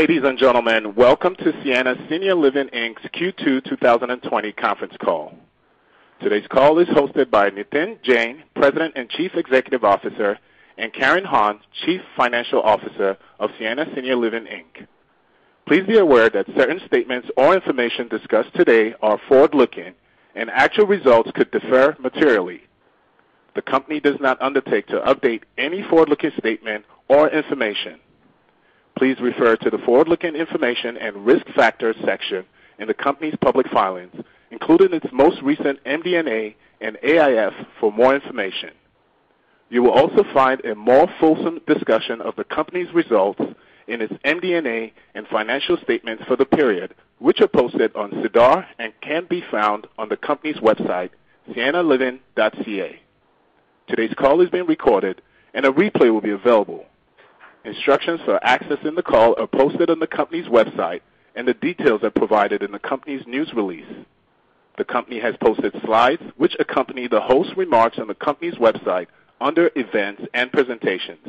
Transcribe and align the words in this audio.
Ladies 0.00 0.22
and 0.24 0.38
gentlemen, 0.38 0.94
welcome 0.94 1.36
to 1.36 1.52
Sienna 1.62 1.94
Senior 2.08 2.34
Living 2.34 2.68
Inc.'s 2.68 3.04
Q2 3.14 3.62
2020 3.68 4.52
conference 4.52 4.94
call. 4.98 5.34
Today's 6.22 6.46
call 6.46 6.78
is 6.78 6.88
hosted 6.88 7.30
by 7.30 7.50
Nitin 7.50 8.02
Jain, 8.02 8.44
President 8.54 8.94
and 8.96 9.10
Chief 9.10 9.32
Executive 9.34 9.84
Officer, 9.84 10.38
and 10.78 10.90
Karen 10.94 11.26
Hon, 11.26 11.60
Chief 11.84 12.00
Financial 12.16 12.62
Officer 12.62 13.18
of 13.38 13.50
Sienna 13.58 13.84
Senior 13.94 14.16
Living 14.16 14.44
Inc. 14.46 14.86
Please 15.66 15.86
be 15.86 15.98
aware 15.98 16.30
that 16.30 16.46
certain 16.56 16.80
statements 16.86 17.28
or 17.36 17.54
information 17.54 18.08
discussed 18.08 18.54
today 18.54 18.94
are 19.02 19.20
forward-looking, 19.28 19.92
and 20.34 20.48
actual 20.48 20.86
results 20.86 21.30
could 21.34 21.50
differ 21.50 21.94
materially. 22.00 22.62
The 23.54 23.60
company 23.60 24.00
does 24.00 24.16
not 24.18 24.40
undertake 24.40 24.86
to 24.86 25.00
update 25.00 25.42
any 25.58 25.82
forward-looking 25.82 26.32
statement 26.38 26.86
or 27.08 27.28
information. 27.28 28.00
Please 29.00 29.18
refer 29.18 29.56
to 29.56 29.70
the 29.70 29.78
forward-looking 29.78 30.34
information 30.34 30.98
and 30.98 31.24
risk 31.24 31.46
factors 31.56 31.96
section 32.04 32.44
in 32.78 32.86
the 32.86 32.92
company's 32.92 33.34
public 33.40 33.66
filings, 33.70 34.12
including 34.50 34.92
its 34.92 35.06
most 35.10 35.40
recent 35.40 35.82
MD&A 35.84 36.54
and 36.82 36.98
AIF 37.02 37.54
for 37.80 37.90
more 37.90 38.14
information. 38.14 38.72
You 39.70 39.84
will 39.84 39.92
also 39.92 40.22
find 40.34 40.62
a 40.66 40.74
more 40.74 41.08
fulsome 41.18 41.62
discussion 41.66 42.20
of 42.20 42.36
the 42.36 42.44
company's 42.44 42.92
results 42.92 43.40
in 43.88 44.02
its 44.02 44.12
MD&A 44.22 44.92
and 45.14 45.26
financial 45.28 45.78
statements 45.78 46.24
for 46.28 46.36
the 46.36 46.44
period, 46.44 46.94
which 47.20 47.40
are 47.40 47.48
posted 47.48 47.96
on 47.96 48.10
SEDAR 48.10 48.66
and 48.78 48.92
can 49.00 49.24
be 49.30 49.42
found 49.50 49.86
on 49.96 50.10
the 50.10 50.16
company's 50.18 50.56
website, 50.56 51.08
siennaliving.ca. 51.52 53.00
Today's 53.88 54.14
call 54.18 54.42
is 54.42 54.50
being 54.50 54.66
recorded, 54.66 55.22
and 55.54 55.64
a 55.64 55.70
replay 55.70 56.12
will 56.12 56.20
be 56.20 56.32
available. 56.32 56.84
Instructions 57.64 58.20
for 58.24 58.40
accessing 58.42 58.96
the 58.96 59.02
call 59.02 59.34
are 59.38 59.46
posted 59.46 59.90
on 59.90 59.98
the 59.98 60.06
company's 60.06 60.46
website, 60.46 61.00
and 61.34 61.46
the 61.46 61.54
details 61.54 62.02
are 62.02 62.10
provided 62.10 62.62
in 62.62 62.72
the 62.72 62.78
company's 62.78 63.26
news 63.26 63.52
release. 63.54 63.86
The 64.78 64.84
company 64.84 65.20
has 65.20 65.34
posted 65.42 65.74
slides 65.84 66.22
which 66.38 66.56
accompany 66.58 67.06
the 67.06 67.20
host's 67.20 67.56
remarks 67.56 67.98
on 67.98 68.08
the 68.08 68.14
company's 68.14 68.54
website 68.54 69.08
under 69.40 69.70
Events 69.76 70.22
and 70.32 70.50
Presentations. 70.50 71.26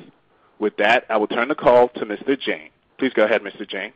With 0.58 0.78
that, 0.78 1.06
I 1.10 1.18
will 1.18 1.28
turn 1.28 1.50
the 1.50 1.56
call 1.56 1.90
to 1.90 2.06
Mr. 2.06 2.40
Jain. 2.40 2.70
Please 2.98 3.12
go 3.14 3.26
ahead, 3.26 3.42
Mr. 3.42 3.68
Jain. 3.68 3.92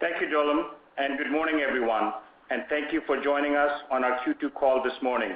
Thank 0.00 0.20
you, 0.20 0.26
Jolam, 0.26 0.70
and 0.98 1.16
good 1.16 1.30
morning, 1.30 1.60
everyone, 1.60 2.12
and 2.50 2.62
thank 2.68 2.92
you 2.92 3.02
for 3.06 3.22
joining 3.22 3.54
us 3.54 3.70
on 3.92 4.02
our 4.02 4.18
Q2 4.24 4.52
call 4.54 4.82
this 4.82 4.94
morning. 5.00 5.32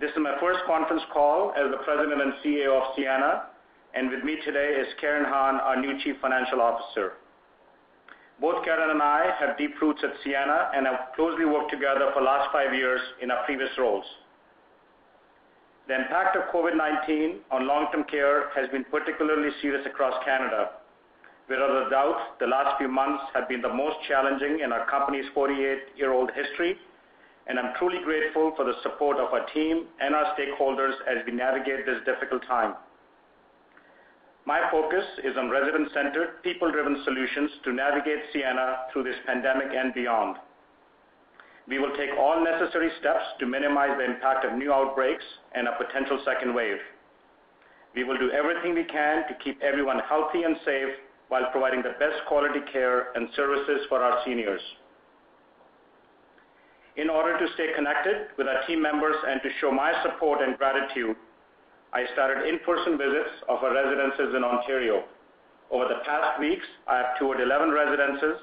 This 0.00 0.10
is 0.10 0.16
my 0.18 0.34
first 0.40 0.60
conference 0.66 1.02
call 1.12 1.52
as 1.56 1.70
the 1.70 1.76
President 1.84 2.20
and 2.20 2.32
CEO 2.44 2.80
of 2.80 2.96
Sienna, 2.96 3.42
and 3.94 4.10
with 4.10 4.22
me 4.22 4.36
today 4.44 4.76
is 4.80 4.86
Karen 5.00 5.24
Hahn, 5.24 5.56
our 5.56 5.80
new 5.80 5.98
Chief 6.02 6.16
Financial 6.22 6.60
Officer. 6.60 7.14
Both 8.40 8.64
Karen 8.64 8.90
and 8.90 9.02
I 9.02 9.34
have 9.38 9.58
deep 9.58 9.80
roots 9.82 10.00
at 10.04 10.10
Sienna 10.22 10.70
and 10.74 10.86
have 10.86 11.12
closely 11.16 11.44
worked 11.44 11.70
together 11.70 12.10
for 12.14 12.20
the 12.20 12.26
last 12.26 12.52
five 12.52 12.72
years 12.72 13.00
in 13.20 13.30
our 13.30 13.44
previous 13.44 13.70
roles. 13.78 14.04
The 15.88 15.96
impact 15.96 16.36
of 16.36 16.44
COVID-19 16.54 17.38
on 17.50 17.66
long-term 17.66 18.04
care 18.04 18.50
has 18.54 18.70
been 18.70 18.84
particularly 18.84 19.50
serious 19.60 19.84
across 19.86 20.14
Canada. 20.24 20.70
Without 21.48 21.86
a 21.86 21.90
doubt, 21.90 22.38
the 22.38 22.46
last 22.46 22.78
few 22.78 22.86
months 22.86 23.24
have 23.34 23.48
been 23.48 23.60
the 23.60 23.74
most 23.74 23.96
challenging 24.06 24.60
in 24.60 24.72
our 24.72 24.88
company's 24.88 25.24
48-year-old 25.36 26.30
history, 26.30 26.78
and 27.48 27.58
I'm 27.58 27.74
truly 27.76 27.98
grateful 28.04 28.52
for 28.54 28.64
the 28.64 28.74
support 28.84 29.18
of 29.18 29.32
our 29.34 29.44
team 29.46 29.86
and 30.00 30.14
our 30.14 30.32
stakeholders 30.38 30.94
as 31.10 31.26
we 31.26 31.32
navigate 31.32 31.84
this 31.86 31.98
difficult 32.06 32.46
time. 32.46 32.74
My 34.46 34.68
focus 34.70 35.04
is 35.22 35.36
on 35.36 35.50
resident-centered, 35.50 36.42
people-driven 36.42 37.02
solutions 37.04 37.50
to 37.64 37.72
navigate 37.72 38.20
Sienna 38.32 38.86
through 38.92 39.04
this 39.04 39.16
pandemic 39.26 39.68
and 39.76 39.92
beyond. 39.92 40.36
We 41.68 41.78
will 41.78 41.94
take 41.96 42.10
all 42.18 42.42
necessary 42.42 42.90
steps 42.98 43.24
to 43.38 43.46
minimize 43.46 43.96
the 43.96 44.04
impact 44.04 44.44
of 44.44 44.54
new 44.54 44.72
outbreaks 44.72 45.24
and 45.54 45.68
a 45.68 45.76
potential 45.76 46.20
second 46.24 46.54
wave. 46.54 46.78
We 47.94 48.04
will 48.04 48.18
do 48.18 48.30
everything 48.30 48.74
we 48.74 48.84
can 48.84 49.28
to 49.28 49.34
keep 49.44 49.60
everyone 49.62 50.00
healthy 50.08 50.42
and 50.42 50.56
safe 50.64 50.94
while 51.28 51.46
providing 51.52 51.82
the 51.82 51.94
best 51.98 52.24
quality 52.26 52.60
care 52.72 53.12
and 53.14 53.28
services 53.36 53.86
for 53.88 54.02
our 54.02 54.24
seniors. 54.24 54.60
In 56.96 57.08
order 57.08 57.38
to 57.38 57.52
stay 57.54 57.68
connected 57.76 58.28
with 58.36 58.48
our 58.48 58.66
team 58.66 58.82
members 58.82 59.16
and 59.28 59.40
to 59.42 59.48
show 59.60 59.70
my 59.70 59.92
support 60.02 60.40
and 60.42 60.58
gratitude, 60.58 61.16
I 61.92 62.06
started 62.12 62.46
in-person 62.48 62.98
visits 62.98 63.42
of 63.48 63.64
our 63.64 63.74
residences 63.74 64.34
in 64.36 64.44
Ontario. 64.44 65.04
Over 65.70 65.86
the 65.88 66.02
past 66.06 66.38
weeks, 66.38 66.66
I 66.86 66.98
have 66.98 67.18
toured 67.18 67.40
11 67.40 67.70
residences, 67.70 68.38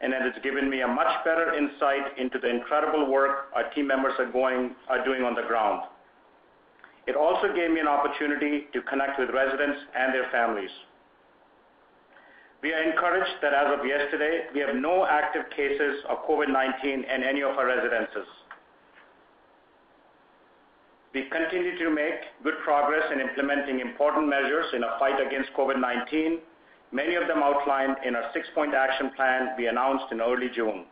and 0.00 0.12
it 0.12 0.22
has 0.22 0.34
given 0.42 0.68
me 0.70 0.82
a 0.82 0.88
much 0.88 1.10
better 1.24 1.54
insight 1.54 2.18
into 2.18 2.38
the 2.38 2.48
incredible 2.48 3.10
work 3.10 3.50
our 3.54 3.70
team 3.70 3.86
members 3.86 4.14
are 4.18 5.04
doing 5.04 5.22
on 5.22 5.34
the 5.34 5.42
ground. 5.42 5.82
It 7.06 7.16
also 7.16 7.54
gave 7.54 7.70
me 7.70 7.80
an 7.80 7.88
opportunity 7.88 8.66
to 8.72 8.82
connect 8.82 9.18
with 9.18 9.30
residents 9.30 9.78
and 9.96 10.12
their 10.12 10.30
families. 10.30 10.70
We 12.62 12.72
are 12.72 12.82
encouraged 12.82 13.38
that 13.42 13.54
as 13.54 13.78
of 13.78 13.86
yesterday, 13.86 14.46
we 14.52 14.60
have 14.60 14.74
no 14.74 15.06
active 15.06 15.48
cases 15.54 16.02
of 16.08 16.18
COVID-19 16.28 16.84
in 16.84 17.22
any 17.22 17.42
of 17.42 17.56
our 17.56 17.66
residences. 17.66 18.26
We 21.18 21.26
continue 21.30 21.76
to 21.76 21.90
make 21.90 22.30
good 22.44 22.54
progress 22.62 23.02
in 23.12 23.18
implementing 23.18 23.80
important 23.80 24.28
measures 24.28 24.66
in 24.72 24.84
our 24.84 25.00
fight 25.00 25.18
against 25.18 25.50
COVID-19, 25.58 26.38
many 26.92 27.16
of 27.16 27.26
them 27.26 27.42
outlined 27.42 27.96
in 28.06 28.14
our 28.14 28.30
six-point 28.32 28.72
action 28.72 29.10
plan 29.16 29.48
we 29.58 29.66
announced 29.66 30.12
in 30.12 30.20
early 30.20 30.46
June. 30.54 30.86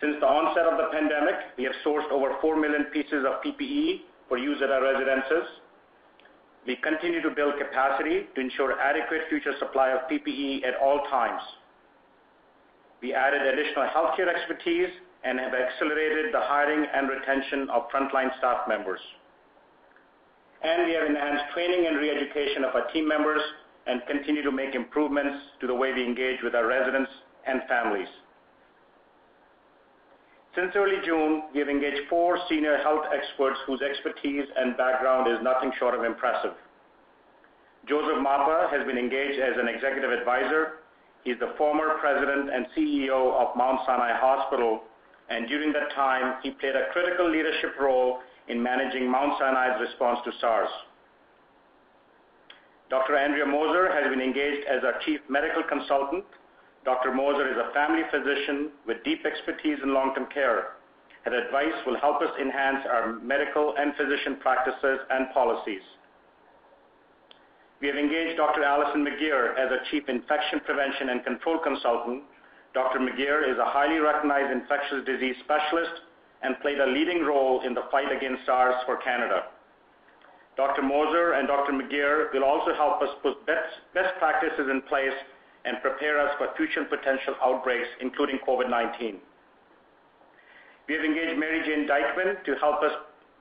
Since 0.00 0.14
the 0.20 0.28
onset 0.28 0.62
of 0.62 0.78
the 0.78 0.94
pandemic, 0.96 1.34
we 1.58 1.64
have 1.64 1.74
sourced 1.84 2.08
over 2.12 2.36
4 2.40 2.54
million 2.54 2.84
pieces 2.94 3.26
of 3.26 3.42
PPE 3.42 4.02
for 4.28 4.38
use 4.38 4.62
at 4.62 4.70
our 4.70 4.80
residences. 4.80 5.50
We 6.68 6.76
continue 6.76 7.22
to 7.22 7.30
build 7.30 7.54
capacity 7.58 8.28
to 8.32 8.40
ensure 8.40 8.78
adequate 8.78 9.22
future 9.28 9.58
supply 9.58 9.90
of 9.90 10.08
PPE 10.08 10.64
at 10.64 10.78
all 10.80 11.02
times. 11.10 11.42
We 13.02 13.12
added 13.12 13.42
additional 13.42 13.88
healthcare 13.90 14.28
expertise 14.32 14.94
and 15.24 15.38
have 15.38 15.52
accelerated 15.54 16.32
the 16.32 16.40
hiring 16.40 16.86
and 16.92 17.08
retention 17.08 17.68
of 17.70 17.88
frontline 17.90 18.36
staff 18.38 18.66
members. 18.68 19.00
And 20.62 20.86
we 20.86 20.92
have 20.94 21.08
enhanced 21.08 21.44
training 21.54 21.86
and 21.86 21.96
re-education 21.96 22.64
of 22.64 22.74
our 22.74 22.90
team 22.92 23.08
members 23.08 23.40
and 23.86 24.02
continue 24.06 24.42
to 24.42 24.52
make 24.52 24.74
improvements 24.74 25.36
to 25.60 25.66
the 25.66 25.74
way 25.74 25.92
we 25.92 26.04
engage 26.04 26.42
with 26.42 26.54
our 26.54 26.66
residents 26.66 27.10
and 27.46 27.62
families. 27.68 28.08
Since 30.54 30.72
early 30.74 30.96
June, 31.04 31.42
we 31.54 31.60
have 31.60 31.68
engaged 31.68 32.08
four 32.08 32.38
senior 32.48 32.78
health 32.78 33.04
experts 33.14 33.58
whose 33.66 33.80
expertise 33.82 34.44
and 34.56 34.76
background 34.76 35.30
is 35.30 35.38
nothing 35.42 35.70
short 35.78 35.94
of 35.94 36.04
impressive. 36.04 36.52
Joseph 37.88 38.18
Mapa 38.18 38.68
has 38.70 38.84
been 38.84 38.98
engaged 38.98 39.40
as 39.40 39.56
an 39.56 39.68
executive 39.68 40.10
advisor. 40.10 40.82
He's 41.24 41.38
the 41.38 41.54
former 41.56 41.96
President 42.00 42.50
and 42.52 42.66
CEO 42.76 43.32
of 43.40 43.56
Mount 43.56 43.80
Sinai 43.86 44.12
Hospital, 44.18 44.82
and 45.30 45.48
during 45.48 45.72
that 45.72 45.92
time, 45.94 46.34
he 46.42 46.50
played 46.50 46.74
a 46.74 46.90
critical 46.92 47.30
leadership 47.30 47.78
role 47.80 48.18
in 48.48 48.60
managing 48.62 49.10
Mount 49.10 49.38
Sinai's 49.38 49.80
response 49.80 50.18
to 50.24 50.32
SARS. 50.40 50.68
Dr. 52.90 53.16
Andrea 53.16 53.46
Moser 53.46 53.92
has 53.94 54.10
been 54.10 54.20
engaged 54.20 54.66
as 54.66 54.82
our 54.82 54.98
Chief 55.06 55.20
Medical 55.28 55.62
Consultant. 55.62 56.24
Dr. 56.84 57.14
Moser 57.14 57.46
is 57.48 57.56
a 57.56 57.72
family 57.72 58.02
physician 58.10 58.70
with 58.86 59.04
deep 59.04 59.24
expertise 59.24 59.78
in 59.82 59.94
long-term 59.94 60.26
care. 60.34 60.74
Her 61.22 61.46
advice 61.46 61.78
will 61.86 62.00
help 62.00 62.20
us 62.20 62.30
enhance 62.40 62.84
our 62.90 63.20
medical 63.20 63.74
and 63.78 63.94
physician 63.94 64.36
practices 64.40 64.98
and 65.10 65.30
policies. 65.32 65.82
We 67.80 67.86
have 67.86 67.96
engaged 67.96 68.36
Dr. 68.36 68.64
Allison 68.64 69.06
McGeer 69.06 69.56
as 69.56 69.70
our 69.70 69.80
Chief 69.90 70.08
Infection 70.08 70.60
Prevention 70.66 71.10
and 71.10 71.24
Control 71.24 71.58
Consultant. 71.58 72.24
Dr. 72.72 73.00
McGeer 73.00 73.50
is 73.50 73.58
a 73.58 73.64
highly 73.64 73.98
recognized 73.98 74.52
infectious 74.52 75.04
disease 75.04 75.34
specialist 75.42 76.02
and 76.42 76.58
played 76.60 76.78
a 76.78 76.86
leading 76.86 77.24
role 77.24 77.62
in 77.66 77.74
the 77.74 77.82
fight 77.90 78.10
against 78.10 78.46
SARS 78.46 78.76
for 78.86 78.96
Canada. 78.98 79.44
Dr. 80.56 80.82
Moser 80.82 81.32
and 81.32 81.48
Dr. 81.48 81.72
McGeer 81.72 82.32
will 82.32 82.44
also 82.44 82.74
help 82.74 83.02
us 83.02 83.08
put 83.22 83.44
best 83.46 84.12
practices 84.18 84.68
in 84.70 84.82
place 84.82 85.16
and 85.64 85.80
prepare 85.82 86.20
us 86.20 86.34
for 86.38 86.48
future 86.56 86.84
potential 86.84 87.34
outbreaks, 87.42 87.88
including 88.00 88.38
COVID-19. 88.46 89.16
We 90.88 90.94
have 90.94 91.04
engaged 91.04 91.38
Mary 91.38 91.62
Jane 91.64 91.86
Dykeman 91.86 92.36
to 92.44 92.54
help 92.60 92.82
us 92.82 92.92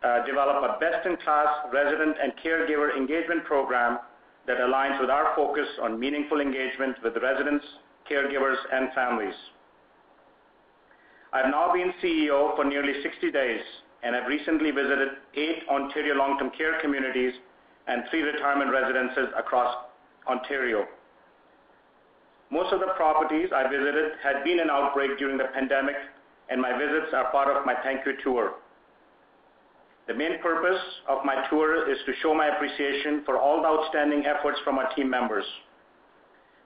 uh, 0.03 0.25
develop 0.25 0.63
a 0.63 0.79
best-in-class 0.79 1.73
resident 1.73 2.17
and 2.21 2.33
caregiver 2.43 2.95
engagement 2.95 3.43
program 3.45 3.99
that 4.47 4.57
aligns 4.57 4.99
with 4.99 5.09
our 5.09 5.35
focus 5.35 5.67
on 5.81 5.99
meaningful 5.99 6.41
engagement 6.41 6.95
with 7.03 7.13
residents, 7.21 7.65
caregivers, 8.09 8.57
and 8.71 8.91
families. 8.93 9.35
I've 11.31 11.51
now 11.51 11.71
been 11.71 11.93
CEO 12.01 12.55
for 12.55 12.65
nearly 12.65 12.93
60 13.03 13.31
days, 13.31 13.61
and 14.03 14.15
I've 14.15 14.27
recently 14.27 14.71
visited 14.71 15.09
eight 15.35 15.63
Ontario 15.69 16.15
long-term 16.15 16.51
care 16.57 16.79
communities 16.81 17.33
and 17.87 18.03
three 18.09 18.21
retirement 18.21 18.71
residences 18.71 19.29
across 19.37 19.75
Ontario. 20.27 20.85
Most 22.51 22.73
of 22.73 22.79
the 22.79 22.93
properties 22.95 23.49
I 23.53 23.69
visited 23.69 24.13
had 24.23 24.43
been 24.43 24.59
in 24.59 24.69
outbreak 24.69 25.19
during 25.19 25.37
the 25.37 25.45
pandemic, 25.53 25.95
and 26.49 26.59
my 26.59 26.75
visits 26.77 27.13
are 27.13 27.31
part 27.31 27.55
of 27.55 27.65
my 27.65 27.75
thank 27.83 28.05
you 28.05 28.13
tour. 28.23 28.53
The 30.07 30.15
main 30.15 30.41
purpose 30.41 30.81
of 31.07 31.23
my 31.23 31.45
tour 31.49 31.91
is 31.91 31.99
to 32.07 32.13
show 32.23 32.33
my 32.33 32.47
appreciation 32.47 33.21
for 33.25 33.37
all 33.37 33.61
the 33.61 33.67
outstanding 33.67 34.25
efforts 34.25 34.57
from 34.63 34.79
our 34.79 34.91
team 34.95 35.07
members. 35.07 35.45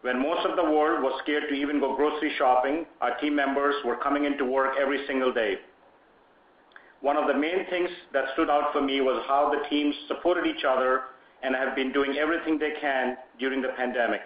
When 0.04 0.22
most 0.22 0.46
of 0.46 0.58
the 0.58 0.64
world 0.64 1.02
was 1.02 1.18
scared 1.24 1.44
to 1.48 1.56
even 1.56 1.80
go 1.80 1.96
grocery 1.96 2.34
shopping, 2.38 2.86
our 3.00 3.18
team 3.20 3.38
members 3.38 3.74
were 3.86 3.96
coming 3.96 4.26
into 4.26 4.44
work 4.44 4.74
every 4.78 5.08
single 5.08 5.32
day. 5.32 5.56
One 7.00 7.16
of 7.16 7.28
the 7.28 7.34
main 7.34 7.66
things 7.70 7.90
that 8.12 8.26
stood 8.34 8.50
out 8.50 8.74
for 8.74 8.82
me 8.82 9.00
was 9.00 9.24
how 9.30 9.50
the 9.50 9.64
teams 9.70 9.96
supported 10.10 10.46
each 10.46 10.66
other 10.68 11.04
and 11.42 11.56
have 11.56 11.74
been 11.74 11.94
doing 11.94 12.18
everything 12.18 12.60
they 12.60 12.74
can 12.82 13.16
during 13.40 13.62
the 13.62 13.70
pandemic. 13.78 14.20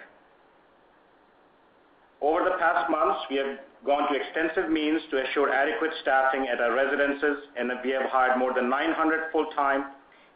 Over 2.21 2.43
the 2.45 2.57
past 2.57 2.89
months, 2.89 3.19
we 3.29 3.35
have 3.35 3.59
gone 3.85 4.11
to 4.11 4.19
extensive 4.19 4.71
means 4.71 4.99
to 5.11 5.23
assure 5.29 5.53
adequate 5.53 5.91
staffing 6.01 6.47
at 6.47 6.59
our 6.59 6.73
residences, 6.73 7.37
and 7.55 7.69
we 7.83 7.91
have 7.91 8.09
hired 8.09 8.39
more 8.39 8.51
than 8.51 8.67
900 8.67 9.31
full-time 9.31 9.85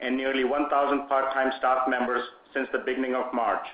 and 0.02 0.16
nearly 0.16 0.44
1,000 0.44 1.08
part-time 1.08 1.52
staff 1.58 1.88
members 1.90 2.22
since 2.54 2.68
the 2.72 2.84
beginning 2.86 3.16
of 3.16 3.34
March. 3.34 3.66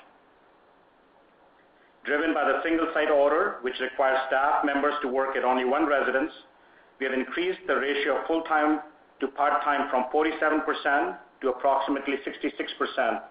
Driven 2.07 2.33
by 2.33 2.45
the 2.45 2.63
single-site 2.63 3.11
order, 3.11 3.57
which 3.63 3.75
requires 3.81 4.17
staff 4.27 4.63
members 4.63 4.93
to 5.01 5.09
work 5.09 5.35
at 5.35 5.43
only 5.43 5.65
one 5.65 5.85
residence, 5.85 6.31
we 6.99 7.05
have 7.05 7.13
increased 7.13 7.59
the 7.67 7.75
ratio 7.75 8.21
of 8.21 8.27
full-time 8.27 8.79
to 9.19 9.27
part-time 9.27 9.89
from 9.89 10.05
47% 10.15 11.17
to 11.41 11.49
approximately 11.49 12.15
66%. 12.25 13.21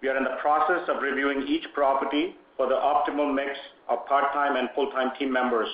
We 0.00 0.08
are 0.08 0.16
in 0.16 0.22
the 0.22 0.36
process 0.40 0.88
of 0.88 1.02
reviewing 1.02 1.48
each 1.48 1.64
property 1.74 2.36
for 2.56 2.68
the 2.68 2.76
optimal 2.76 3.34
mix 3.34 3.50
of 3.88 4.06
part-time 4.06 4.54
and 4.54 4.68
full-time 4.76 5.10
team 5.18 5.32
members. 5.32 5.68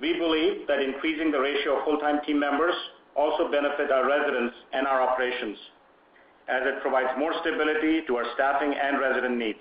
We 0.00 0.14
believe 0.18 0.66
that 0.68 0.80
increasing 0.80 1.30
the 1.30 1.40
ratio 1.40 1.78
of 1.78 1.84
full-time 1.84 2.20
team 2.24 2.40
members 2.40 2.74
also 3.14 3.50
benefit 3.50 3.90
our 3.90 4.08
residents 4.08 4.54
and 4.72 4.86
our 4.86 5.02
operations, 5.02 5.58
as 6.48 6.62
it 6.64 6.80
provides 6.80 7.10
more 7.18 7.34
stability 7.42 8.06
to 8.06 8.16
our 8.16 8.24
staffing 8.34 8.72
and 8.72 8.98
resident 8.98 9.36
needs. 9.36 9.60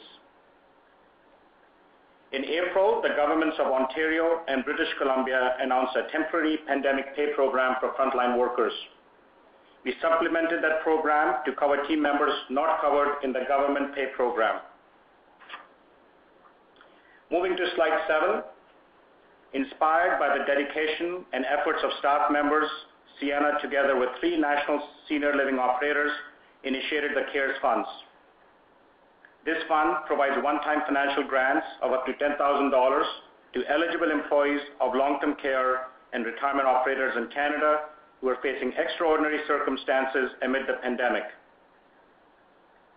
In 2.34 2.44
April, 2.44 3.02
the 3.02 3.16
governments 3.16 3.56
of 3.58 3.68
Ontario 3.68 4.42
and 4.48 4.66
British 4.66 4.90
Columbia 4.98 5.56
announced 5.62 5.96
a 5.96 6.12
temporary 6.12 6.58
pandemic 6.68 7.16
pay 7.16 7.34
program 7.34 7.76
for 7.80 7.94
frontline 7.94 8.38
workers. 8.38 8.74
We 9.86 9.94
supplemented 10.02 10.62
that 10.62 10.84
program 10.84 11.36
to 11.46 11.54
cover 11.54 11.88
team 11.88 12.02
members 12.02 12.34
not 12.50 12.82
covered 12.82 13.24
in 13.24 13.32
the 13.32 13.46
government 13.48 13.96
pay 13.96 14.08
program. 14.14 14.60
Moving 17.32 17.56
to 17.56 17.66
slide 17.76 17.98
seven. 18.08 18.44
Inspired 19.54 20.20
by 20.20 20.38
the 20.38 20.44
dedication 20.44 21.24
and 21.32 21.46
efforts 21.46 21.80
of 21.82 21.92
staff 22.00 22.30
members, 22.30 22.68
Sienna, 23.20 23.54
together 23.62 23.98
with 23.98 24.10
three 24.20 24.38
national 24.38 24.82
senior 25.08 25.34
living 25.34 25.58
operators, 25.58 26.12
initiated 26.66 27.12
the 27.16 27.24
CARES 27.32 27.56
funds. 27.62 27.88
This 29.48 29.64
fund 29.70 30.04
provides 30.06 30.36
one-time 30.44 30.82
financial 30.86 31.24
grants 31.24 31.66
of 31.82 31.94
up 31.94 32.06
to 32.06 32.12
10,000 32.20 32.36
dollars 32.70 33.06
to 33.54 33.64
eligible 33.72 34.12
employees 34.12 34.60
of 34.82 34.94
long-term 34.94 35.38
care 35.42 35.88
and 36.12 36.26
retirement 36.26 36.68
operators 36.68 37.16
in 37.16 37.30
Canada 37.32 37.88
who 38.20 38.28
are 38.28 38.36
facing 38.44 38.74
extraordinary 38.76 39.40
circumstances 39.48 40.32
amid 40.42 40.68
the 40.68 40.74
pandemic. 40.84 41.24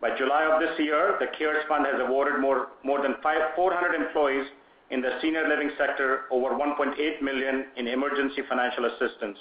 By 0.00 0.16
July 0.18 0.50
of 0.50 0.58
this 0.58 0.76
year, 0.80 1.14
the 1.20 1.28
CARES 1.38 1.62
fund 1.68 1.86
has 1.86 2.00
awarded 2.00 2.40
more 2.40 2.66
than 3.00 3.14
400 3.22 3.94
employees 3.94 4.46
in 4.90 5.00
the 5.00 5.20
senior 5.22 5.46
living 5.46 5.70
sector 5.78 6.22
over 6.32 6.50
1.8 6.50 7.22
million 7.22 7.66
in 7.76 7.86
emergency 7.86 8.42
financial 8.48 8.86
assistance. 8.86 9.38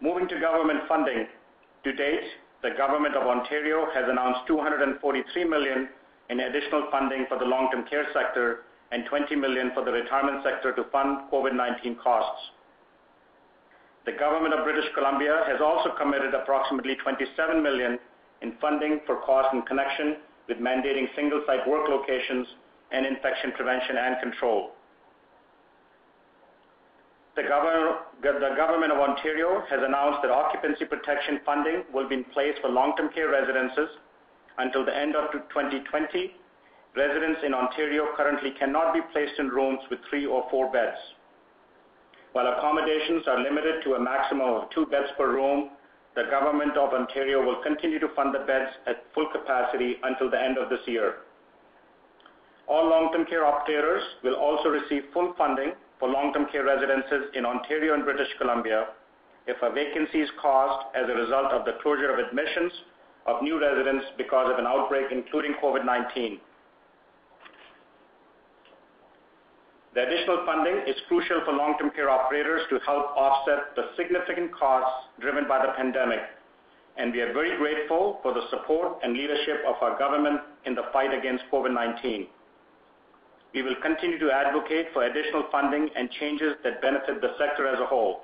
Moving 0.00 0.28
to 0.28 0.38
government 0.38 0.86
funding. 0.86 1.26
To 1.82 1.92
date, 1.92 2.30
the 2.64 2.72
government 2.78 3.14
of 3.14 3.28
Ontario 3.28 3.84
has 3.92 4.08
announced 4.08 4.40
243 4.48 5.44
million 5.44 5.86
in 6.30 6.40
additional 6.40 6.88
funding 6.90 7.26
for 7.28 7.38
the 7.38 7.44
long-term 7.44 7.84
care 7.90 8.06
sector 8.14 8.64
and 8.90 9.04
20 9.04 9.36
million 9.36 9.70
for 9.74 9.84
the 9.84 9.92
retirement 9.92 10.42
sector 10.42 10.72
to 10.72 10.84
fund 10.90 11.28
COVID-19 11.30 12.00
costs. 12.00 12.40
The 14.06 14.12
government 14.12 14.54
of 14.54 14.64
British 14.64 14.88
Columbia 14.94 15.44
has 15.46 15.60
also 15.60 15.90
committed 16.00 16.32
approximately 16.32 16.96
27 17.04 17.62
million 17.62 17.98
in 18.40 18.56
funding 18.60 19.00
for 19.04 19.20
costs 19.20 19.52
in 19.52 19.60
connection 19.62 20.16
with 20.48 20.56
mandating 20.56 21.08
single-site 21.14 21.68
work 21.68 21.88
locations 21.88 22.46
and 22.92 23.04
infection 23.04 23.52
prevention 23.52 23.96
and 23.98 24.16
control. 24.20 24.72
The 27.36 27.42
government 27.42 28.92
of 28.92 28.98
Ontario 28.98 29.62
has 29.68 29.80
announced 29.82 30.22
that 30.22 30.30
occupancy 30.30 30.84
protection 30.84 31.40
funding 31.44 31.82
will 31.92 32.08
be 32.08 32.16
in 32.16 32.24
place 32.24 32.54
for 32.62 32.68
long-term 32.68 33.10
care 33.12 33.28
residences 33.28 33.88
until 34.58 34.84
the 34.84 34.96
end 34.96 35.16
of 35.16 35.32
2020. 35.32 36.34
Residents 36.94 37.40
in 37.44 37.52
Ontario 37.52 38.06
currently 38.16 38.52
cannot 38.52 38.94
be 38.94 39.00
placed 39.12 39.40
in 39.40 39.48
rooms 39.48 39.80
with 39.90 39.98
three 40.08 40.26
or 40.26 40.46
four 40.48 40.70
beds. 40.70 40.96
While 42.34 42.46
accommodations 42.46 43.26
are 43.26 43.42
limited 43.42 43.82
to 43.82 43.94
a 43.94 44.00
maximum 44.00 44.48
of 44.48 44.70
two 44.70 44.86
beds 44.86 45.08
per 45.16 45.32
room, 45.32 45.70
the 46.14 46.30
government 46.30 46.76
of 46.76 46.94
Ontario 46.94 47.44
will 47.44 47.60
continue 47.64 47.98
to 47.98 48.08
fund 48.14 48.32
the 48.32 48.46
beds 48.46 48.70
at 48.86 49.04
full 49.12 49.26
capacity 49.32 49.96
until 50.04 50.30
the 50.30 50.40
end 50.40 50.56
of 50.56 50.70
this 50.70 50.86
year. 50.86 51.16
All 52.68 52.88
long-term 52.88 53.26
care 53.26 53.44
operators 53.44 54.04
will 54.22 54.36
also 54.36 54.68
receive 54.68 55.02
full 55.12 55.34
funding 55.36 55.72
for 55.98 56.08
long-term 56.08 56.46
care 56.50 56.64
residences 56.64 57.30
in 57.34 57.44
Ontario 57.46 57.94
and 57.94 58.04
British 58.04 58.28
Columbia 58.38 58.88
if 59.46 59.56
a 59.62 59.70
vacancy 59.70 60.20
is 60.20 60.30
caused 60.40 60.86
as 60.96 61.04
a 61.08 61.14
result 61.14 61.52
of 61.52 61.64
the 61.64 61.72
closure 61.82 62.10
of 62.10 62.18
admissions 62.18 62.72
of 63.26 63.42
new 63.42 63.60
residents 63.60 64.04
because 64.16 64.50
of 64.50 64.58
an 64.58 64.66
outbreak, 64.66 65.06
including 65.10 65.54
COVID-19. 65.62 66.38
The 69.94 70.02
additional 70.02 70.44
funding 70.44 70.82
is 70.88 70.96
crucial 71.06 71.40
for 71.44 71.52
long-term 71.52 71.90
care 71.94 72.10
operators 72.10 72.62
to 72.70 72.80
help 72.84 73.16
offset 73.16 73.76
the 73.76 73.94
significant 73.96 74.52
costs 74.52 75.08
driven 75.20 75.46
by 75.46 75.64
the 75.64 75.72
pandemic, 75.76 76.20
and 76.96 77.12
we 77.12 77.20
are 77.20 77.32
very 77.32 77.56
grateful 77.56 78.18
for 78.22 78.34
the 78.34 78.42
support 78.50 78.98
and 79.04 79.14
leadership 79.14 79.62
of 79.66 79.76
our 79.80 79.96
government 79.98 80.40
in 80.66 80.74
the 80.74 80.82
fight 80.92 81.16
against 81.16 81.44
COVID-19. 81.52 82.26
We 83.54 83.62
will 83.62 83.76
continue 83.80 84.18
to 84.18 84.32
advocate 84.32 84.86
for 84.92 85.04
additional 85.04 85.44
funding 85.52 85.88
and 85.94 86.10
changes 86.18 86.54
that 86.64 86.82
benefit 86.82 87.20
the 87.20 87.34
sector 87.38 87.68
as 87.68 87.78
a 87.78 87.86
whole. 87.86 88.22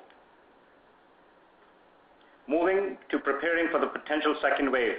Moving 2.48 2.98
to 3.10 3.18
preparing 3.20 3.68
for 3.70 3.78
the 3.78 3.86
potential 3.86 4.34
second 4.42 4.72
wave. 4.72 4.96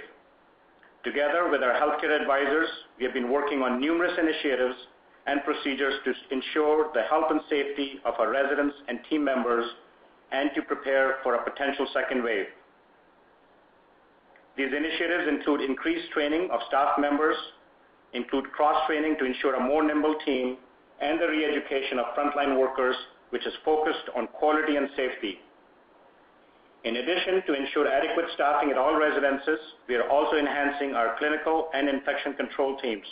Together 1.04 1.50
with 1.50 1.62
our 1.62 1.74
healthcare 1.74 2.18
advisors, 2.18 2.68
we 2.98 3.04
have 3.04 3.12
been 3.12 3.30
working 3.30 3.60
on 3.60 3.78
numerous 3.78 4.16
initiatives 4.18 4.76
and 5.26 5.44
procedures 5.44 5.94
to 6.04 6.14
ensure 6.34 6.90
the 6.94 7.02
health 7.02 7.26
and 7.30 7.40
safety 7.50 8.00
of 8.06 8.14
our 8.18 8.30
residents 8.30 8.74
and 8.88 9.00
team 9.10 9.22
members 9.22 9.66
and 10.32 10.50
to 10.54 10.62
prepare 10.62 11.16
for 11.22 11.34
a 11.34 11.44
potential 11.44 11.86
second 11.92 12.24
wave. 12.24 12.46
These 14.56 14.72
initiatives 14.74 15.28
include 15.28 15.60
increased 15.60 16.10
training 16.12 16.48
of 16.50 16.60
staff 16.68 16.98
members, 16.98 17.36
include 18.12 18.50
cross-training 18.52 19.16
to 19.18 19.24
ensure 19.24 19.54
a 19.54 19.60
more 19.60 19.82
nimble 19.82 20.16
team, 20.24 20.56
and 21.00 21.20
the 21.20 21.26
re-education 21.26 21.98
of 21.98 22.06
frontline 22.16 22.58
workers, 22.58 22.96
which 23.30 23.46
is 23.46 23.52
focused 23.64 24.08
on 24.16 24.26
quality 24.28 24.76
and 24.76 24.88
safety. 24.96 25.40
In 26.84 26.96
addition 26.96 27.42
to 27.46 27.54
ensure 27.54 27.86
adequate 27.86 28.26
staffing 28.34 28.70
at 28.70 28.78
all 28.78 28.94
residences, 28.98 29.58
we 29.88 29.94
are 29.94 30.08
also 30.08 30.36
enhancing 30.36 30.94
our 30.94 31.16
clinical 31.18 31.70
and 31.74 31.88
infection 31.88 32.34
control 32.34 32.76
teams. 32.78 33.06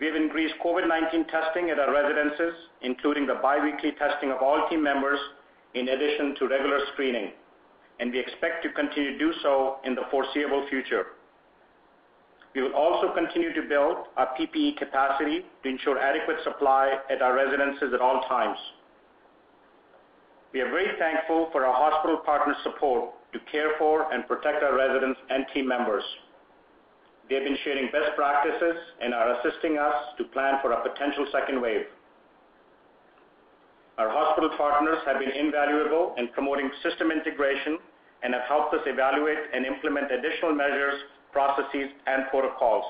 We 0.00 0.06
have 0.06 0.16
increased 0.16 0.54
COVID-19 0.64 1.28
testing 1.28 1.70
at 1.70 1.78
our 1.78 1.92
residences, 1.92 2.54
including 2.82 3.26
the 3.26 3.34
biweekly 3.42 3.92
testing 3.92 4.30
of 4.30 4.42
all 4.42 4.68
team 4.68 4.82
members, 4.82 5.18
in 5.74 5.88
addition 5.88 6.34
to 6.38 6.48
regular 6.48 6.80
screening, 6.92 7.32
and 8.00 8.12
we 8.12 8.18
expect 8.18 8.62
to 8.62 8.72
continue 8.72 9.12
to 9.12 9.18
do 9.18 9.32
so 9.42 9.78
in 9.84 9.94
the 9.94 10.02
foreseeable 10.10 10.66
future. 10.68 11.06
We 12.58 12.64
will 12.64 12.74
also 12.74 13.14
continue 13.14 13.54
to 13.54 13.62
build 13.68 14.10
our 14.16 14.34
PPE 14.34 14.78
capacity 14.78 15.46
to 15.62 15.68
ensure 15.68 15.96
adequate 15.96 16.38
supply 16.42 16.98
at 17.08 17.22
our 17.22 17.32
residences 17.32 17.94
at 17.94 18.00
all 18.00 18.22
times. 18.22 18.58
We 20.52 20.60
are 20.62 20.68
very 20.68 20.98
thankful 20.98 21.50
for 21.52 21.64
our 21.64 21.72
hospital 21.72 22.16
partners' 22.26 22.56
support 22.64 23.14
to 23.32 23.38
care 23.52 23.78
for 23.78 24.12
and 24.12 24.26
protect 24.26 24.64
our 24.64 24.76
residents 24.76 25.20
and 25.30 25.46
team 25.54 25.68
members. 25.68 26.02
They 27.28 27.36
have 27.36 27.44
been 27.44 27.58
sharing 27.62 27.92
best 27.92 28.16
practices 28.16 28.74
and 29.00 29.14
are 29.14 29.38
assisting 29.38 29.78
us 29.78 29.94
to 30.18 30.24
plan 30.24 30.58
for 30.60 30.72
a 30.72 30.82
potential 30.82 31.28
second 31.30 31.62
wave. 31.62 31.86
Our 33.98 34.10
hospital 34.10 34.50
partners 34.58 34.98
have 35.06 35.20
been 35.20 35.30
invaluable 35.30 36.16
in 36.18 36.26
promoting 36.34 36.72
system 36.82 37.12
integration 37.12 37.78
and 38.24 38.34
have 38.34 38.48
helped 38.48 38.74
us 38.74 38.82
evaluate 38.86 39.38
and 39.54 39.64
implement 39.64 40.10
additional 40.10 40.52
measures, 40.56 40.98
processes, 41.32 41.90
and 42.06 42.24
protocols. 42.30 42.84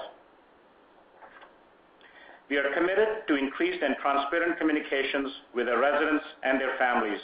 We 2.49 2.57
are 2.57 2.73
committed 2.73 3.29
to 3.29 3.37
increased 3.37 3.83
and 3.83 3.95
transparent 4.01 4.59
communications 4.59 5.29
with 5.55 5.69
our 5.69 5.79
residents 5.79 6.25
and 6.43 6.61
their 6.61 6.77
families. 6.79 7.21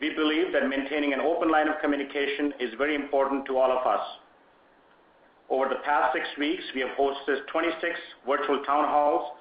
We 0.00 0.14
believe 0.14 0.52
that 0.52 0.68
maintaining 0.68 1.12
an 1.14 1.20
open 1.20 1.50
line 1.50 1.68
of 1.68 1.80
communication 1.80 2.52
is 2.60 2.70
very 2.78 2.94
important 2.94 3.46
to 3.46 3.56
all 3.56 3.72
of 3.72 3.86
us. 3.86 4.06
Over 5.48 5.68
the 5.68 5.80
past 5.84 6.12
six 6.12 6.26
weeks, 6.38 6.62
we 6.74 6.80
have 6.82 6.90
hosted 6.98 7.46
26 7.50 7.94
virtual 8.26 8.62
town 8.64 8.84
halls 8.84 9.32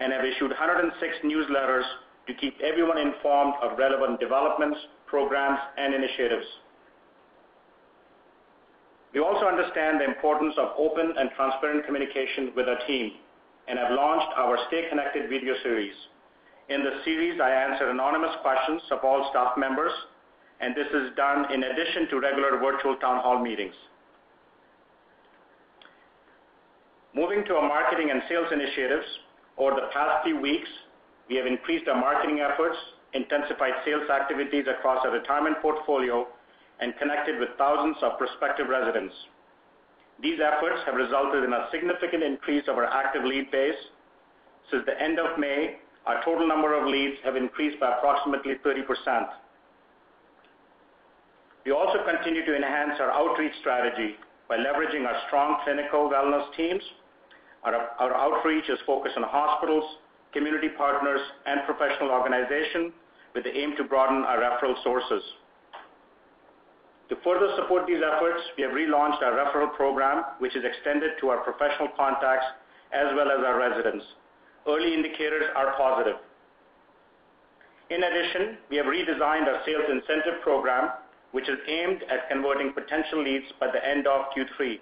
and 0.00 0.12
have 0.12 0.24
issued 0.24 0.50
106 0.50 1.14
newsletters 1.24 1.84
to 2.26 2.34
keep 2.34 2.60
everyone 2.60 2.98
informed 2.98 3.54
of 3.62 3.78
relevant 3.78 4.20
developments, 4.20 4.78
programs, 5.06 5.58
and 5.76 5.94
initiatives. 5.94 6.46
We 9.14 9.20
also 9.20 9.46
understand 9.46 10.00
the 10.00 10.04
importance 10.04 10.54
of 10.56 10.72
open 10.78 11.12
and 11.18 11.30
transparent 11.36 11.84
communication 11.84 12.52
with 12.56 12.68
our 12.68 12.78
team 12.86 13.12
and 13.68 13.78
have 13.78 13.92
launched 13.92 14.32
our 14.36 14.56
Stay 14.68 14.88
Connected 14.88 15.28
video 15.28 15.54
series. 15.62 15.94
In 16.68 16.82
the 16.82 17.02
series, 17.04 17.40
I 17.40 17.50
answer 17.50 17.90
anonymous 17.90 18.34
questions 18.40 18.80
of 18.90 19.04
all 19.04 19.28
staff 19.30 19.58
members, 19.58 19.92
and 20.60 20.74
this 20.74 20.86
is 20.88 21.14
done 21.16 21.52
in 21.52 21.62
addition 21.62 22.08
to 22.08 22.20
regular 22.20 22.58
virtual 22.58 22.96
town 22.96 23.20
hall 23.20 23.38
meetings. 23.38 23.74
Moving 27.14 27.44
to 27.44 27.56
our 27.56 27.68
marketing 27.68 28.10
and 28.10 28.22
sales 28.28 28.48
initiatives, 28.50 29.04
over 29.58 29.74
the 29.76 29.88
past 29.92 30.24
few 30.24 30.40
weeks, 30.40 30.68
we 31.28 31.36
have 31.36 31.46
increased 31.46 31.86
our 31.86 32.00
marketing 32.00 32.40
efforts, 32.40 32.76
intensified 33.12 33.74
sales 33.84 34.08
activities 34.08 34.64
across 34.66 35.04
our 35.04 35.12
retirement 35.12 35.56
portfolio, 35.60 36.26
and 36.82 36.98
connected 36.98 37.38
with 37.38 37.50
thousands 37.56 37.96
of 38.02 38.18
prospective 38.18 38.68
residents. 38.68 39.14
These 40.20 40.40
efforts 40.42 40.82
have 40.84 40.96
resulted 40.96 41.44
in 41.44 41.52
a 41.52 41.68
significant 41.70 42.24
increase 42.24 42.64
of 42.66 42.76
our 42.76 42.86
active 42.86 43.24
lead 43.24 43.50
base. 43.52 43.78
Since 44.70 44.84
the 44.86 45.00
end 45.00 45.20
of 45.20 45.38
May, 45.38 45.78
our 46.06 46.22
total 46.24 46.46
number 46.46 46.74
of 46.74 46.88
leads 46.88 47.16
have 47.24 47.36
increased 47.36 47.78
by 47.78 47.96
approximately 47.96 48.54
30%. 48.66 48.82
We 51.64 51.70
also 51.70 52.02
continue 52.04 52.44
to 52.44 52.56
enhance 52.56 52.98
our 52.98 53.12
outreach 53.12 53.52
strategy 53.60 54.16
by 54.48 54.56
leveraging 54.58 55.06
our 55.06 55.16
strong 55.28 55.58
clinical 55.62 56.10
wellness 56.10 56.52
teams. 56.56 56.82
Our 57.62 58.12
outreach 58.14 58.68
is 58.68 58.78
focused 58.84 59.16
on 59.16 59.22
hospitals, 59.22 59.84
community 60.32 60.68
partners, 60.76 61.20
and 61.46 61.60
professional 61.64 62.10
organizations 62.10 62.92
with 63.36 63.44
the 63.44 63.56
aim 63.56 63.76
to 63.76 63.84
broaden 63.84 64.24
our 64.24 64.38
referral 64.38 64.74
sources. 64.82 65.22
To 67.08 67.16
further 67.24 67.52
support 67.56 67.86
these 67.86 68.00
efforts, 68.00 68.40
we 68.56 68.62
have 68.62 68.72
relaunched 68.72 69.22
our 69.22 69.32
referral 69.32 69.74
program, 69.74 70.24
which 70.38 70.56
is 70.56 70.64
extended 70.64 71.12
to 71.20 71.28
our 71.28 71.38
professional 71.44 71.88
contacts 71.96 72.46
as 72.92 73.06
well 73.16 73.30
as 73.30 73.44
our 73.44 73.58
residents. 73.58 74.04
Early 74.66 74.94
indicators 74.94 75.44
are 75.56 75.74
positive. 75.76 76.16
In 77.90 78.02
addition, 78.04 78.56
we 78.70 78.76
have 78.76 78.86
redesigned 78.86 79.48
our 79.48 79.60
sales 79.66 79.84
incentive 79.90 80.40
program, 80.42 80.90
which 81.32 81.48
is 81.48 81.58
aimed 81.68 82.02
at 82.08 82.28
converting 82.30 82.72
potential 82.72 83.22
leads 83.22 83.46
by 83.58 83.66
the 83.70 83.84
end 83.84 84.06
of 84.06 84.26
Q3. 84.36 84.78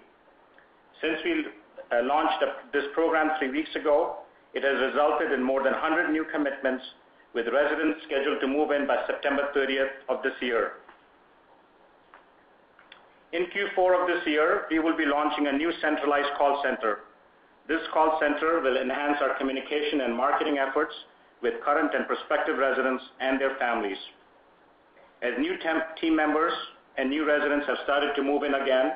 Since 1.01 1.17
we 1.25 1.45
uh, 1.91 2.03
launched 2.03 2.43
this 2.71 2.85
program 2.93 3.31
three 3.39 3.49
weeks 3.49 3.75
ago, 3.75 4.17
it 4.53 4.63
has 4.63 4.75
resulted 4.91 5.31
in 5.31 5.43
more 5.43 5.63
than 5.63 5.73
100 5.73 6.11
new 6.11 6.25
commitments, 6.31 6.83
with 7.33 7.47
residents 7.47 7.99
scheduled 8.05 8.39
to 8.41 8.47
move 8.47 8.71
in 8.71 8.85
by 8.85 8.97
September 9.07 9.49
30th 9.55 10.03
of 10.09 10.21
this 10.23 10.33
year. 10.41 10.73
In 13.33 13.45
Q4 13.45 14.01
of 14.01 14.07
this 14.07 14.27
year, 14.27 14.65
we 14.69 14.79
will 14.79 14.97
be 14.97 15.05
launching 15.05 15.47
a 15.47 15.53
new 15.53 15.71
centralized 15.81 16.33
call 16.37 16.61
center. 16.63 16.99
This 17.67 17.79
call 17.93 18.19
center 18.19 18.59
will 18.59 18.75
enhance 18.75 19.17
our 19.21 19.37
communication 19.37 20.01
and 20.01 20.15
marketing 20.15 20.57
efforts 20.57 20.93
with 21.41 21.53
current 21.63 21.93
and 21.95 22.05
prospective 22.07 22.57
residents 22.57 23.03
and 23.21 23.39
their 23.39 23.55
families. 23.55 23.97
As 25.21 25.33
new 25.39 25.55
team 26.01 26.15
members 26.15 26.51
and 26.97 27.09
new 27.09 27.25
residents 27.25 27.65
have 27.67 27.77
started 27.85 28.13
to 28.15 28.23
move 28.23 28.43
in 28.43 28.53
again, 28.55 28.93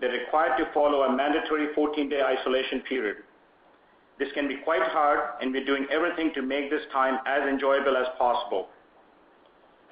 they're 0.00 0.10
required 0.24 0.56
to 0.56 0.72
follow 0.72 1.02
a 1.02 1.14
mandatory 1.14 1.68
14-day 1.76 2.22
isolation 2.22 2.80
period. 2.88 3.18
This 4.18 4.28
can 4.32 4.48
be 4.48 4.56
quite 4.64 4.82
hard, 4.82 5.20
and 5.42 5.52
we're 5.52 5.66
doing 5.66 5.86
everything 5.92 6.32
to 6.34 6.40
make 6.40 6.70
this 6.70 6.82
time 6.92 7.18
as 7.26 7.46
enjoyable 7.46 7.96
as 7.96 8.06
possible. 8.16 8.68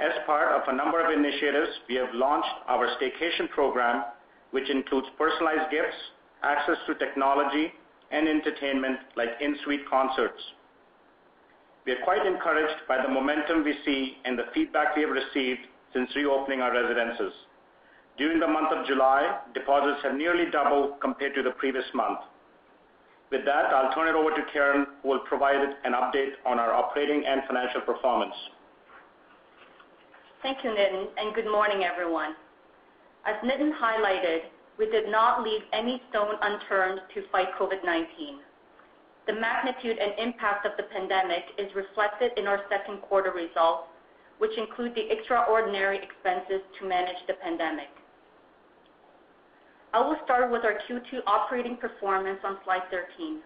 As 0.00 0.10
part 0.26 0.50
of 0.50 0.66
a 0.66 0.76
number 0.76 1.00
of 1.00 1.12
initiatives, 1.12 1.70
we 1.88 1.94
have 1.96 2.12
launched 2.14 2.54
our 2.66 2.88
staycation 2.98 3.48
program, 3.50 4.04
which 4.50 4.68
includes 4.68 5.06
personalized 5.16 5.70
gifts, 5.70 5.96
access 6.42 6.76
to 6.86 6.94
technology, 6.96 7.72
and 8.10 8.28
entertainment 8.28 8.98
like 9.16 9.30
in-suite 9.40 9.88
concerts. 9.88 10.40
We 11.86 11.92
are 11.92 12.02
quite 12.04 12.26
encouraged 12.26 12.88
by 12.88 13.02
the 13.02 13.08
momentum 13.08 13.62
we 13.62 13.74
see 13.84 14.16
and 14.24 14.38
the 14.38 14.46
feedback 14.54 14.96
we 14.96 15.02
have 15.02 15.10
received 15.10 15.60
since 15.92 16.10
reopening 16.16 16.60
our 16.60 16.72
residences. 16.72 17.32
During 18.16 18.40
the 18.40 18.48
month 18.48 18.72
of 18.72 18.86
July, 18.86 19.38
deposits 19.54 20.02
have 20.02 20.14
nearly 20.14 20.50
doubled 20.50 21.00
compared 21.00 21.34
to 21.34 21.42
the 21.42 21.50
previous 21.52 21.84
month. 21.94 22.20
With 23.30 23.44
that, 23.44 23.66
I'll 23.74 23.92
turn 23.94 24.08
it 24.08 24.14
over 24.14 24.30
to 24.30 24.52
Karen, 24.52 24.86
who 25.02 25.08
will 25.08 25.20
provide 25.20 25.56
an 25.84 25.92
update 25.92 26.34
on 26.46 26.58
our 26.58 26.72
operating 26.72 27.24
and 27.26 27.42
financial 27.46 27.80
performance. 27.80 28.34
Thank 30.44 30.62
you, 30.62 30.76
Nitin, 30.76 31.06
and 31.16 31.34
good 31.34 31.50
morning, 31.50 31.84
everyone. 31.84 32.36
As 33.24 33.36
Nitin 33.42 33.72
highlighted, 33.80 34.40
we 34.78 34.84
did 34.90 35.08
not 35.08 35.42
leave 35.42 35.62
any 35.72 36.02
stone 36.10 36.34
unturned 36.42 37.00
to 37.14 37.22
fight 37.32 37.48
COVID-19. 37.58 38.44
The 39.26 39.32
magnitude 39.32 39.96
and 39.96 40.12
impact 40.18 40.66
of 40.66 40.72
the 40.76 40.82
pandemic 40.92 41.44
is 41.56 41.74
reflected 41.74 42.32
in 42.36 42.46
our 42.46 42.60
second 42.68 43.00
quarter 43.00 43.32
results, 43.32 43.88
which 44.36 44.50
include 44.58 44.94
the 44.94 45.10
extraordinary 45.10 45.96
expenses 46.04 46.60
to 46.78 46.86
manage 46.86 47.24
the 47.26 47.40
pandemic. 47.42 47.88
I 49.94 50.00
will 50.06 50.18
start 50.24 50.52
with 50.52 50.62
our 50.66 50.76
Q2 50.84 51.24
operating 51.26 51.78
performance 51.78 52.40
on 52.44 52.58
slide 52.64 52.84
13. 52.90 53.38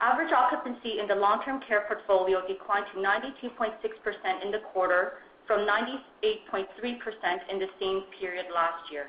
Average 0.00 0.32
occupancy 0.32 1.00
in 1.00 1.06
the 1.06 1.14
long-term 1.14 1.60
care 1.68 1.84
portfolio 1.86 2.40
declined 2.48 2.86
to 2.94 3.00
92.6% 3.00 4.42
in 4.42 4.50
the 4.50 4.60
quarter 4.72 5.20
from 5.46 5.66
98.3% 5.66 6.66
in 7.50 7.58
the 7.58 7.68
same 7.80 8.02
period 8.18 8.46
last 8.54 8.90
year. 8.90 9.06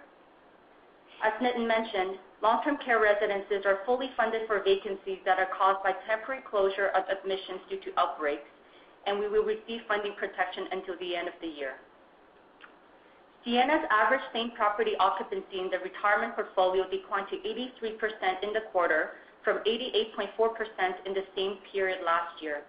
As 1.23 1.33
Nitin 1.41 1.67
mentioned, 1.67 2.17
long-term 2.43 2.77
care 2.85 2.99
residences 2.99 3.65
are 3.65 3.79
fully 3.85 4.11
funded 4.15 4.45
for 4.45 4.61
vacancies 4.61 5.17
that 5.25 5.39
are 5.39 5.49
caused 5.57 5.81
by 5.81 5.93
temporary 6.07 6.41
closure 6.45 6.89
of 6.93 7.09
admissions 7.09 7.61
due 7.69 7.79
to 7.81 7.99
outbreaks, 7.99 8.45
and 9.07 9.17
we 9.17 9.27
will 9.27 9.43
receive 9.43 9.81
funding 9.87 10.13
protection 10.13 10.67
until 10.71 10.95
the 10.99 11.15
end 11.15 11.27
of 11.27 11.33
the 11.41 11.47
year. 11.47 11.81
Sienna's 13.43 13.87
average 13.89 14.21
same-property 14.33 14.95
occupancy 14.99 15.59
in 15.59 15.71
the 15.71 15.79
retirement 15.79 16.35
portfolio 16.35 16.83
declined 16.89 17.27
to 17.29 17.37
83% 17.81 18.43
in 18.43 18.53
the 18.53 18.61
quarter 18.71 19.11
from 19.43 19.59
88.4% 19.65 20.27
in 21.05 21.13
the 21.13 21.23
same 21.35 21.57
period 21.71 21.99
last 22.05 22.41
year. 22.43 22.63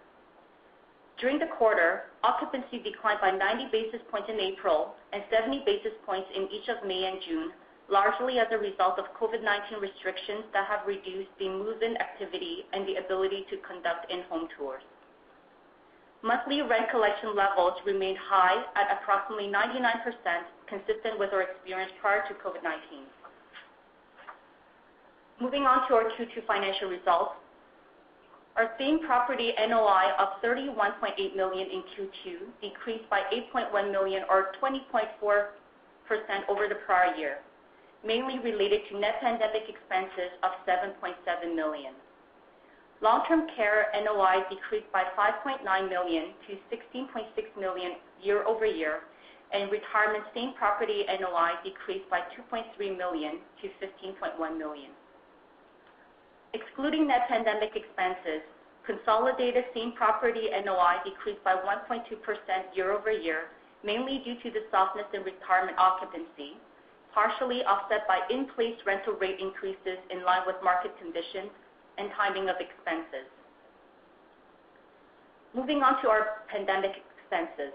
During 1.18 1.38
the 1.40 1.50
quarter, 1.58 2.14
occupancy 2.22 2.78
declined 2.78 3.20
by 3.20 3.32
90 3.32 3.68
basis 3.72 4.00
points 4.10 4.28
in 4.30 4.38
April 4.38 4.94
and 5.12 5.22
70 5.30 5.62
basis 5.66 5.92
points 6.06 6.28
in 6.34 6.46
each 6.52 6.68
of 6.68 6.86
May 6.86 7.10
and 7.10 7.18
June, 7.26 7.50
largely 7.90 8.38
as 8.38 8.46
a 8.52 8.58
result 8.58 8.98
of 9.00 9.06
COVID-19 9.18 9.80
restrictions 9.80 10.44
that 10.52 10.66
have 10.68 10.86
reduced 10.86 11.30
the 11.40 11.48
move-in 11.48 11.96
activity 11.96 12.64
and 12.72 12.86
the 12.86 13.02
ability 13.02 13.46
to 13.50 13.56
conduct 13.66 14.10
in-home 14.12 14.46
tours. 14.56 14.82
Monthly 16.22 16.62
rent 16.62 16.90
collection 16.90 17.34
levels 17.34 17.74
remained 17.86 18.18
high 18.18 18.62
at 18.74 18.98
approximately 19.00 19.46
99%, 19.46 19.82
consistent 20.66 21.18
with 21.18 21.32
our 21.32 21.42
experience 21.42 21.92
prior 22.00 22.22
to 22.28 22.34
COVID-19. 22.34 23.06
Moving 25.40 25.62
on 25.62 25.86
to 25.88 25.94
our 25.94 26.10
Q2 26.14 26.46
financial 26.46 26.88
results. 26.90 27.34
Our 28.58 28.74
same-property 28.76 29.52
NOI 29.68 30.18
of 30.18 30.42
31.8 30.42 31.36
million 31.36 31.68
in 31.70 31.82
Q2 31.94 32.50
decreased 32.60 33.08
by 33.08 33.22
8.1 33.54 33.92
million 33.92 34.24
or 34.28 34.50
20.4% 34.60 35.06
over 36.48 36.66
the 36.66 36.74
prior 36.84 37.14
year. 37.14 37.38
mainly 38.04 38.40
related 38.40 38.80
to 38.90 38.98
net 38.98 39.20
pandemic 39.20 39.68
expenses 39.68 40.34
of 40.42 40.50
7.7 40.66 41.54
million. 41.54 41.94
Long-term 43.00 43.46
care 43.54 43.86
NOI 43.94 44.42
decreased 44.50 44.90
by 44.92 45.04
5.9 45.16 45.62
million 45.88 46.34
to 46.48 46.58
16.6 46.74 47.26
million 47.60 47.92
year-over-year, 48.20 49.02
and 49.52 49.70
retirement 49.70 50.24
same-property 50.34 51.06
NOI 51.20 51.62
decreased 51.62 52.10
by 52.10 52.22
2.3 52.34 52.98
million 52.98 53.38
to 53.62 53.68
15.1 53.78 54.58
million. 54.58 54.90
Excluding 56.54 57.06
net 57.06 57.28
pandemic 57.28 57.76
expenses, 57.76 58.40
consolidated 58.86 59.64
same-property 59.74 60.48
NOI 60.64 60.96
decreased 61.04 61.44
by 61.44 61.54
1.2% 61.54 62.08
year-over-year, 62.74 63.52
mainly 63.84 64.22
due 64.24 64.40
to 64.42 64.50
the 64.50 64.64
softness 64.70 65.04
in 65.12 65.22
retirement 65.22 65.76
occupancy, 65.78 66.56
partially 67.12 67.64
offset 67.64 68.08
by 68.08 68.20
in-place 68.30 68.76
rental 68.86 69.14
rate 69.20 69.38
increases 69.40 70.00
in 70.10 70.24
line 70.24 70.42
with 70.46 70.56
market 70.64 70.96
conditions 70.98 71.52
and 71.98 72.08
timing 72.16 72.48
of 72.48 72.56
expenses. 72.60 73.28
Moving 75.54 75.82
on 75.82 76.00
to 76.02 76.08
our 76.08 76.46
pandemic 76.48 76.92
expenses. 77.18 77.74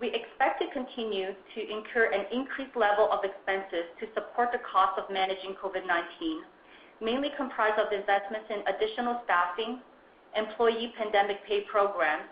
We 0.00 0.08
expect 0.08 0.60
to 0.60 0.66
continue 0.72 1.34
to 1.54 1.60
incur 1.60 2.10
an 2.12 2.26
increased 2.32 2.76
level 2.76 3.10
of 3.12 3.24
expenses 3.24 3.84
to 4.00 4.06
support 4.14 4.50
the 4.52 4.60
cost 4.64 4.98
of 4.98 5.12
managing 5.12 5.54
COVID-19, 5.60 6.44
mainly 7.00 7.30
comprised 7.36 7.78
of 7.78 7.92
investments 7.92 8.50
in 8.50 8.62
additional 8.66 9.20
staffing, 9.24 9.80
employee 10.36 10.92
pandemic 10.96 11.44
pay 11.46 11.62
programs, 11.62 12.28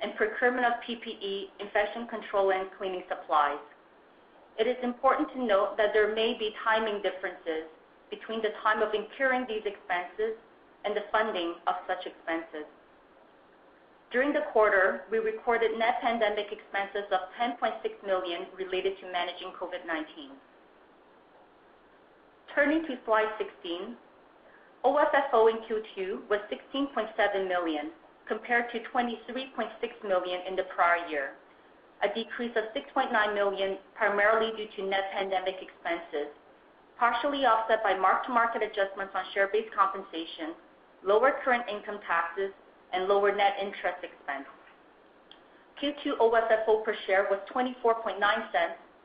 and 0.00 0.14
procurement 0.16 0.64
of 0.64 0.74
PPE, 0.86 1.50
infection 1.58 2.06
control, 2.06 2.52
and 2.52 2.68
cleaning 2.78 3.02
supplies. 3.08 3.58
It 4.58 4.66
is 4.66 4.76
important 4.82 5.32
to 5.32 5.44
note 5.44 5.76
that 5.76 5.92
there 5.92 6.14
may 6.14 6.34
be 6.38 6.54
timing 6.64 7.02
differences 7.02 7.66
between 8.10 8.42
the 8.42 8.50
time 8.62 8.82
of 8.82 8.94
incurring 8.94 9.46
these 9.48 9.62
expenses 9.66 10.34
and 10.84 10.96
the 10.96 11.04
funding 11.12 11.54
of 11.66 11.74
such 11.86 12.06
expenses. 12.06 12.66
During 14.10 14.32
the 14.32 14.48
quarter, 14.52 15.04
we 15.10 15.18
recorded 15.18 15.78
net 15.78 16.00
pandemic 16.00 16.50
expenses 16.50 17.04
of 17.12 17.28
10.6 17.36 17.76
million 18.06 18.46
related 18.56 18.98
to 19.00 19.12
managing 19.12 19.52
COVID-19. 19.52 20.32
Turning 22.58 22.82
to 22.90 22.98
slide 23.06 23.30
16. 23.38 23.94
OFFO 24.82 25.46
in 25.46 25.62
Q2 25.70 26.26
was 26.28 26.40
16.7 26.50 27.46
million, 27.46 27.94
compared 28.26 28.66
to 28.72 28.80
23.6 28.90 29.70
million 30.02 30.40
in 30.42 30.56
the 30.56 30.66
prior 30.74 31.06
year, 31.06 31.38
a 32.02 32.12
decrease 32.12 32.50
of 32.58 32.64
6.9 32.74 33.14
million 33.32 33.78
primarily 33.94 34.50
due 34.56 34.66
to 34.74 34.90
net 34.90 35.06
pandemic 35.14 35.62
expenses, 35.62 36.34
partially 36.98 37.46
offset 37.46 37.80
by 37.84 37.94
mark-to-market 37.94 38.60
adjustments 38.60 39.14
on 39.14 39.22
share-based 39.32 39.70
compensation, 39.70 40.58
lower 41.06 41.38
current 41.44 41.62
income 41.70 42.00
taxes, 42.08 42.50
and 42.92 43.06
lower 43.06 43.30
net 43.30 43.54
interest 43.62 44.02
expense. 44.02 44.50
Q2 45.78 46.18
OFFO 46.18 46.82
per 46.82 46.96
share 47.06 47.28
was 47.30 47.38
0.249 47.54 48.18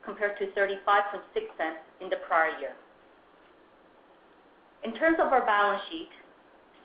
compared 0.04 0.36
to 0.40 0.46
0.356 0.58 0.74
in 2.00 2.10
the 2.10 2.18
prior 2.26 2.58
year. 2.58 2.74
In 4.84 4.92
terms 4.92 5.16
of 5.18 5.32
our 5.32 5.44
balance 5.46 5.82
sheet, 5.90 6.10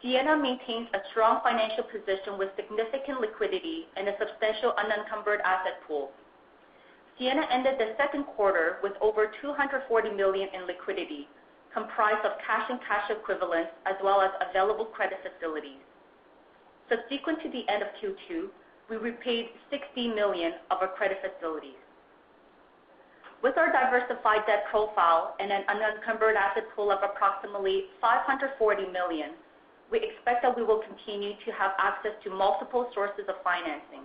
Sienna 0.01 0.37
maintains 0.37 0.87
a 0.93 1.03
strong 1.11 1.41
financial 1.43 1.83
position 1.83 2.37
with 2.39 2.47
significant 2.55 3.19
liquidity 3.19 3.87
and 3.97 4.07
a 4.07 4.15
substantial 4.17 4.71
unencumbered 4.79 5.41
asset 5.43 5.83
pool. 5.85 6.11
Sienna 7.17 7.43
ended 7.51 7.75
the 7.77 7.95
second 7.97 8.23
quarter 8.23 8.77
with 8.81 8.93
over 9.01 9.29
240 9.41 9.83
million 10.15 10.47
in 10.55 10.65
liquidity, 10.65 11.27
comprised 11.73 12.25
of 12.25 12.39
cash 12.39 12.63
and 12.69 12.79
cash 12.87 13.11
equivalents, 13.11 13.71
as 13.85 13.95
well 14.01 14.21
as 14.21 14.31
available 14.49 14.85
credit 14.85 15.19
facilities. 15.19 15.83
Subsequent 16.87 17.43
to 17.43 17.51
the 17.51 17.67
end 17.67 17.83
of 17.83 17.89
Q2, 17.99 18.47
we 18.89 18.95
repaid 18.95 19.49
60 19.69 20.15
million 20.15 20.53
of 20.71 20.77
our 20.79 20.87
credit 20.87 21.19
facilities. 21.19 21.75
With 23.41 23.57
our 23.57 23.71
diversified 23.71 24.45
debt 24.47 24.65
profile 24.69 25.35
and 25.39 25.49
an 25.51 25.63
unencumbered 25.69 26.35
asset 26.35 26.65
pool 26.75 26.91
of 26.91 26.99
approximately 27.03 27.85
540 28.01 28.91
million, 28.91 29.31
we 29.89 29.99
expect 30.03 30.43
that 30.43 30.55
we 30.55 30.63
will 30.63 30.83
continue 30.83 31.33
to 31.45 31.51
have 31.51 31.71
access 31.79 32.11
to 32.23 32.29
multiple 32.29 32.91
sources 32.93 33.25
of 33.29 33.35
financing. 33.43 34.03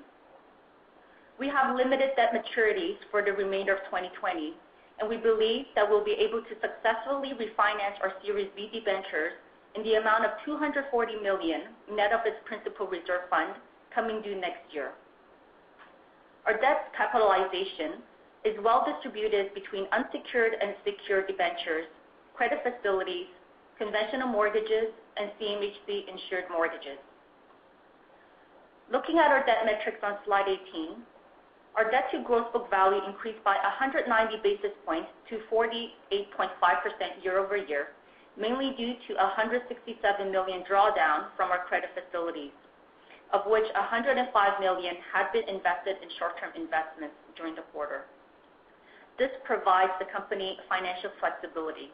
We 1.38 1.48
have 1.48 1.74
limited 1.74 2.10
debt 2.14 2.30
maturities 2.30 2.96
for 3.10 3.22
the 3.22 3.32
remainder 3.32 3.74
of 3.74 3.82
2020, 3.90 4.54
and 5.00 5.08
we 5.08 5.16
believe 5.16 5.66
that 5.74 5.88
we'll 5.88 6.04
be 6.04 6.14
able 6.14 6.40
to 6.40 6.54
successfully 6.62 7.34
refinance 7.34 7.98
our 8.02 8.14
Series 8.24 8.48
B 8.54 8.70
debentures 8.72 9.34
in 9.74 9.82
the 9.82 9.94
amount 9.94 10.24
of 10.24 10.30
240 10.44 10.86
million, 11.16 11.74
net 11.90 12.12
of 12.12 12.20
its 12.24 12.38
principal 12.44 12.86
reserve 12.86 13.26
fund, 13.28 13.54
coming 13.92 14.22
due 14.22 14.38
next 14.38 14.62
year. 14.72 14.92
Our 16.46 16.54
debt 16.60 16.92
capitalization 16.96 17.98
is 18.44 18.54
well 18.62 18.84
distributed 18.84 19.54
between 19.54 19.86
unsecured 19.92 20.52
and 20.60 20.74
secured 20.84 21.26
debentures, 21.26 21.88
credit 22.34 22.60
facilities, 22.62 23.26
conventional 23.78 24.28
mortgages, 24.28 24.92
and 25.16 25.30
CMHC-insured 25.40 26.44
mortgages. 26.50 27.00
Looking 28.92 29.18
at 29.18 29.32
our 29.32 29.44
debt 29.46 29.64
metrics 29.64 29.98
on 30.02 30.18
slide 30.26 30.46
18, 30.46 31.00
our 31.74 31.90
debt 31.90 32.06
to 32.12 32.22
gross 32.22 32.46
book 32.52 32.68
value 32.70 33.00
increased 33.08 33.42
by 33.42 33.56
190 33.56 34.06
basis 34.44 34.76
points 34.84 35.08
to 35.30 35.40
48.5% 35.50 36.52
year-over-year, 37.24 37.88
mainly 38.38 38.74
due 38.76 38.94
to 39.08 39.14
167 39.16 40.30
million 40.30 40.62
drawdown 40.70 41.32
from 41.36 41.50
our 41.50 41.64
credit 41.64 41.90
facilities, 41.96 42.52
of 43.32 43.42
which 43.46 43.66
105 43.74 44.60
million 44.60 44.94
had 45.12 45.32
been 45.32 45.48
invested 45.48 45.96
in 46.02 46.08
short-term 46.18 46.52
investments 46.54 47.16
during 47.34 47.54
the 47.56 47.66
quarter. 47.72 48.04
This 49.18 49.30
provides 49.44 49.92
the 49.98 50.06
company 50.06 50.58
financial 50.68 51.10
flexibility. 51.20 51.92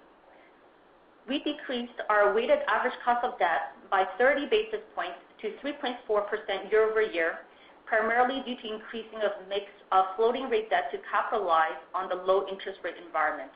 We 1.29 1.45
decreased 1.45 2.01
our 2.09 2.33
weighted 2.35 2.61
average 2.67 2.97
cost 3.05 3.25
of 3.25 3.39
debt 3.39 3.77
by 3.91 4.07
30 4.17 4.47
basis 4.47 4.81
points 4.95 5.21
to 5.43 5.53
3.4% 5.63 6.71
year-over-year, 6.73 7.41
primarily 7.85 8.43
due 8.47 8.57
to 8.57 8.75
increasing 8.75 9.21
of 9.21 9.33
mix 9.49 9.67
of 9.93 10.07
floating 10.17 10.49
rate 10.49 10.71
debt 10.71 10.91
to 10.93 10.99
capitalize 11.11 11.77
on 11.95 12.09
the 12.09 12.15
low 12.15 12.49
interest 12.49 12.81
rate 12.83 12.97
environment. 13.05 13.51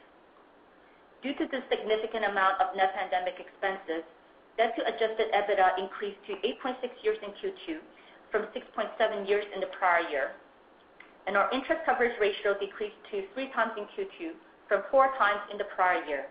Due 1.23 1.35
to 1.35 1.47
the 1.47 1.63
significant 1.71 2.27
amount 2.27 2.61
of 2.61 2.77
net 2.77 2.93
pandemic 2.95 3.41
expenses, 3.41 4.05
debt 4.59 4.77
to 4.77 4.85
adjusted 4.85 5.33
EBITDA 5.33 5.79
increased 5.79 6.21
to 6.27 6.37
8.6 6.45 6.77
years 7.03 7.17
in 7.25 7.31
Q2 7.41 7.81
from 8.31 8.43
6.7 8.53 9.29
years 9.29 9.47
in 9.55 9.61
the 9.61 9.73
prior 9.73 10.07
year, 10.11 10.33
and 11.27 11.37
our 11.37 11.51
interest 11.53 11.81
coverage 11.87 12.15
ratio 12.21 12.59
decreased 12.59 12.97
to 13.11 13.25
3x 13.37 13.79
in 13.79 13.85
Q2 13.97 14.33
from 14.69 14.83
4x 14.93 15.51
in 15.51 15.59
the 15.59 15.65
prior 15.75 16.05
year. 16.05 16.27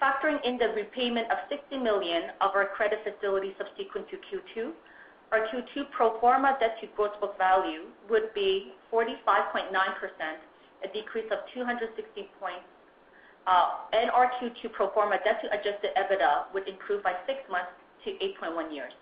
Factoring 0.00 0.38
in 0.44 0.58
the 0.58 0.68
repayment 0.74 1.30
of 1.30 1.38
60 1.48 1.78
million 1.78 2.30
of 2.40 2.50
our 2.54 2.66
credit 2.66 3.00
facility 3.04 3.54
subsequent 3.56 4.08
to 4.10 4.16
Q2, 4.16 4.72
our 5.32 5.46
Q2 5.48 5.90
pro 5.90 6.20
forma 6.20 6.56
debt 6.60 6.76
to 6.80 6.86
gross 6.96 7.10
book 7.20 7.36
value 7.38 7.88
would 8.10 8.32
be 8.34 8.72
45.9%, 8.92 9.72
a 10.84 10.88
decrease 10.92 11.26
of 11.32 11.38
260 11.54 12.28
points, 12.38 12.68
uh, 13.46 13.88
and 13.92 14.10
our 14.10 14.30
Q2 14.40 14.72
pro 14.72 14.90
forma 14.92 15.16
debt 15.24 15.40
to 15.42 15.48
adjusted 15.52 15.90
EBITDA 15.96 16.52
would 16.52 16.68
improve 16.68 17.02
by 17.02 17.14
six 17.26 17.38
months 17.50 17.72
to 18.04 18.10
8.1 18.10 18.72
years. 18.74 18.92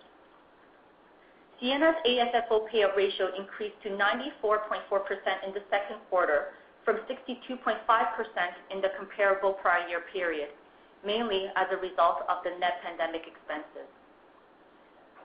Sienna's 1.59 1.95
AFFO 2.05 2.67
payout 2.69 2.95
ratio 2.95 3.29
increased 3.37 3.75
to 3.83 3.89
94.4% 3.89 4.81
in 5.45 5.53
the 5.53 5.61
second 5.69 5.97
quarter 6.09 6.53
from 6.83 6.97
62.5% 7.07 7.77
in 8.71 8.81
the 8.81 8.89
comparable 8.97 9.53
prior 9.53 9.87
year 9.87 10.01
period, 10.11 10.49
mainly 11.05 11.47
as 11.55 11.67
a 11.71 11.77
result 11.77 12.23
of 12.27 12.43
the 12.43 12.51
net 12.59 12.81
pandemic 12.83 13.23
expenses. 13.27 13.87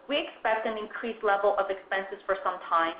We 0.08 0.18
expect 0.18 0.66
an 0.66 0.78
increased 0.78 1.22
level 1.22 1.56
of 1.58 1.70
expenses 1.70 2.18
for 2.24 2.36
some 2.44 2.58
time, 2.68 2.94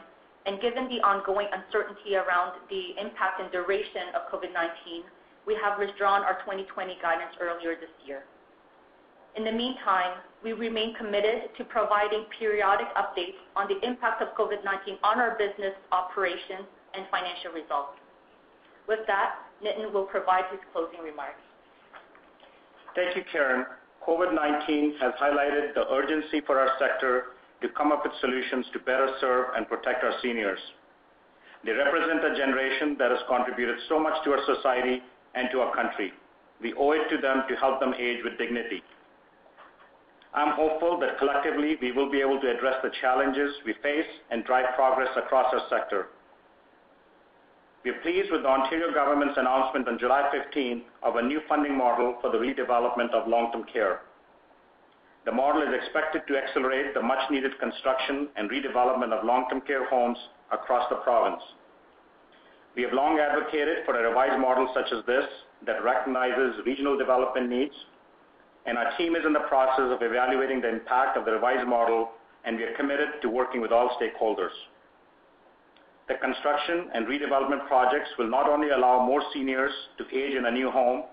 and 0.47 0.61
given 0.61 0.89
the 0.89 1.01
ongoing 1.01 1.49
uncertainty 1.53 2.17
around 2.17 2.59
the 2.69 2.99
impact 3.01 3.41
and 3.41 3.51
duration 3.51 4.13
of 4.15 4.29
COVID-19, 4.33 5.05
we 5.47 5.55
have 5.57 5.79
withdrawn 5.79 6.23
our 6.25 6.41
2020 6.45 6.99
guidance 7.01 7.33
earlier 7.41 7.77
this 7.77 7.93
year. 8.05 8.25
In 9.39 9.45
the 9.45 9.53
meantime, 9.53 10.19
we 10.43 10.53
remain 10.53 10.97
committed 10.97 11.55
to 11.59 11.65
providing 11.71 12.27
periodic 12.41 12.89
updates 12.99 13.39
on 13.55 13.69
the 13.71 13.79
impact 13.87 14.21
of 14.21 14.35
COVID-19 14.35 14.99
on 15.05 15.21
our 15.21 15.39
business 15.39 15.79
operations 15.93 16.67
and 16.93 17.07
financial 17.07 17.53
results. 17.55 17.95
With 18.89 19.07
that, 19.07 19.39
Nitin 19.63 19.93
will 19.93 20.07
provide 20.07 20.43
his 20.51 20.59
closing 20.73 20.99
remarks. 21.07 21.39
Thank 22.97 23.15
you, 23.15 23.23
Karen. 23.31 23.65
COVID-19 24.03 24.99
has 24.99 25.15
highlighted 25.23 25.73
the 25.75 25.87
urgency 25.87 26.41
for 26.45 26.59
our 26.59 26.71
sector 26.81 27.39
to 27.63 27.69
come 27.79 27.93
up 27.93 28.03
with 28.03 28.15
solutions 28.21 28.67
to 28.73 28.81
better 28.81 29.07
serve 29.21 29.55
and 29.55 29.69
protect 29.69 30.03
our 30.03 30.15
seniors. 30.21 30.59
They 31.65 31.79
represent 31.79 32.25
a 32.25 32.35
generation 32.37 32.97
that 32.99 33.13
has 33.13 33.21
contributed 33.29 33.77
so 33.89 34.01
much 34.01 34.15
to 34.25 34.33
our 34.33 34.43
society 34.57 34.99
and 35.37 35.47
to 35.53 35.61
our 35.61 35.73
country. 35.77 36.11
We 36.61 36.75
owe 36.75 36.91
it 36.91 37.09
to 37.11 37.23
them 37.23 37.45
to 37.49 37.55
help 37.55 37.79
them 37.79 37.95
age 37.95 38.19
with 38.25 38.37
dignity. 38.37 38.83
I'm 40.35 40.55
hopeful 40.55 40.99
that 41.01 41.19
collectively 41.19 41.77
we 41.81 41.93
will 41.93 42.11
be 42.11 42.21
able 42.21 42.41
to 42.41 42.51
address 42.51 42.77
the 42.83 42.91
challenges 43.01 43.55
we 43.65 43.75
face 43.83 44.07
and 44.31 44.45
drive 44.45 44.75
progress 44.75 45.09
across 45.17 45.53
our 45.53 45.63
sector. 45.71 46.09
We 47.85 47.91
are 47.93 48.01
pleased 48.01 48.31
with 48.31 48.43
the 48.43 48.49
Ontario 48.49 48.93
government's 48.93 49.39
announcement 49.39 49.89
on 49.89 49.99
July 49.99 50.29
15 50.33 50.83
of 51.03 51.17
a 51.17 51.23
new 51.23 51.41
funding 51.49 51.77
model 51.77 52.19
for 52.21 52.31
the 52.31 52.39
redevelopment 52.39 53.13
of 53.15 53.29
long-term 53.29 53.65
care. 53.73 54.01
The 55.25 55.33
model 55.33 55.63
is 55.63 55.75
expected 55.75 56.23
to 56.27 56.37
accelerate 56.37 56.93
the 56.95 57.03
much-needed 57.03 57.59
construction 57.61 58.29
and 58.37 58.51
redevelopment 58.51 59.13
of 59.13 59.25
long-term 59.25 59.63
care 59.63 59.89
homes 59.89 60.19
across 60.53 60.89
the 60.91 60.97
province. 60.97 61.43
We 62.77 62.83
have 62.83 62.93
long 62.93 63.19
advocated 63.19 63.85
for 63.85 63.99
a 63.99 64.09
revised 64.09 64.41
model 64.41 64.71
such 64.75 64.93
as 64.93 65.05
this 65.07 65.25
that 65.67 65.83
recognizes 65.83 66.65
regional 66.65 66.97
development 66.97 67.49
needs, 67.49 67.75
and 68.67 68.77
our 68.77 68.97
team 68.97 69.17
is 69.17 69.25
in 69.27 69.33
the 69.33 69.47
process 69.49 69.91
of 69.91 70.03
evaluating 70.03 70.61
the 70.61 70.69
impact 70.69 71.17
of 71.17 71.25
the 71.25 71.33
revised 71.33 71.67
model, 71.67 72.11
and 72.45 72.57
we 72.57 72.65
are 72.65 72.75
committed 72.77 73.21
to 73.23 73.29
working 73.29 73.61
with 73.61 73.73
all 73.73 73.97
stakeholders. 74.01 74.55
The 76.09 76.15
construction 76.15 76.89
and 76.95 77.07
redevelopment 77.07 77.67
projects 77.69 78.09
will 78.19 78.31
not 78.31 78.49
only 78.49 78.71
allow 78.71 79.05
more 79.05 79.23
seniors 79.33 79.73
to 79.99 80.05
age 80.17 80.35
in 80.35 80.47
a 80.47 80.51
new 80.51 80.71
home, 80.71 81.05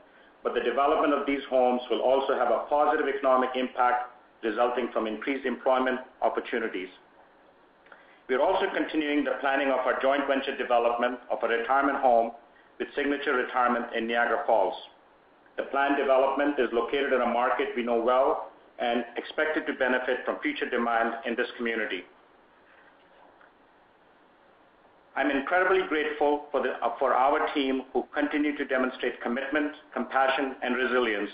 but 0.44 0.54
the 0.54 0.62
development 0.62 1.14
of 1.14 1.26
these 1.26 1.44
homes 1.50 1.82
will 1.90 2.02
also 2.02 2.36
have 2.36 2.52
a 2.52 2.66
positive 2.70 3.08
economic 3.08 3.50
impact 3.56 4.12
resulting 4.44 4.90
from 4.94 5.08
increased 5.08 5.46
employment 5.46 6.00
opportunities. 6.22 6.88
We 8.30 8.36
are 8.36 8.42
also 8.42 8.66
continuing 8.74 9.24
the 9.24 9.38
planning 9.42 9.70
of 9.70 9.80
our 9.80 10.00
joint 10.02 10.28
venture 10.28 10.56
development 10.56 11.20
of 11.30 11.40
a 11.44 11.48
retirement 11.48 11.98
home 11.98 12.32
with 12.80 12.88
Signature 12.96 13.34
Retirement 13.34 13.88
in 13.96 14.08
Niagara 14.08 14.44
Falls. 14.46 14.76
The 15.58 15.64
planned 15.64 15.98
development 15.98 16.60
is 16.60 16.70
located 16.74 17.14
in 17.14 17.22
a 17.22 17.26
market 17.26 17.70
we 17.76 17.84
know 17.84 18.02
well 18.02 18.52
and 18.80 19.06
expected 19.16 19.66
to 19.68 19.74
benefit 19.74 20.26
from 20.26 20.40
future 20.40 20.70
demand 20.70 21.16
in 21.26 21.36
this 21.36 21.48
community. 21.58 22.04
I'm 25.16 25.32
incredibly 25.32 25.88
grateful 25.88 26.48
for 26.52 27.14
our 27.14 27.54
team 27.54 27.84
who 27.94 28.04
continue 28.14 28.58
to 28.58 28.66
demonstrate 28.66 29.22
commitment, 29.22 29.72
compassion, 29.94 30.56
and 30.62 30.76
resilience, 30.76 31.30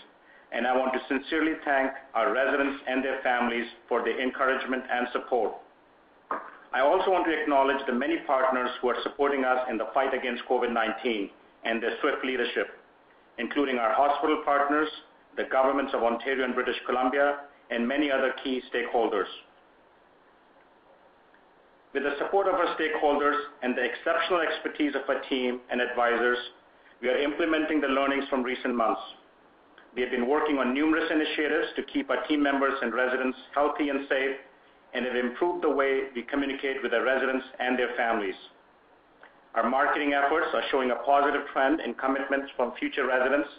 and 0.51 0.67
I 0.67 0.77
want 0.77 0.93
to 0.93 0.99
sincerely 1.07 1.53
thank 1.65 1.91
our 2.13 2.31
residents 2.31 2.83
and 2.87 3.03
their 3.03 3.21
families 3.23 3.65
for 3.89 4.03
their 4.03 4.21
encouragement 4.21 4.83
and 4.91 5.07
support. 5.11 5.53
I 6.73 6.81
also 6.81 7.09
want 7.09 7.25
to 7.25 7.33
acknowledge 7.41 7.83
the 7.87 7.93
many 7.93 8.17
partners 8.27 8.69
who 8.81 8.89
are 8.89 9.01
supporting 9.01 9.45
us 9.45 9.65
in 9.67 9.79
the 9.79 9.87
fight 9.95 10.13
against 10.13 10.43
COVID-19 10.47 11.31
and 11.65 11.81
their 11.81 11.97
swift 12.01 12.23
leadership, 12.23 12.67
including 13.37 13.77
our 13.77 13.93
hospital 13.93 14.41
partners, 14.43 14.89
the 15.37 15.45
governments 15.51 15.93
of 15.93 16.03
Ontario 16.03 16.45
and 16.45 16.53
British 16.53 16.77
Columbia, 16.85 17.41
and 17.69 17.87
many 17.87 18.11
other 18.11 18.33
key 18.43 18.61
stakeholders. 18.73 19.27
With 21.93 22.03
the 22.03 22.15
support 22.19 22.47
of 22.47 22.55
our 22.55 22.75
stakeholders 22.77 23.35
and 23.63 23.75
the 23.75 23.83
exceptional 23.83 24.39
expertise 24.39 24.93
of 24.95 25.01
our 25.09 25.21
team 25.29 25.59
and 25.69 25.81
advisors, 25.81 26.37
we 27.01 27.09
are 27.09 27.17
implementing 27.17 27.81
the 27.81 27.87
learnings 27.87 28.25
from 28.29 28.43
recent 28.43 28.75
months. 28.75 29.01
We 29.95 30.01
have 30.01 30.11
been 30.11 30.29
working 30.29 30.57
on 30.57 30.73
numerous 30.73 31.09
initiatives 31.11 31.67
to 31.75 31.83
keep 31.83 32.09
our 32.09 32.25
team 32.27 32.41
members 32.41 32.73
and 32.81 32.93
residents 32.93 33.37
healthy 33.53 33.89
and 33.89 34.07
safe 34.07 34.37
and 34.93 35.05
have 35.05 35.15
improved 35.15 35.63
the 35.63 35.69
way 35.69 36.03
we 36.15 36.21
communicate 36.23 36.81
with 36.81 36.93
our 36.93 37.03
residents 37.03 37.45
and 37.59 37.77
their 37.77 37.93
families. 37.97 38.35
Our 39.55 39.69
marketing 39.69 40.13
efforts 40.13 40.47
are 40.53 40.63
showing 40.71 40.91
a 40.91 40.95
positive 40.95 41.41
trend 41.51 41.81
in 41.81 41.93
commitments 41.95 42.47
from 42.55 42.71
future 42.79 43.05
residents, 43.05 43.49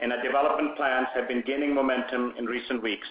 and 0.00 0.12
our 0.12 0.22
development 0.22 0.76
plans 0.76 1.06
have 1.14 1.28
been 1.28 1.42
gaining 1.46 1.74
momentum 1.74 2.32
in 2.38 2.46
recent 2.46 2.82
weeks. 2.82 3.06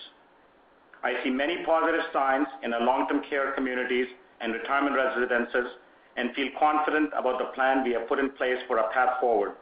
I 1.03 1.13
see 1.23 1.29
many 1.29 1.63
positive 1.63 2.01
signs 2.11 2.47
in 2.63 2.73
our 2.73 2.81
long-term 2.81 3.21
care 3.29 3.51
communities 3.51 4.07
and 4.41 4.53
retirement 4.53 4.95
residences 4.95 5.77
and 6.17 6.33
feel 6.33 6.47
confident 6.59 7.11
about 7.15 7.39
the 7.39 7.45
plan 7.53 7.83
we 7.83 7.91
have 7.93 8.07
put 8.07 8.19
in 8.19 8.29
place 8.31 8.57
for 8.67 8.79
our 8.79 8.91
path 8.93 9.19
forward. 9.19 9.53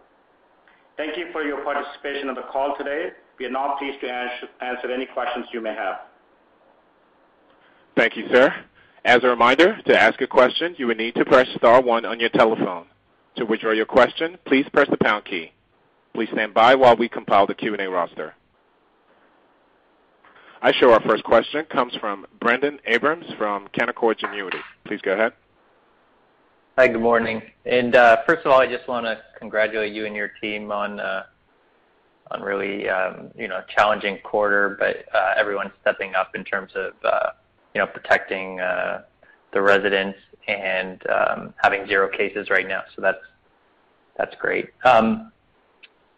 Thank 0.97 1.17
you 1.17 1.27
for 1.31 1.43
your 1.43 1.63
participation 1.63 2.29
on 2.29 2.35
the 2.35 2.43
call 2.51 2.75
today. 2.77 3.09
We 3.39 3.45
are 3.45 3.51
now 3.51 3.75
pleased 3.79 4.01
to 4.01 4.09
answer 4.09 4.91
any 4.91 5.07
questions 5.07 5.45
you 5.51 5.61
may 5.61 5.73
have. 5.73 6.01
Thank 7.97 8.15
you, 8.15 8.27
sir. 8.31 8.53
As 9.03 9.23
a 9.23 9.27
reminder, 9.27 9.81
to 9.87 9.99
ask 9.99 10.21
a 10.21 10.27
question, 10.27 10.75
you 10.77 10.85
will 10.85 10.95
need 10.95 11.15
to 11.15 11.25
press 11.25 11.47
star 11.57 11.81
one 11.81 12.05
on 12.05 12.19
your 12.19 12.29
telephone. 12.29 12.85
To 13.37 13.45
withdraw 13.45 13.71
your 13.71 13.85
question, 13.85 14.37
please 14.45 14.67
press 14.71 14.87
the 14.89 14.97
pound 14.97 15.25
key. 15.25 15.51
Please 16.13 16.29
stand 16.31 16.53
by 16.53 16.75
while 16.75 16.95
we 16.95 17.09
compile 17.09 17.47
the 17.47 17.55
Q&A 17.55 17.89
roster. 17.89 18.35
I 20.61 20.71
show 20.73 20.91
our 20.91 21.01
first 21.01 21.23
question 21.23 21.65
comes 21.65 21.95
from 21.95 22.27
Brendon 22.39 22.79
Abrams 22.85 23.25
from 23.39 23.67
Canaccord 23.69 24.19
Genuity. 24.19 24.59
Please 24.85 25.01
go 25.01 25.13
ahead. 25.13 25.33
Hi, 26.77 26.87
good 26.87 27.01
morning. 27.01 27.41
Uh, 27.65 28.17
first 28.27 28.45
of 28.45 28.51
all, 28.51 28.61
I 28.61 28.67
just 28.67 28.87
want 28.87 29.05
to 29.07 29.19
congratulate 29.39 29.93
you 29.93 30.05
and 30.05 30.15
your 30.15 30.31
team 30.39 30.71
on 30.71 30.99
uh, 30.99 31.23
a 32.29 32.43
really 32.43 32.87
um, 32.87 33.31
challenging 33.75 34.19
quarter, 34.23 34.77
but 34.79 35.05
uh, 35.15 35.33
everyone's 35.37 35.71
stepping 35.81 36.13
up 36.13 36.35
in 36.35 36.43
terms 36.43 36.71
of 36.75 36.93
protecting 37.73 38.59
uh, 38.59 39.03
the 39.53 39.61
residents 39.61 40.17
and 40.47 41.01
um, 41.09 41.53
having 41.57 41.85
zero 41.87 42.09
cases 42.09 42.49
right 42.49 42.67
now. 42.67 42.83
So 42.95 43.01
that's 43.01 43.23
that's 44.17 44.35
great. 44.39 44.69
Um, 44.83 45.31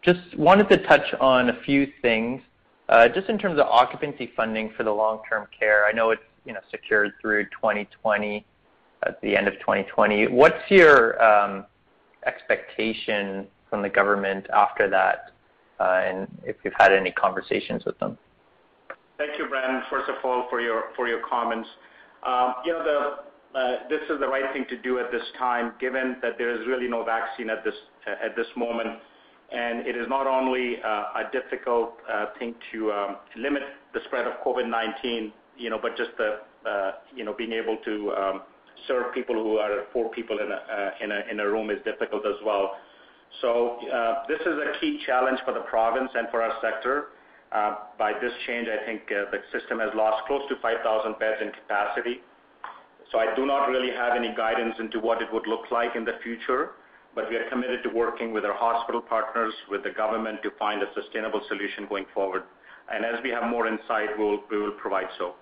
just 0.02 0.36
wanted 0.36 0.68
to 0.68 0.78
touch 0.78 1.14
on 1.20 1.50
a 1.50 1.62
few 1.62 1.90
things. 2.02 2.42
Uh, 2.88 3.08
just 3.08 3.28
in 3.28 3.38
terms 3.38 3.58
of 3.58 3.66
occupancy 3.66 4.30
funding 4.36 4.70
for 4.76 4.82
the 4.82 4.90
long-term 4.90 5.46
care, 5.58 5.86
I 5.86 5.92
know 5.92 6.10
it's 6.10 6.22
you 6.44 6.52
know 6.52 6.60
secured 6.70 7.12
through 7.20 7.44
2020, 7.44 8.44
at 9.04 9.08
uh, 9.08 9.16
the 9.22 9.36
end 9.36 9.48
of 9.48 9.54
2020. 9.54 10.28
What's 10.28 10.70
your 10.70 11.22
um, 11.22 11.64
expectation 12.26 13.46
from 13.70 13.82
the 13.82 13.88
government 13.88 14.46
after 14.54 14.88
that, 14.90 15.32
and 15.80 16.28
if 16.44 16.56
you've 16.64 16.74
had 16.76 16.92
any 16.92 17.10
conversations 17.10 17.84
with 17.84 17.98
them? 17.98 18.18
Thank 19.16 19.38
you, 19.38 19.48
Brendon, 19.48 19.82
first 19.90 20.08
of 20.08 20.16
all, 20.24 20.48
for 20.50 20.60
your 20.60 21.20
comments. 21.28 21.68
Um, 22.24 22.54
you 22.64 22.72
know, 22.72 23.18
uh, 23.54 23.88
this 23.88 24.00
is 24.10 24.18
the 24.18 24.26
right 24.26 24.52
thing 24.52 24.64
to 24.68 24.76
do 24.78 24.98
at 24.98 25.12
this 25.12 25.22
time, 25.38 25.74
given 25.78 26.16
that 26.20 26.36
there 26.36 26.50
is 26.50 26.66
really 26.66 26.88
no 26.88 27.04
vaccine 27.04 27.48
at 27.48 27.64
this 27.64 27.74
uh, 28.08 28.58
moment. 28.58 28.88
And 29.52 29.86
it 29.86 29.94
is 29.96 30.08
not 30.08 30.26
only 30.26 30.78
uh, 30.84 30.88
a 30.88 31.30
difficult 31.30 31.94
thing 32.40 32.56
to 32.72 32.90
um, 32.90 33.16
limit 33.36 33.62
the 33.92 34.00
spread 34.06 34.26
of 34.26 34.32
COVID-19, 34.44 35.30
you 35.56 35.70
know, 35.70 35.78
but 35.80 35.96
just 35.96 36.10
the 36.18 36.38
you 37.14 37.24
know, 37.24 37.34
being 37.34 37.52
able 37.52 37.76
to 37.84 38.12
um, 38.12 38.42
serve 38.88 39.14
people 39.14 39.36
who 39.36 39.58
are 39.58 39.84
four 39.92 40.10
people 40.10 40.38
in 40.40 41.38
a 41.38 41.46
room 41.46 41.70
is 41.70 41.78
difficult 41.84 42.26
as 42.26 42.42
well. 42.44 42.72
So 43.42 43.78
this 44.28 44.40
is 44.40 44.58
a 44.58 44.80
key 44.80 45.00
challenge 45.06 45.38
for 45.44 45.54
the 45.54 45.60
province 45.60 46.10
and 46.16 46.26
for 46.30 46.42
our 46.42 46.54
sector. 46.60 47.10
By 47.54 48.12
this 48.20 48.32
change, 48.46 48.66
I 48.68 48.84
think 48.84 49.08
the 49.08 49.40
system 49.52 49.78
has 49.78 49.90
lost 49.94 50.26
close 50.26 50.42
to 50.48 50.56
5,000 50.60 51.18
beds 51.18 51.40
in 51.40 51.52
capacity. 51.52 52.20
So 53.12 53.18
I 53.18 53.32
do 53.36 53.46
not 53.46 53.66
really 53.68 53.92
have 53.94 54.16
any 54.16 54.34
guidance 54.34 54.74
into 54.80 54.98
what 54.98 55.22
it 55.22 55.32
would 55.32 55.46
look 55.46 55.70
like 55.70 55.94
in 55.94 56.04
the 56.04 56.14
future, 56.22 56.72
but 57.14 57.28
we 57.30 57.36
are 57.36 57.48
committed 57.48 57.84
to 57.84 57.90
working 57.90 58.32
with 58.32 58.44
our 58.44 58.54
hospital 58.54 59.00
partners, 59.00 59.54
with 59.70 59.84
the 59.84 59.90
government 59.90 60.42
to 60.42 60.50
find 60.58 60.82
a 60.82 60.86
sustainable 60.94 61.40
solution 61.46 61.86
going 61.88 62.06
forward. 62.12 62.42
And 62.92 63.04
as 63.04 63.22
we 63.22 63.30
have 63.30 63.48
more 63.48 63.68
insight, 63.68 64.18
we 64.18 64.24
will 64.24 64.72
provide 64.72 65.06
so. 65.16 65.34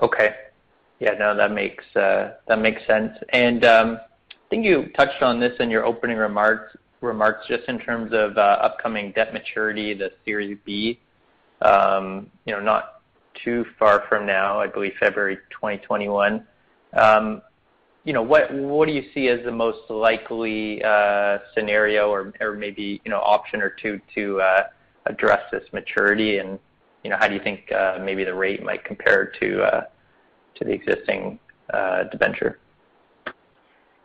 Okay. 0.00 0.34
Yeah, 1.00 1.14
no, 1.18 1.34
that 1.36 1.50
makes 1.50 1.84
uh 1.96 2.34
that 2.46 2.60
makes 2.60 2.86
sense. 2.86 3.12
And 3.30 3.64
um 3.64 3.98
I 4.30 4.48
think 4.48 4.64
you 4.64 4.90
touched 4.96 5.22
on 5.22 5.40
this 5.40 5.54
in 5.60 5.70
your 5.70 5.84
opening 5.84 6.16
remarks, 6.16 6.76
just 7.48 7.64
in 7.68 7.78
terms 7.78 8.12
of 8.12 8.36
uh, 8.36 8.40
upcoming 8.40 9.12
debt 9.12 9.32
maturity, 9.32 9.94
the 9.94 10.12
Series 10.24 10.58
B. 10.64 10.98
Um, 11.62 12.30
you 12.44 12.54
know, 12.54 12.60
not 12.60 13.02
too 13.44 13.64
far 13.78 14.04
from 14.08 14.26
now, 14.26 14.60
I 14.60 14.66
believe 14.66 14.92
February 15.00 15.36
2021. 15.50 16.46
Um, 16.94 17.42
you 18.04 18.12
What 18.22 18.52
what 18.52 18.86
do 18.86 18.92
you 18.92 19.04
see 19.14 19.28
as 19.28 19.44
the 19.44 19.52
most 19.52 19.90
likely 19.90 20.82
uh, 20.82 21.38
scenario 21.54 22.08
or 22.08 22.32
or 22.40 22.54
maybe 22.54 23.00
you 23.04 23.10
know, 23.10 23.20
option 23.20 23.60
or 23.60 23.70
two 23.70 24.00
to 24.14 24.40
uh, 24.40 24.62
address 25.06 25.42
this 25.52 25.64
maturity, 25.72 26.38
and 26.38 26.58
you 27.04 27.10
know 27.10 27.16
how 27.18 27.28
do 27.28 27.34
you 27.34 27.40
think 27.40 27.70
maybe 28.02 28.24
the 28.24 28.34
rate 28.34 28.62
might 28.62 28.84
compare 28.84 29.26
to 29.40 29.84
to 30.54 30.64
the 30.64 30.72
existing 30.72 31.38
debenture? 32.10 32.58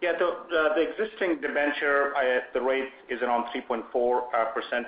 Yeah. 0.02 0.14
The 0.20 0.82
existing 0.82 1.42
debenture, 1.42 2.14
the 2.54 2.62
rate 2.62 2.90
is 3.10 3.22
around 3.22 3.46
3.4% 3.56 3.84
uh, 3.94 4.42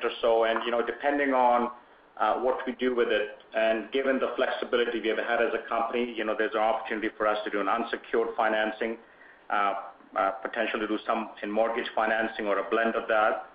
or 0.04 0.12
so. 0.22 0.44
And 0.46 0.60
you 0.66 0.72
know, 0.72 0.86
depending 0.86 1.34
on 1.34 1.72
uh, 2.20 2.36
what 2.36 2.58
we 2.66 2.74
do 2.74 2.96
with 2.96 3.10
it, 3.10 3.38
and 3.56 3.92
given 3.92 4.20
the 4.20 4.34
flexibility 4.36 5.00
we 5.00 5.10
have 5.10 5.18
had 5.18 5.42
as 5.42 5.54
a 5.54 5.68
company, 5.70 6.14
you 6.16 6.26
know, 6.26 6.36
there's 6.38 6.54
an 6.54 6.62
opportunity 6.62 7.10
for 7.18 7.28
us 7.28 7.38
to 7.46 7.50
do 7.50 7.62
an 7.62 7.68
unsecured 7.70 8.30
financing, 8.36 8.98
uh, 9.50 9.74
potentially 10.42 10.88
do 10.88 10.98
some 11.06 11.30
in 11.44 11.52
mortgage 11.52 11.88
financing 11.96 12.48
or 12.48 12.60
a 12.60 12.70
blend 12.70 12.96
of 12.96 13.08
that. 13.08 13.46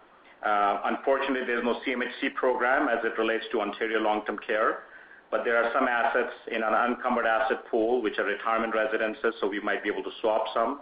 Unfortunately, 0.85 1.47
there's 1.47 1.65
no 1.65 1.81
CMHC 1.87 2.35
program 2.35 2.88
as 2.88 3.05
it 3.05 3.19
relates 3.19 3.45
to 3.53 3.61
Ontario 3.61 4.01
Long-Term 4.01 4.38
Care, 4.47 4.85
but 5.31 5.45
there 5.45 5.57
are 5.57 5.71
some 5.73 5.88
assets 5.88 6.33
in 6.51 6.62
an 6.62 6.75
unencumbered 6.75 7.27
asset 7.27 7.67
pool, 7.71 8.03
which 8.03 8.19
are 8.19 8.25
retirement 8.25 8.75
residences, 8.75 9.35
so 9.41 9.49
we 9.49 9.61
might 9.61 9.83
be 9.83 9.88
able 9.88 10.03
to 10.03 10.11
swap 10.21 10.45
some. 10.55 10.81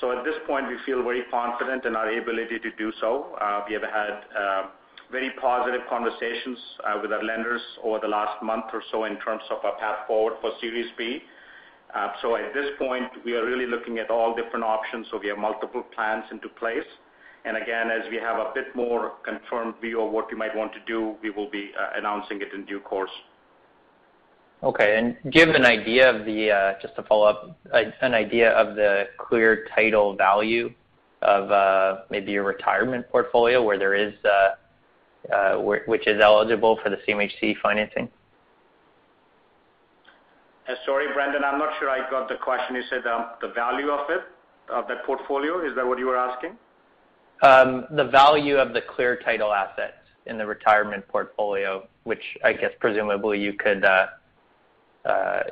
So 0.00 0.16
at 0.16 0.24
this 0.24 0.34
point, 0.46 0.68
we 0.68 0.76
feel 0.84 1.02
very 1.02 1.24
confident 1.30 1.84
in 1.84 1.96
our 1.96 2.10
ability 2.10 2.58
to 2.58 2.70
do 2.76 2.92
so. 3.00 3.36
Uh, 3.40 3.62
we 3.66 3.74
have 3.74 3.82
had 3.82 4.14
uh, 4.36 4.62
very 5.10 5.30
positive 5.40 5.82
conversations 5.88 6.58
uh, 6.84 6.98
with 7.00 7.12
our 7.12 7.22
lenders 7.22 7.62
over 7.82 7.98
the 8.00 8.08
last 8.08 8.42
month 8.42 8.66
or 8.72 8.82
so 8.90 9.04
in 9.04 9.16
terms 9.20 9.42
of 9.50 9.58
a 9.64 9.78
path 9.80 10.06
forward 10.06 10.34
for 10.40 10.50
Series 10.60 10.90
B. 10.98 11.22
Uh 11.94 12.08
so 12.20 12.36
at 12.36 12.52
this 12.52 12.66
point, 12.78 13.08
we 13.24 13.34
are 13.34 13.44
really 13.46 13.66
looking 13.66 13.98
at 13.98 14.10
all 14.10 14.34
different 14.34 14.64
options, 14.64 15.06
so 15.10 15.18
we 15.18 15.28
have 15.28 15.38
multiple 15.38 15.84
plans 15.94 16.24
into 16.30 16.48
place. 16.48 16.88
And 17.44 17.56
again, 17.56 17.90
as 17.90 18.10
we 18.10 18.16
have 18.16 18.38
a 18.38 18.50
bit 18.54 18.74
more 18.74 19.12
confirmed 19.24 19.74
view 19.80 20.02
of 20.02 20.10
what 20.10 20.26
we 20.30 20.36
might 20.36 20.54
want 20.54 20.72
to 20.72 20.80
do, 20.86 21.14
we 21.22 21.30
will 21.30 21.48
be 21.48 21.70
announcing 21.94 22.42
it 22.42 22.52
in 22.52 22.64
due 22.64 22.80
course. 22.80 23.10
Okay. 24.62 25.16
Do 25.22 25.38
you 25.38 25.46
have 25.46 25.54
an 25.54 25.66
idea 25.66 26.10
of 26.10 26.24
the, 26.24 26.50
uh, 26.50 26.72
just 26.80 26.96
to 26.96 27.02
follow 27.02 27.26
up, 27.26 27.58
uh, 27.72 27.82
an 28.00 28.14
idea 28.14 28.50
of 28.52 28.74
the 28.74 29.04
clear 29.18 29.66
title 29.74 30.16
value 30.16 30.72
of 31.22 31.50
uh, 31.50 32.02
maybe 32.10 32.32
your 32.32 32.44
retirement 32.44 33.08
portfolio 33.10 33.62
where 33.62 33.78
there 33.78 33.94
is, 33.94 34.14
which 35.86 36.06
is 36.06 36.20
eligible 36.22 36.78
for 36.82 36.90
the 36.90 36.96
CMHC 37.06 37.56
financing? 37.62 38.08
Sorry, 40.84 41.12
Brendon, 41.12 41.44
I'm 41.44 41.58
not 41.58 41.70
sure 41.78 41.88
I 41.90 42.08
got 42.10 42.28
the 42.28 42.36
question. 42.36 42.74
You 42.74 42.82
said 42.90 43.06
um, 43.06 43.26
the 43.40 43.48
value 43.48 43.90
of 43.90 44.10
it, 44.10 44.22
of 44.68 44.88
that 44.88 45.04
portfolio? 45.04 45.64
Is 45.64 45.76
that 45.76 45.86
what 45.86 45.98
you 45.98 46.06
were 46.06 46.16
asking? 46.16 46.56
Um, 47.42 47.86
the 47.90 48.04
value 48.04 48.56
of 48.56 48.72
the 48.72 48.80
clear 48.80 49.16
title 49.24 49.52
assets 49.52 49.98
in 50.26 50.38
the 50.38 50.46
retirement 50.46 51.06
portfolio, 51.06 51.86
which 52.04 52.22
I 52.44 52.52
guess 52.52 52.72
presumably 52.80 53.38
you 53.38 53.52
could 53.52 53.84
Uh, 55.06 55.42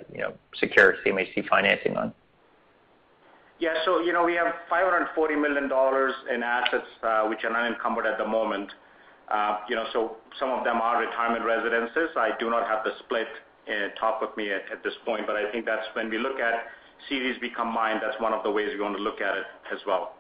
secure 0.57 0.97
CMHC 1.05 1.47
financing 1.49 1.97
on. 1.97 2.13
Yeah. 3.61 3.75
So, 3.85 4.01
you 4.01 4.13
know, 4.13 4.25
we 4.25 4.35
have 4.35 4.53
540 4.69 5.37
million 5.37 5.69
dollars 5.69 6.13
in 6.33 6.43
assets 6.43 6.87
uh, 7.03 7.25
which 7.27 7.45
are 7.45 7.55
unencumbered 7.55 8.07
at 8.07 8.19
the 8.19 8.27
moment. 8.27 8.71
Uh, 9.31 9.59
you 9.69 9.77
know, 9.77 9.85
so 9.93 10.17
some 10.39 10.51
of 10.51 10.65
them 10.65 10.81
are 10.81 11.01
retirement 11.01 11.45
residences. 11.45 12.11
I 12.17 12.31
do 12.39 12.51
not 12.51 12.67
have 12.67 12.85
the 12.85 12.93
split 13.05 13.29
top 13.99 14.23
of 14.23 14.37
me 14.37 14.51
at 14.53 14.83
this 14.83 14.93
point, 15.07 15.27
but 15.27 15.37
I 15.37 15.51
think 15.51 15.65
that's 15.65 15.87
when 15.95 16.11
we 16.11 16.19
look 16.19 16.39
at 16.39 16.67
Series 17.09 17.39
B 17.41 17.51
combined, 17.55 18.01
that's 18.03 18.21
one 18.21 18.33
of 18.33 18.43
the 18.43 18.51
ways 18.51 18.71
we 18.75 18.81
want 18.81 18.97
to 18.97 19.03
look 19.03 19.21
at 19.21 19.37
it 19.37 19.45
as 19.73 19.79
well. 19.87 20.15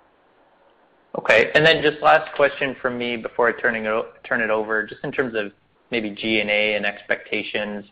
Okay. 1.18 1.50
And 1.54 1.64
then 1.64 1.82
just 1.82 2.02
last 2.02 2.34
question 2.34 2.76
from 2.80 2.98
me 2.98 3.16
before 3.16 3.48
I 3.48 3.60
turn 3.60 3.76
it 3.76 4.50
over, 4.50 4.86
just 4.86 5.02
in 5.04 5.12
terms 5.12 5.34
of 5.36 5.52
maybe 5.90 6.10
G&A 6.10 6.74
and 6.74 6.86
expectations 6.86 7.84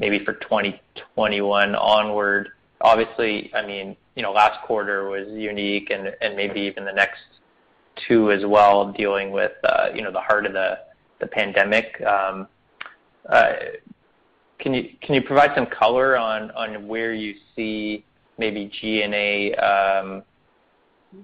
maybe 0.00 0.24
for 0.24 0.32
2021 0.32 1.74
onward. 1.76 2.48
Obviously, 2.80 3.52
I 3.54 3.64
mean, 3.64 3.96
you 4.16 4.22
know, 4.22 4.32
last 4.32 4.66
quarter 4.66 5.08
was 5.08 5.28
unique 5.28 5.90
and 5.90 6.34
maybe 6.34 6.60
even 6.60 6.84
the 6.84 6.92
next 6.92 7.20
two 8.08 8.32
as 8.32 8.44
well, 8.46 8.90
dealing 8.92 9.30
with 9.30 9.52
uh, 9.62 9.88
you 9.94 10.02
know, 10.02 10.10
the 10.10 10.20
heart 10.20 10.46
of 10.46 10.54
the 10.54 10.78
pandemic. 11.30 12.00
Um, 12.00 12.48
uh, 13.28 13.52
can 14.58 14.74
you 14.74 15.22
provide 15.22 15.50
some 15.54 15.66
color 15.66 16.16
on 16.16 16.86
where 16.88 17.14
you 17.14 17.34
see 17.54 18.04
maybe 18.38 18.70
G&A 18.80 19.54
um, 19.54 20.22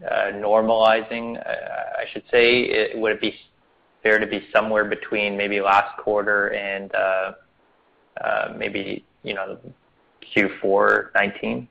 uh, 0.04 0.32
normalizing, 0.34 1.38
I 1.46 2.04
should 2.12 2.24
say? 2.30 2.92
Would 2.94 3.12
it 3.12 3.20
be 3.20 3.34
fair 4.02 4.18
to 4.18 4.26
be 4.26 4.46
somewhere 4.54 4.84
between 4.84 5.36
maybe 5.36 5.60
last 5.60 5.96
quarter 5.98 6.48
and 6.48 6.90
Uh, 8.22 8.54
maybe 8.56 9.04
you 9.22 9.34
know 9.34 9.58
Q4 10.34 11.12
2019? 11.12 11.68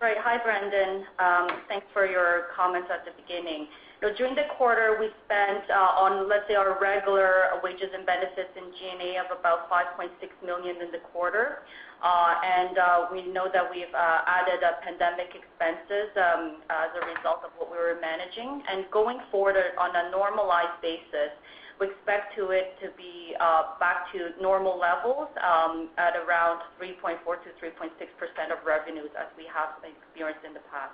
Right. 0.00 0.16
Hi, 0.16 0.40
Brendon. 0.40 1.04
Um, 1.20 1.60
thanks 1.68 1.84
for 1.92 2.06
your 2.06 2.48
comments 2.56 2.88
at 2.88 3.04
the 3.04 3.12
beginning. 3.20 3.68
During 4.16 4.34
the 4.34 4.48
quarter, 4.56 4.96
we 4.96 5.12
spent 5.28 5.68
uh, 5.68 6.00
on, 6.00 6.24
let's 6.26 6.48
say, 6.48 6.56
our 6.56 6.80
regular 6.80 7.52
wages 7.62 7.92
and 7.92 8.08
benefits 8.08 8.48
in 8.56 8.72
G&A 8.80 9.20
of 9.20 9.28
about 9.28 9.68
5.6 9.68 10.08
million 10.40 10.80
in 10.80 10.88
the 10.90 11.04
quarter. 11.12 11.68
Uh, 12.00 12.32
and 12.40 12.80
we 13.12 13.28
know 13.28 13.52
that 13.52 13.60
we've 13.68 13.92
added 13.92 14.64
pandemic 14.80 15.36
expenses 15.36 16.08
um, 16.16 16.64
as 16.72 16.88
a 16.96 17.04
result 17.04 17.44
of 17.44 17.52
what 17.60 17.68
we 17.68 17.76
were 17.76 18.00
managing. 18.00 18.64
And 18.72 18.88
going 18.88 19.20
forward 19.30 19.60
on 19.76 19.92
a 19.92 20.10
normalized 20.10 20.80
basis, 20.80 21.36
we 21.80 21.86
expect 21.86 22.34
it 22.36 22.76
to 22.82 22.90
be 22.96 23.34
uh, 23.40 23.78
back 23.80 24.12
to 24.12 24.30
normal 24.40 24.78
levels 24.78 25.28
um, 25.42 25.88
at 25.96 26.14
around 26.14 26.60
3.4%-3.6% 26.80 28.52
of 28.52 28.66
revenues 28.66 29.08
as 29.18 29.26
we 29.36 29.44
have 29.52 29.70
experienced 29.82 30.44
in 30.46 30.52
the 30.52 30.60
past. 30.70 30.92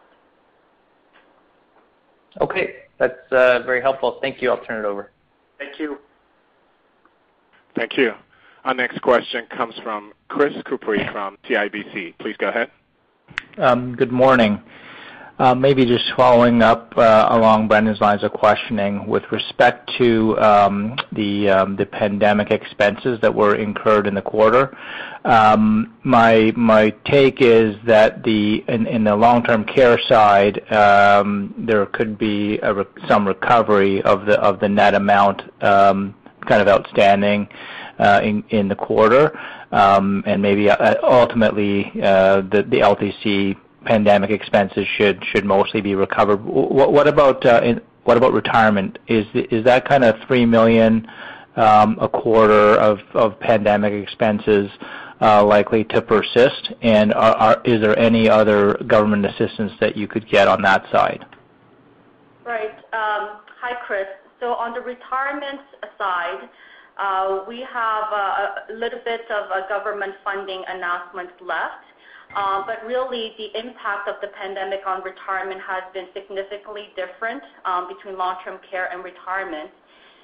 Okay. 2.40 2.74
That's 2.98 3.32
uh, 3.32 3.60
very 3.66 3.82
helpful. 3.82 4.18
Thank 4.20 4.40
you. 4.40 4.50
I'll 4.50 4.64
turn 4.64 4.84
it 4.84 4.88
over. 4.88 5.10
Thank 5.58 5.78
you. 5.78 5.98
Thank 7.74 7.96
you. 7.96 8.12
Our 8.64 8.74
next 8.74 9.02
question 9.02 9.46
comes 9.54 9.74
from 9.82 10.12
Chris 10.28 10.54
Couprie 10.64 11.10
from 11.12 11.36
CIBC. 11.48 12.14
Please 12.18 12.36
go 12.38 12.48
ahead. 12.48 12.70
Um, 13.58 13.94
good 13.94 14.12
morning. 14.12 14.62
Maybe 15.38 15.84
just 15.84 16.04
following 16.16 16.62
up 16.62 16.94
along 16.96 17.68
Brendon's 17.68 18.00
lines 18.00 18.24
of 18.24 18.32
questioning 18.32 19.06
with 19.06 19.22
respect 19.30 19.90
to 19.98 20.38
um 20.38 20.96
the 21.12 21.50
um 21.50 21.76
the 21.76 21.84
pandemic 21.84 22.50
expenses 22.50 23.20
that 23.20 23.34
were 23.34 23.54
incurred 23.56 24.06
in 24.06 24.14
the 24.14 24.22
quarter. 24.22 24.74
Um 25.26 25.94
my 26.04 26.52
my 26.56 26.90
take 27.04 27.42
is 27.42 27.76
that 27.84 28.22
the 28.24 28.64
in 28.68 29.04
the 29.04 29.14
long-term 29.14 29.64
care 29.66 29.98
side, 30.08 30.62
there 30.70 31.86
could 31.92 32.16
be 32.16 32.58
some 33.06 33.28
recovery 33.28 34.00
of 34.02 34.24
the 34.24 34.40
of 34.40 34.58
the 34.60 34.68
net 34.70 34.94
amount 34.94 35.42
kind 35.60 36.14
of 36.62 36.68
outstanding 36.68 37.46
uh 37.98 38.22
in 38.22 38.68
the 38.68 38.74
quarter. 38.74 39.38
And 39.70 40.40
maybe 40.40 40.70
ultimately, 40.70 41.92
uh 42.02 42.40
the 42.40 42.62
the 42.66 42.80
LTC 42.80 43.56
pandemic 43.86 44.30
expenses 44.30 44.86
should 44.96 45.44
mostly 45.44 45.80
be 45.80 45.94
recovered. 45.94 46.44
What 46.44 47.06
uh, 47.06 47.10
about 47.10 48.32
retirement? 48.32 48.98
Is 49.08 49.64
that 49.64 49.88
kind 49.88 50.04
of 50.04 50.16
3 50.26 50.46
million 50.46 51.06
um, 51.56 51.96
a 52.00 52.08
quarter 52.08 52.74
of 52.76 53.40
pandemic 53.40 53.92
expenses 53.92 54.70
uh, 55.20 55.44
likely 55.44 55.84
to 55.84 56.02
persist? 56.02 56.72
And 56.82 57.14
is 57.64 57.80
there 57.80 57.98
any 57.98 58.28
other 58.28 58.74
government 58.86 59.24
assistance 59.26 59.72
that 59.80 59.96
you 59.96 60.06
could 60.06 60.28
get 60.28 60.48
on 60.48 60.62
that 60.62 60.84
side? 60.92 61.24
Right. 62.44 62.76
Um, 62.92 63.40
hi, 63.60 63.74
Chris. 63.86 64.06
So 64.40 64.52
on 64.52 64.74
the 64.74 64.80
retirement 64.80 65.60
side, 65.98 66.48
uh, 66.98 67.44
we 67.48 67.60
have 67.60 68.04
a 68.12 68.72
little 68.72 69.00
bit 69.04 69.22
of 69.30 69.50
a 69.50 69.68
government 69.68 70.14
funding 70.24 70.62
announcement 70.68 71.30
left. 71.40 71.84
Uh, 72.34 72.64
really, 72.86 73.32
the 73.38 73.58
impact 73.58 74.08
of 74.08 74.16
the 74.20 74.28
pandemic 74.38 74.80
on 74.86 75.02
retirement 75.02 75.60
has 75.60 75.84
been 75.94 76.06
significantly 76.12 76.90
different 76.96 77.42
um, 77.64 77.88
between 77.88 78.18
long-term 78.18 78.58
care 78.70 78.90
and 78.92 79.04
retirement. 79.04 79.70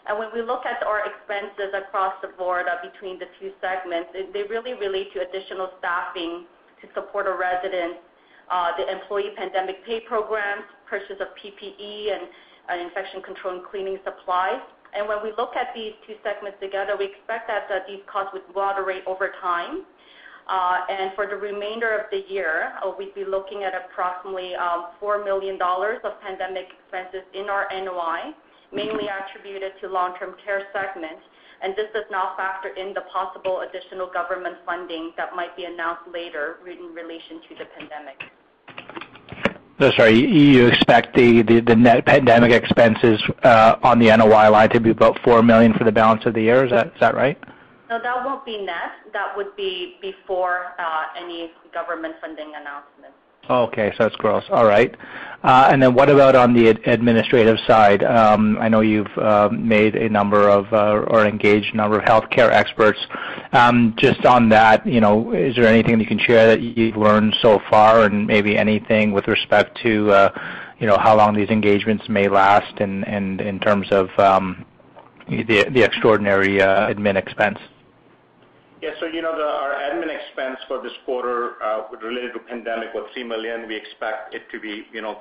And 0.07 0.19
when 0.19 0.29
we 0.35 0.43
look 0.43 0.67
at 0.67 0.83
our 0.83 1.07
expenses 1.07 1.71
across 1.73 2.15
the 2.23 2.35
board 2.35 2.67
uh, 2.67 2.83
between 2.83 3.19
the 3.19 3.27
two 3.39 3.53
segments, 3.63 4.11
they 4.13 4.43
really 4.51 4.75
relate 4.75 5.13
to 5.15 5.23
additional 5.23 5.71
staffing 5.79 6.45
to 6.83 6.89
support 6.95 7.27
our 7.27 7.39
residents, 7.39 8.03
uh, 8.51 8.75
the 8.77 8.91
employee 8.91 9.31
pandemic 9.37 9.87
pay 9.87 10.01
programs, 10.01 10.67
purchase 10.91 11.23
of 11.23 11.29
PPE 11.39 12.19
and 12.19 12.83
infection 12.83 13.23
control 13.23 13.55
and 13.55 13.65
cleaning 13.65 13.99
supplies. 14.05 14.61
And 14.93 15.09
when 15.09 15.23
we 15.23 15.33
look 15.39 15.57
at 15.57 15.73
these 15.75 15.93
two 16.07 16.15
segments 16.23 16.59
together, 16.61 16.97
we 16.99 17.07
expect 17.07 17.49
that 17.49 17.87
these 17.87 18.03
costs 18.11 18.35
would 18.35 18.43
moderate 18.55 19.07
over 19.07 19.31
time. 19.41 19.85
Uh, 20.49 20.79
for 21.15 21.27
the 21.27 21.37
remainder 21.37 21.97
of 21.97 22.07
the 22.11 22.25
year, 22.33 22.73
uh, 22.83 22.91
we'd 22.99 23.15
be 23.15 23.25
looking 23.25 23.63
at 23.63 23.73
approximately 23.75 24.55
um, 24.55 24.87
4 24.99 25.25
million 25.25 25.59
dollars 25.59 25.99
of 26.05 26.21
pandemic 26.21 26.67
expenses 26.83 27.23
in 27.35 27.49
our 27.49 27.69
NOI, 27.73 28.35
mainly 28.73 29.07
attributed 29.09 29.73
to 29.81 29.89
long-term 29.89 30.35
care 30.45 30.63
segment. 30.73 31.21
And 31.63 31.77
this 31.77 31.87
does 31.95 32.05
not 32.11 32.37
factor 32.37 32.71
in 32.75 32.93
the 32.93 33.03
possible 33.13 33.63
additional 33.63 34.11
government 34.13 34.57
funding 34.67 35.13
that 35.17 35.37
might 35.37 35.57
be 35.57 35.65
announced 35.65 36.03
later 36.13 36.57
in 36.67 36.93
relation 36.93 37.41
to 37.49 37.55
the 37.55 37.65
pandemic. 37.79 38.19
So 39.79 39.91
sorry, 39.97 40.15
you 40.15 40.67
expect 40.67 41.15
the 41.15 41.43
net 41.77 42.05
pandemic 42.05 42.53
expenses 42.53 43.23
uh, 43.43 43.77
on 43.83 43.99
the 43.99 44.17
NOI 44.17 44.49
line 44.49 44.71
to 44.71 44.81
be 44.81 44.91
about 44.91 45.19
4 45.25 45.43
million 45.43 45.73
for 45.75 45.85
the 45.85 45.93
balance 45.93 46.23
of 46.27 46.35
the 46.35 46.43
year. 46.43 46.65
Is 46.65 46.73
that 46.73 47.15
right? 47.15 47.39
No, 47.93 48.01
that 48.03 48.25
won't 48.25 48.43
be 48.47 48.57
net. 48.57 48.93
That 49.13 49.37
would 49.37 49.55
be 49.55 49.97
before 50.01 50.69
uh, 50.79 51.05
any 51.15 51.51
government 51.75 52.15
funding 52.23 52.55
announcements. 52.59 53.19
Okay. 53.51 53.93
So 53.99 54.05
that's 54.05 54.17
gross. 54.17 54.45
All 54.49 54.65
right. 54.65 54.97
Uh 55.43 55.69
and 55.71 55.83
then 55.83 55.95
what 55.95 56.09
about 56.09 56.35
on 56.35 56.55
the 56.55 56.69
administrative 56.69 57.59
side? 57.67 58.03
Um, 58.03 58.57
I 58.59 58.69
know 58.69 58.81
you've 58.81 59.19
uh, 59.19 59.51
made 59.53 59.95
a 59.95 60.09
number 60.09 60.49
of 60.49 60.73
uh, 60.73 61.05
or 61.13 61.27
engaged 61.27 61.75
a 61.75 61.77
number 61.77 61.99
of 61.99 62.05
healthcare 62.05 62.51
experts. 62.51 63.01
Um, 63.53 63.95
just 63.99 64.25
on 64.25 64.49
that, 64.51 64.87
is 64.87 65.57
there 65.57 65.67
anything 65.67 66.01
you 66.01 66.07
can 66.07 66.21
share 66.21 66.47
that 66.47 66.63
you've 66.63 66.97
learned 66.97 67.37
so 67.43 67.61
far 67.69 68.05
and 68.05 68.27
maybe 68.27 68.57
anything 68.57 69.13
with 69.13 69.29
respect 69.29 69.79
to 69.83 70.11
uh 70.13 70.31
you 70.79 70.87
know 70.87 70.97
how 70.97 71.15
long 71.15 71.35
these 71.35 71.51
engagements 71.51 72.09
may 72.09 72.27
last 72.27 72.75
and 72.81 73.05
in 73.43 73.61
terms 73.61 73.89
of 73.91 74.09
um, 74.19 74.65
the 75.29 75.83
extraordinary 75.83 76.59
admin 76.59 77.17
expense? 77.17 77.59
Yeah. 78.83 78.91
Our 78.99 79.75
admin 79.79 80.11
expense 80.11 80.59
for 80.67 80.83
this 80.83 80.93
quarter 81.05 81.63
uh, 81.63 81.87
related 82.03 82.33
to 82.35 82.41
pandemic 82.41 82.93
was 82.93 83.09
3 83.15 83.23
million. 83.23 83.69
We 83.69 83.77
expect 83.77 84.35
it 84.35 84.43
to 84.51 84.59
be, 84.59 84.87
you 84.93 85.01
know, 85.01 85.15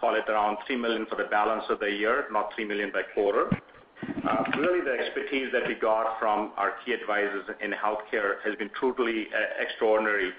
call 0.00 0.14
it 0.14 0.30
around 0.30 0.58
3 0.68 0.76
million 0.76 1.06
for 1.06 1.16
the 1.16 1.24
balance 1.24 1.64
of 1.68 1.80
the 1.80 1.90
year, 1.90 2.26
not 2.30 2.54
3 2.54 2.66
million 2.66 2.92
by 2.92 3.02
quarter. 3.12 3.50
Uh, 3.50 4.44
really, 4.58 4.80
the 4.80 4.94
expertise 4.94 5.48
that 5.52 5.66
we 5.66 5.74
got 5.74 6.20
from 6.20 6.52
our 6.56 6.74
key 6.84 6.92
advisors 6.92 7.44
in 7.60 7.72
healthcare 7.72 8.38
has 8.44 8.54
been 8.56 8.70
truly 8.78 9.26
uh, 9.34 9.60
extraordinary, 9.60 10.30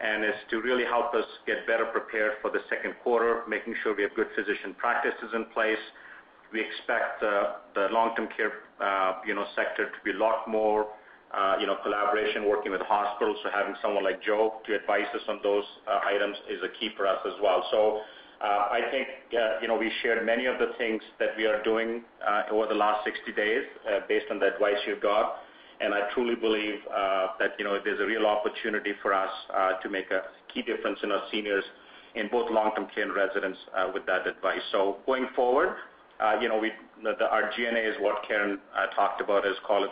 and 0.00 0.24
is 0.24 0.34
to 0.48 0.62
really 0.62 0.84
help 0.84 1.12
us 1.12 1.26
get 1.46 1.66
better 1.66 1.84
prepared 1.84 2.32
for 2.40 2.50
the 2.50 2.60
second 2.70 2.94
quarter, 3.02 3.42
making 3.46 3.74
sure 3.82 3.94
we 3.94 4.02
have 4.02 4.14
good 4.16 4.28
physician 4.34 4.74
practices 4.78 5.28
in 5.34 5.44
place. 5.52 5.78
We 6.52 6.60
expect 6.60 7.20
the 7.20 7.88
long-term 7.92 8.28
care 8.34 8.64
uh, 8.80 9.20
you 9.26 9.34
know, 9.34 9.44
sector 9.54 9.86
to 9.86 9.98
be 10.04 10.12
a 10.12 10.18
lot 10.18 10.48
more 10.48 10.86
Uh, 11.34 11.56
collaboration, 11.82 12.48
working 12.48 12.72
with 12.72 12.80
hospitals. 12.82 13.36
So 13.42 13.50
having 13.50 13.74
someone 13.82 14.04
like 14.04 14.22
Joe 14.22 14.54
to 14.66 14.74
advise 14.74 15.06
us 15.14 15.20
on 15.28 15.40
those 15.42 15.64
uh, 15.86 16.00
items 16.06 16.36
is 16.48 16.60
a 16.62 16.70
key 16.80 16.90
for 16.96 17.06
us 17.06 17.18
as 17.26 17.34
well. 17.42 17.64
So 17.70 18.00
uh 18.40 18.66
I 18.70 18.80
think 18.90 19.06
uh 19.32 19.60
you 19.62 19.68
know 19.68 19.76
we 19.78 19.90
shared 20.02 20.24
many 20.26 20.46
of 20.46 20.58
the 20.58 20.72
things 20.76 21.00
that 21.20 21.36
we 21.36 21.46
are 21.46 21.62
doing 21.62 22.02
uh, 22.26 22.42
over 22.50 22.66
the 22.66 22.74
last 22.74 23.04
60 23.04 23.32
days 23.32 23.62
based 24.08 24.26
on 24.30 24.40
the 24.40 24.52
advice 24.54 24.76
you 24.86 24.96
got. 25.00 25.36
And 25.80 25.94
I 25.94 26.10
truly 26.14 26.34
believe 26.34 26.80
that 27.38 27.52
you 27.58 27.64
know 27.64 27.78
there's 27.84 28.00
a 28.00 28.06
real 28.06 28.26
opportunity 28.26 28.92
for 29.02 29.14
us 29.14 29.30
to 29.82 29.88
make 29.88 30.10
a 30.10 30.22
key 30.52 30.62
difference 30.62 30.98
in 31.02 31.12
our 31.12 31.22
seniors 31.30 31.64
in 32.14 32.28
both 32.30 32.50
long-term 32.50 32.86
care 32.94 33.04
and 33.04 33.14
residents 33.14 33.58
with 33.92 34.06
that 34.06 34.26
advice. 34.26 34.62
So 34.72 34.98
going 35.06 35.26
forward, 35.34 35.74
our 36.20 36.38
G&A 37.56 37.82
is 37.90 37.96
what 38.00 38.16
Karen 38.26 38.58
talked 38.94 39.20
about 39.20 39.46
as 39.46 39.54
call 39.66 39.84
it 39.84 39.90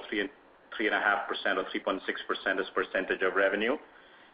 3.5% 0.81 1.57
or 1.57 1.65
3.6% 1.65 2.61
as 2.61 2.67
percentage 2.75 3.23
of 3.23 3.35
revenue. 3.35 3.77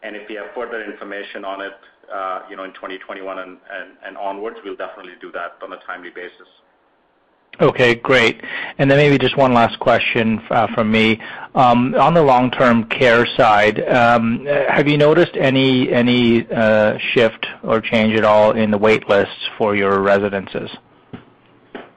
And 0.01 0.15
if 0.15 0.29
we 0.29 0.35
have 0.35 0.47
further 0.55 0.83
information 0.83 1.43
on 1.43 1.61
it 1.61 1.73
uh, 2.13 2.41
you 2.49 2.55
know, 2.55 2.63
in 2.63 2.73
2021 2.73 3.37
and 3.39 4.17
onwards, 4.17 4.57
we'll 4.63 4.75
definitely 4.75 5.13
do 5.21 5.31
that 5.31 5.57
on 5.61 5.73
a 5.73 5.77
timely 5.85 6.09
basis. 6.09 6.47
Okay, 7.61 7.95
great. 7.95 8.41
And 8.77 8.89
then 8.89 8.97
Maybe 8.97 9.17
just 9.17 9.35
one 9.35 9.53
last 9.53 9.79
question 9.79 10.39
uh, 10.49 10.67
from 10.73 10.91
me. 10.91 11.19
Um, 11.55 11.93
on 11.95 12.13
the 12.13 12.21
long-term 12.21 12.85
care 12.85 13.25
side, 13.35 13.81
um, 13.89 14.45
have 14.45 14.87
you 14.87 14.97
noticed 14.97 15.35
any 15.35 15.91
any 15.91 16.47
uh, 16.49 16.97
shift 17.13 17.45
or 17.63 17.81
change 17.81 18.15
at 18.15 18.23
all 18.23 18.51
in 18.51 18.71
the 18.71 18.77
wait 18.77 19.09
lists 19.09 19.49
for 19.57 19.75
your 19.75 20.01
residences? 20.01 20.69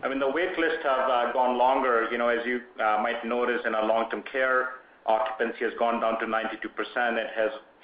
I 0.02 0.08
mean, 0.08 0.18
the 0.18 0.28
wait 0.28 0.58
lists 0.58 0.82
have 0.82 1.08
uh, 1.08 1.32
gone 1.32 1.56
longer. 1.56 2.08
You 2.10 2.18
know, 2.18 2.28
as 2.28 2.44
you 2.44 2.60
uh, 2.82 2.98
might 3.02 3.24
notice 3.24 3.60
in 3.64 3.74
our 3.74 3.86
long-term 3.86 4.24
care, 4.30 4.82
occupancy 5.06 5.62
has 5.62 5.72
gone 5.78 6.00
down 6.00 6.18
to 6.18 6.26
92%. 6.26 6.42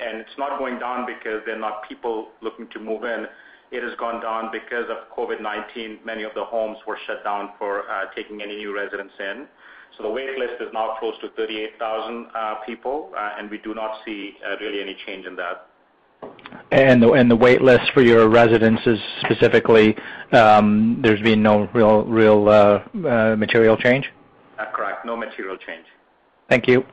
And 0.00 0.20
it's 0.20 0.36
not 0.36 0.58
going 0.58 0.80
down 0.80 1.06
because 1.06 1.42
there 1.46 1.54
are 1.54 1.60
not 1.60 1.88
people 1.88 2.30
looking 2.42 2.68
to 2.70 2.80
move 2.80 3.04
in. 3.04 3.26
It 3.70 3.84
has 3.84 3.92
gone 4.00 4.20
down 4.20 4.50
because 4.50 4.86
of 4.90 5.14
COVID-19. 5.16 6.04
Many 6.04 6.24
of 6.24 6.32
the 6.34 6.44
homes 6.44 6.78
were 6.88 6.98
shut 7.06 7.22
down 7.22 7.50
for 7.56 7.88
uh, 7.88 8.06
taking 8.16 8.42
any 8.42 8.56
new 8.56 8.74
residents 8.74 9.14
in. 9.20 9.46
So 9.96 10.02
the 10.02 10.10
wait 10.10 10.38
list 10.38 10.54
is 10.60 10.68
now 10.72 10.96
close 10.98 11.14
to 11.20 11.28
38,000 11.30 12.26
people, 12.66 13.12
and 13.16 13.50
we 13.50 13.58
do 13.58 13.74
not 13.74 13.98
see 14.04 14.34
really 14.60 14.80
any 14.80 14.96
change 15.06 15.26
in 15.26 15.36
that. 15.36 15.66
And 16.70 17.02
the 17.02 17.12
and 17.12 17.30
the 17.30 17.36
wait 17.36 17.62
list 17.62 17.90
for 17.94 18.02
your 18.02 18.28
residences 18.28 18.98
specifically, 19.20 19.96
um, 20.32 21.00
there's 21.02 21.20
been 21.22 21.42
no 21.42 21.68
real 21.72 22.04
real 22.04 22.48
uh, 22.48 22.82
uh, 23.08 23.36
material 23.36 23.76
change? 23.76 24.04
Correct. 24.74 25.06
No 25.06 25.16
material 25.16 25.56
change. 25.56 25.86
Thank 26.48 26.68
you. 26.68 26.84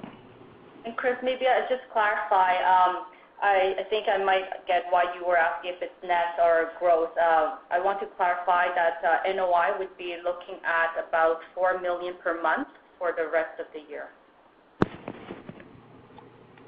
And 0.85 0.95
Chris, 0.95 1.15
maybe 1.23 1.45
I'll 1.47 1.67
just 1.67 1.83
clarify. 1.91 2.55
Um, 2.63 3.05
I 3.41 3.85
think 3.89 4.07
I 4.07 4.23
might 4.23 4.65
get 4.65 4.85
why 4.89 5.03
you 5.17 5.25
were 5.25 5.37
asking 5.37 5.73
if 5.75 5.81
it's 5.81 5.93
net 6.03 6.39
or 6.41 6.71
gross. 6.79 7.09
Um, 7.19 7.59
I 7.69 7.79
want 7.79 7.99
to 7.99 8.07
clarify 8.17 8.67
that 8.73 9.03
uh, 9.03 9.33
NOI 9.33 9.77
would 9.77 9.95
be 9.97 10.15
looking 10.23 10.55
at 10.65 10.95
about 11.07 11.39
4 11.53 11.81
million 11.81 12.15
per 12.23 12.41
month 12.41 12.69
for 12.97 13.13
the 13.15 13.29
rest 13.29 13.59
of 13.59 13.67
the 13.73 13.81
year. 13.89 14.09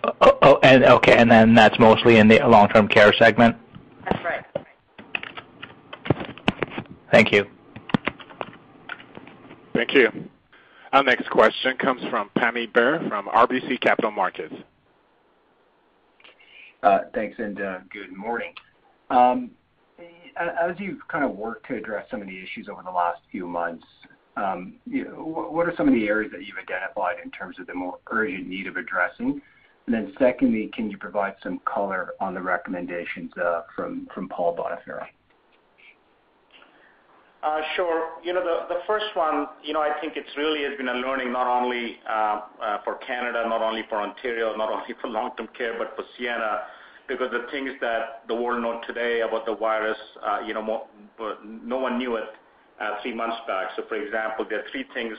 Oh, 0.03 0.13
oh, 0.21 0.37
oh, 0.41 0.59
and 0.63 0.83
okay. 0.85 1.17
And 1.17 1.29
then 1.29 1.53
that's 1.53 1.77
mostly 1.79 2.17
in 2.17 2.27
the 2.27 2.39
long-term 2.39 2.87
care 2.87 3.13
segment? 3.13 3.55
That's 4.05 4.23
right. 4.23 4.45
Thank 7.11 7.31
you. 7.31 7.45
Thank 9.73 9.93
you. 9.93 10.09
Our 10.93 11.03
next 11.03 11.29
question 11.29 11.77
comes 11.77 12.01
from 12.09 12.29
Pammi 12.37 12.71
Bir 12.71 13.05
from 13.07 13.27
RBC 13.27 13.81
Capital 13.81 14.11
Markets. 14.11 14.55
Uh, 16.83 16.99
thanks, 17.13 17.37
and 17.39 17.59
uh, 17.61 17.79
good 17.91 18.15
morning. 18.15 18.53
Um, 19.09 19.51
as 20.37 20.75
you've 20.77 21.05
kind 21.07 21.25
of 21.25 21.31
worked 21.31 21.67
to 21.67 21.75
address 21.75 22.05
some 22.09 22.21
of 22.21 22.27
the 22.27 22.41
issues 22.41 22.69
over 22.69 22.83
the 22.83 22.91
last 22.91 23.21
few 23.31 23.47
months, 23.47 23.85
um, 24.35 24.75
what 25.15 25.67
are 25.67 25.73
some 25.75 25.87
of 25.87 25.93
the 25.93 26.07
areas 26.07 26.31
that 26.31 26.45
you've 26.45 26.57
identified 26.57 27.15
in 27.23 27.31
terms 27.31 27.57
of 27.59 27.67
the 27.67 27.73
more 27.73 27.97
urgent 28.11 28.47
need 28.47 28.67
of 28.67 28.77
addressing? 28.77 29.41
And 29.87 29.95
then 29.95 30.13
secondly, 30.19 30.69
can 30.73 30.91
you 30.91 30.97
provide 30.97 31.35
some 31.41 31.61
color 31.63 32.11
on 32.19 32.33
the 32.33 32.41
recommendations 32.41 33.31
uh, 33.41 33.61
from 33.73 34.07
Paul 34.29 34.53
Boniferro? 34.53 35.05
Uh, 37.41 37.61
sure. 37.77 38.09
You 38.21 38.33
know, 38.33 38.43
the 38.67 38.79
first 38.85 39.05
one, 39.13 39.47
you 39.63 39.71
know, 39.71 39.79
I 39.79 39.97
think 40.01 40.17
it 40.17 40.25
really 40.35 40.63
has 40.63 40.75
been 40.77 40.89
a 40.89 40.95
learning 40.95 41.31
not 41.31 41.47
only 41.47 41.99
uh, 42.09 42.41
for 42.83 42.95
Canada, 42.95 43.45
not 43.47 43.61
only 43.61 43.83
for 43.87 44.01
Ontario, 44.01 44.53
not 44.57 44.69
only 44.69 44.93
for 44.99 45.07
long-term 45.07 45.47
care, 45.57 45.77
but 45.77 45.95
for 45.95 46.03
Sienna, 46.17 46.63
because 47.07 47.31
the 47.31 47.45
things 47.49 47.71
that 47.79 48.23
the 48.27 48.35
world 48.35 48.61
know 48.61 48.81
today 48.85 49.21
about 49.21 49.45
the 49.45 49.55
virus, 49.55 49.97
you 50.45 50.53
know, 50.53 50.87
no 51.43 51.77
one 51.77 51.97
knew 51.97 52.17
it 52.17 52.25
three 53.01 53.13
months 53.13 53.37
back. 53.47 53.69
So 53.77 53.83
for 53.87 53.95
example, 53.95 54.45
there 54.49 54.59
are 54.59 54.65
three 54.69 54.83
things, 54.93 55.15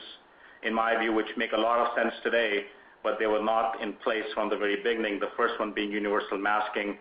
in 0.61 0.75
my 0.75 0.99
view, 0.99 1.13
which 1.13 1.27
make 1.37 1.53
a 1.53 1.57
lot 1.57 1.79
of 1.79 1.87
sense 1.97 2.13
today, 2.21 2.65
but 3.03 3.17
they 3.19 3.27
were 3.27 3.43
not 3.43 3.81
in 3.81 3.93
place 4.03 4.25
from 4.33 4.49
the 4.49 4.57
very 4.57 4.77
beginning. 4.77 5.19
The 5.19 5.31
first 5.37 5.59
one 5.59 5.73
being 5.73 5.91
universal 5.91 6.37
masking. 6.37 6.97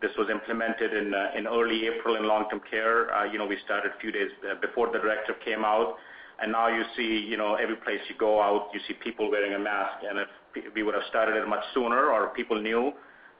This 0.00 0.10
was 0.18 0.28
implemented 0.30 0.92
in 0.94 1.46
early 1.46 1.86
April 1.86 2.16
in 2.16 2.26
long-term 2.26 2.60
care. 2.68 3.14
Uh 3.14 3.24
you 3.24 3.38
know, 3.38 3.46
we 3.46 3.58
started 3.64 3.92
a 3.96 3.98
few 4.00 4.10
days 4.10 4.30
before 4.60 4.90
the 4.92 4.98
directive 4.98 5.36
came 5.44 5.64
out. 5.64 5.96
And 6.40 6.50
now 6.52 6.68
you 6.68 6.82
see 6.96 7.24
you 7.30 7.36
know, 7.36 7.54
every 7.54 7.76
place 7.76 8.00
you 8.08 8.16
go 8.18 8.40
out, 8.42 8.70
you 8.74 8.80
see 8.88 8.94
people 8.94 9.30
wearing 9.30 9.54
a 9.54 9.58
mask. 9.58 10.02
And 10.08 10.18
if 10.18 10.74
we 10.74 10.82
would've 10.82 11.04
started 11.08 11.36
it 11.36 11.46
much 11.46 11.64
sooner 11.72 12.10
or 12.10 12.28
people 12.30 12.60
knew, 12.60 12.92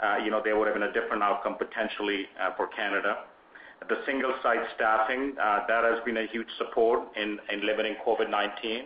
uh, 0.02 0.16
you 0.24 0.30
know, 0.30 0.40
there 0.42 0.56
would've 0.56 0.74
been 0.74 0.84
a 0.84 0.92
different 0.92 1.22
outcome 1.22 1.56
potentially 1.56 2.26
for 2.56 2.66
Canada. 2.68 3.24
The 3.88 3.98
single-site 4.06 4.64
staffing, 4.76 5.34
that 5.36 5.82
has 5.84 5.98
been 6.04 6.16
a 6.16 6.26
huge 6.28 6.46
support 6.58 7.00
in 7.16 7.38
limiting 7.64 7.96
COVID-19. 8.06 8.84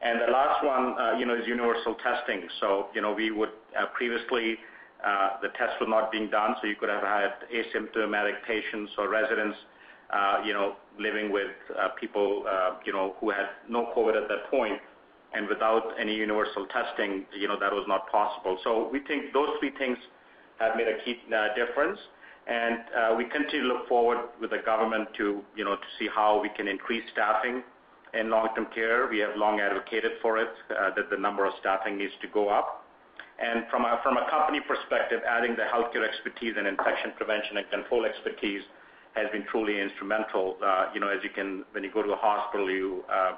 And 0.00 0.20
the 0.20 0.30
last 0.32 0.64
one 0.64 0.94
uh, 0.98 1.18
you 1.18 1.26
know, 1.26 1.34
is 1.34 1.46
universal 1.46 1.96
testing. 1.96 2.42
So, 2.60 2.86
you 2.94 3.00
know, 3.00 3.12
we 3.12 3.30
would 3.30 3.50
uh, 3.76 3.86
previously, 3.94 4.56
uh, 5.04 5.40
the 5.42 5.48
tests 5.58 5.74
were 5.80 5.88
not 5.88 6.12
being 6.12 6.30
done, 6.30 6.54
so 6.60 6.68
you 6.68 6.76
could 6.76 6.88
have 6.88 7.02
had 7.02 7.34
asymptomatic 7.52 8.42
patients 8.46 8.92
or 8.98 9.08
residents 9.08 9.56
you 10.44 10.52
know, 10.54 10.76
living 10.98 11.30
with 11.32 11.50
people 12.00 12.44
you 12.86 12.92
know, 12.92 13.14
who 13.20 13.30
had 13.30 13.48
no 13.68 13.92
COVID 13.96 14.16
at 14.16 14.28
that 14.28 14.50
point. 14.50 14.80
And 15.34 15.46
without 15.46 15.92
any 16.00 16.14
universal 16.14 16.66
testing, 16.66 17.26
you 17.38 17.48
know, 17.48 17.58
that 17.60 17.70
was 17.70 17.84
not 17.86 18.10
possible. 18.10 18.56
So 18.64 18.88
we 18.90 19.00
think 19.00 19.34
those 19.34 19.50
three 19.60 19.72
things 19.76 19.98
have 20.58 20.74
made 20.76 20.88
a 20.88 21.04
key 21.04 21.16
difference. 21.54 21.98
And 22.46 22.78
we 23.18 23.24
continue 23.24 23.68
to 23.68 23.74
look 23.74 23.88
forward 23.88 24.18
with 24.40 24.50
the 24.50 24.62
government 24.64 25.08
to, 25.18 25.42
you 25.54 25.64
know, 25.64 25.74
to 25.74 25.88
see 25.98 26.08
how 26.14 26.40
we 26.40 26.48
can 26.56 26.68
increase 26.68 27.02
staffing 27.12 27.62
in 28.14 28.30
long-term 28.30 28.68
care. 28.74 29.08
We 29.08 29.18
have 29.18 29.36
long 29.36 29.60
advocated 29.60 30.12
for 30.22 30.38
it, 30.38 30.48
uh, 30.70 30.90
that 30.96 31.10
the 31.10 31.16
number 31.16 31.44
of 31.44 31.52
staffing 31.60 31.98
needs 31.98 32.12
to 32.22 32.28
go 32.28 32.48
up. 32.48 32.84
And 33.38 33.64
from 33.70 33.84
a 33.84 34.26
company 34.30 34.60
perspective, 34.60 35.20
adding 35.28 35.54
the 35.54 35.62
healthcare 35.62 36.06
expertise 36.06 36.54
and 36.58 36.66
infection 36.66 37.12
prevention 37.16 37.58
and 37.58 37.70
control 37.70 38.04
expertise 38.04 38.62
has 39.14 39.30
been 39.30 39.44
truly 39.50 39.80
instrumental. 39.80 40.56
Uh 40.62 40.90
you 40.92 41.00
know, 41.00 41.08
as 41.08 41.22
you 41.22 41.30
can 41.30 41.64
when 41.72 41.84
you 41.84 41.90
go 41.92 42.02
to 42.02 42.12
a 42.12 42.16
hospital, 42.16 42.70
you 42.70 43.04
uh, 43.08 43.36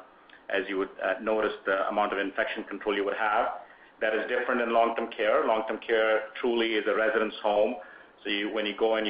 as 0.49 0.65
you 0.69 0.79
would 0.79 0.89
uh, 1.05 1.15
notice 1.23 1.53
the 1.67 1.89
amount 1.89 2.13
of 2.13 2.19
infection 2.19 2.65
control 2.65 2.97
you 2.97 3.05
would 3.05 3.17
have, 3.17 3.47
that 4.01 4.15
is 4.15 4.23
different 4.29 4.61
in 4.61 4.73
long-term 4.73 5.09
care. 5.17 5.47
Long-term 5.47 5.79
care 5.87 6.23
truly 6.41 6.75
is 6.75 6.85
a 6.89 6.95
resident's 6.95 7.37
home. 7.43 7.75
So 8.25 8.31
when 8.53 8.67
you 8.67 8.75
go 8.77 8.97
and 8.97 9.07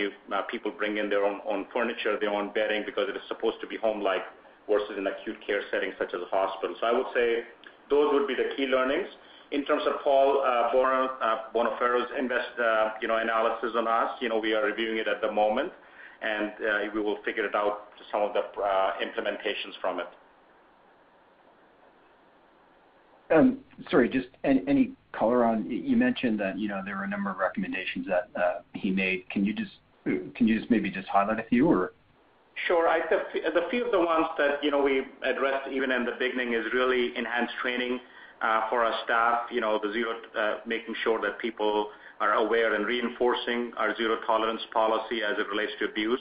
people 0.51 0.71
bring 0.71 0.99
in 0.99 1.09
their 1.09 1.25
own 1.25 1.67
furniture, 1.73 2.19
their 2.21 2.31
own 2.31 2.53
bedding, 2.53 2.83
because 2.85 3.09
it 3.09 3.17
is 3.17 3.23
supposed 3.27 3.61
to 3.61 3.67
be 3.67 3.77
home-like 3.77 4.23
versus 4.71 4.95
an 4.97 5.07
acute 5.09 5.37
care 5.45 5.63
setting 5.71 5.93
such 5.99 6.15
as 6.15 6.21
a 6.23 6.31
hospital. 6.31 6.77
So 6.81 6.87
I 6.87 6.93
would 6.93 7.11
say 7.13 7.43
those 7.91 8.15
would 8.15 8.29
be 8.29 8.35
the 8.35 8.55
key 8.57 8.67
learnings. 8.67 9.09
In 9.51 9.65
terms 9.65 9.83
of 9.85 10.01
Paul 10.05 10.45
uh, 10.47 10.73
Boniferro's 11.53 12.07
uh, 12.07 12.63
uh, 12.63 12.91
analysis 13.03 13.73
on 13.77 13.89
us, 13.89 14.11
you 14.21 14.29
know, 14.29 14.39
we 14.39 14.55
are 14.55 14.65
reviewing 14.65 14.99
it 14.99 15.09
at 15.09 15.21
the 15.21 15.31
moment, 15.31 15.73
and 16.23 16.53
we 16.95 17.01
will 17.01 17.19
figure 17.25 17.45
it 17.45 17.55
out 17.55 17.89
some 18.13 18.23
of 18.23 18.33
the 18.33 18.43
implementations 19.05 19.75
from 19.81 19.99
it. 19.99 20.07
Um, 23.33 23.59
sorry, 23.91 24.09
just 24.09 24.29
any 24.45 24.93
color 25.13 25.45
on, 25.45 25.69
you 25.69 25.97
mentioned 25.97 26.39
that 26.41 26.59
you 26.59 26.69
know, 26.69 26.81
there 26.85 26.97
were 26.97 27.05
a 27.05 27.09
number 27.09 27.31
of 27.31 27.39
recommendations 27.39 28.07
that 28.07 28.65
he 28.75 28.91
made. 28.91 29.29
Can 29.31 29.45
you 29.45 29.53
just 29.53 29.73
uh 30.07 30.13
can 30.35 30.49
you 30.49 30.59
just 30.59 30.71
maybe 30.71 30.91
just 30.91 31.09
highlight 31.09 31.41
a 31.41 31.45
few 31.45 31.69
or? 31.69 31.93
Sure. 32.67 32.89
The 33.11 33.67
few 33.71 33.87
of 33.87 33.93
the 33.93 34.01
ones 34.01 34.27
that 34.39 34.63
you 34.63 34.71
know 34.71 34.83
we 34.83 35.03
addressed 35.23 35.69
even 35.73 35.91
in 35.91 36.05
the 36.05 36.13
beginning 36.19 36.55
is 36.55 36.65
really 36.75 37.17
enhanced 37.17 37.55
training 37.63 38.01
uh, 38.43 38.69
for 38.69 38.85
our 38.85 38.95
staff, 39.05 39.51
You 39.51 39.61
know, 39.61 39.79
the 39.83 39.93
zero, 39.93 40.17
uh, 40.37 40.57
making 40.67 40.95
sure 41.05 41.21
that 41.21 41.39
people 41.39 41.91
are 42.21 42.35
aware 42.35 42.75
and 42.75 42.87
reinforcing 42.87 43.73
our 43.77 43.95
zero 43.97 44.19
tolerance 44.27 44.63
policy 44.73 45.23
as 45.23 45.39
it 45.39 45.47
relates 45.49 45.73
to 45.79 45.87
abuse. 45.87 46.21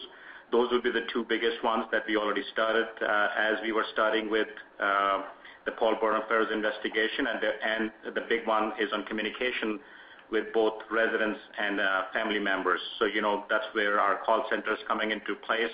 Those 0.51 0.69
would 0.71 0.83
be 0.83 0.91
the 0.91 1.05
two 1.13 1.25
biggest 1.27 1.63
ones 1.63 1.85
that 1.91 2.03
we 2.07 2.17
already 2.17 2.43
started 2.51 2.87
uh, 3.01 3.27
as 3.37 3.55
we 3.63 3.71
were 3.71 3.85
starting 3.93 4.29
with 4.29 4.47
the 4.79 5.71
Paul 5.77 5.95
Boniferro's 6.01 6.51
investigation. 6.51 7.27
And 7.27 7.91
the 8.15 8.21
big 8.27 8.47
one 8.47 8.73
is 8.79 8.89
on 8.93 9.03
communication 9.05 9.79
with 10.31 10.45
both 10.53 10.73
residents 10.89 11.39
and 11.57 11.79
family 12.13 12.39
members. 12.39 12.79
So, 12.97 13.05
you 13.05 13.21
know, 13.21 13.45
that's 13.49 13.67
where 13.73 13.99
our 13.99 14.19
call 14.25 14.45
center 14.49 14.73
is 14.73 14.79
coming 14.87 15.11
into 15.11 15.35
place 15.45 15.71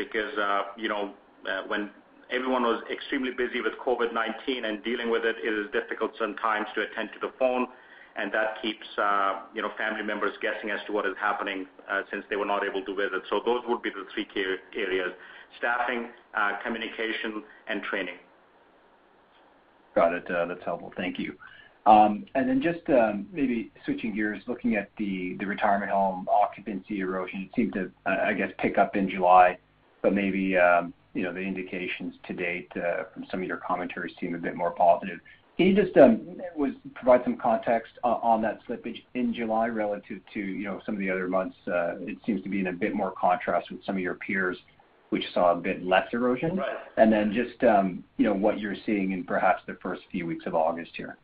because 0.00 0.36
uh, 0.38 0.62
you 0.76 0.88
know, 0.88 1.12
uh, 1.44 1.62
when 1.66 1.90
everyone 2.32 2.62
was 2.62 2.82
extremely 2.90 3.32
busy 3.32 3.60
with 3.60 3.74
COVID-19 3.84 4.64
and 4.64 4.82
dealing 4.82 5.10
with 5.10 5.24
it, 5.24 5.36
it 5.44 5.52
is 5.52 5.66
difficult 5.72 6.12
sometimes 6.18 6.66
to 6.74 6.82
attend 6.82 7.10
to 7.12 7.20
the 7.20 7.32
phone, 7.38 7.66
and 8.16 8.32
that 8.32 8.62
keeps 8.62 8.86
uh, 8.96 9.42
family 9.76 10.02
members 10.02 10.32
guessing 10.40 10.70
as 10.70 10.80
to 10.86 10.92
what 10.92 11.06
is 11.06 11.14
happening 11.20 11.66
since 12.10 12.24
they 12.30 12.36
were 12.36 12.46
not 12.46 12.64
able 12.64 12.82
to 12.84 12.94
visit. 12.94 13.22
So 13.28 13.40
those 13.44 13.62
would 13.68 13.82
be 13.82 13.90
the 13.90 14.04
three 14.14 14.26
key 14.32 14.56
areas, 14.76 15.12
staffing, 15.58 16.08
communication, 16.64 17.42
and 17.68 17.82
training. 17.82 18.16
Got 19.94 20.14
it. 20.14 20.24
That's 20.28 20.64
helpful. 20.64 20.92
Thank 20.96 21.18
you. 21.18 21.34
Um 21.86 22.26
and 22.34 22.46
then 22.46 22.60
just 22.60 22.86
um, 22.90 23.26
maybe 23.32 23.72
switching 23.86 24.14
gears, 24.14 24.42
looking 24.46 24.76
at 24.76 24.90
the 24.98 25.34
retirement 25.36 25.90
home 25.90 26.28
occupancy 26.28 27.00
erosion, 27.00 27.48
it 27.48 27.50
seemed 27.56 27.72
to, 27.72 27.90
I 28.04 28.34
guess, 28.34 28.50
pick 28.58 28.76
up 28.76 28.96
in 28.96 29.08
July, 29.08 29.56
but 30.02 30.14
maybe 30.14 30.56
um, 30.56 30.92
the 31.14 31.20
indications 31.20 32.14
to 32.26 32.32
date 32.32 32.70
uh, 32.76 33.04
from 33.12 33.26
some 33.30 33.40
of 33.42 33.46
your 33.46 33.58
commentary 33.58 34.14
seem 34.20 34.34
a 34.34 34.38
bit 34.38 34.54
more 34.54 34.70
positive. 34.70 35.18
Can 35.56 35.66
you 35.66 35.74
just 35.74 35.94
um, 35.98 36.40
provide 36.94 37.22
some 37.24 37.36
context 37.36 37.92
on 38.02 38.40
that 38.42 38.60
slippage 38.66 39.02
in 39.14 39.34
July 39.34 39.66
relative 39.66 40.20
to 40.32 40.80
some 40.86 40.94
of 40.94 41.00
the 41.00 41.10
other 41.10 41.28
months? 41.28 41.56
Uh, 41.66 41.96
it 42.00 42.16
seems 42.24 42.42
to 42.44 42.48
be 42.48 42.60
in 42.60 42.68
a 42.68 42.72
bit 42.72 42.94
more 42.94 43.12
contrast 43.12 43.70
with 43.70 43.84
some 43.84 43.96
of 43.96 44.00
your 44.00 44.14
peers, 44.14 44.56
which 45.10 45.24
saw 45.34 45.52
a 45.52 45.56
bit 45.56 45.84
less 45.84 46.06
erosion. 46.14 46.56
Right. 46.56 46.76
And 46.96 47.12
then 47.12 47.34
just 47.34 47.62
um, 47.64 48.04
what 48.16 48.58
you're 48.58 48.76
seeing 48.86 49.12
in 49.12 49.24
perhaps 49.24 49.62
the 49.66 49.76
first 49.82 50.00
few 50.10 50.24
weeks 50.24 50.46
of 50.46 50.54
August 50.54 50.92
here. 50.96 51.18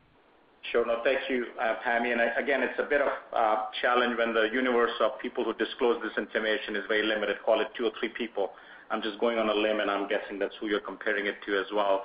Sure. 0.72 0.84
No, 0.84 1.00
thank 1.04 1.20
you, 1.30 1.46
uh, 1.60 1.76
Pammi. 1.86 2.12
Again, 2.36 2.62
it's 2.62 2.78
a 2.78 2.82
bit 2.82 3.00
of 3.00 3.06
a 3.06 3.54
challenge 3.80 4.18
when 4.18 4.34
the 4.34 4.48
universe 4.52 4.90
of 5.00 5.12
people 5.22 5.44
who 5.44 5.54
disclose 5.54 6.02
this 6.02 6.12
information 6.18 6.74
is 6.76 6.82
very 6.88 7.06
limited, 7.06 7.36
call 7.44 7.60
it 7.60 7.68
two 7.78 7.86
or 7.86 7.92
three 8.00 8.10
people. 8.10 8.50
I'm 8.90 9.02
just 9.02 9.18
going 9.18 9.38
on 9.38 9.48
a 9.48 9.54
limb, 9.54 9.80
and 9.80 9.90
I'm 9.90 10.08
guessing 10.08 10.38
that's 10.38 10.54
who 10.60 10.68
you're 10.68 10.80
comparing 10.80 11.26
it 11.26 11.36
to 11.46 11.58
as 11.58 11.66
well. 11.74 12.04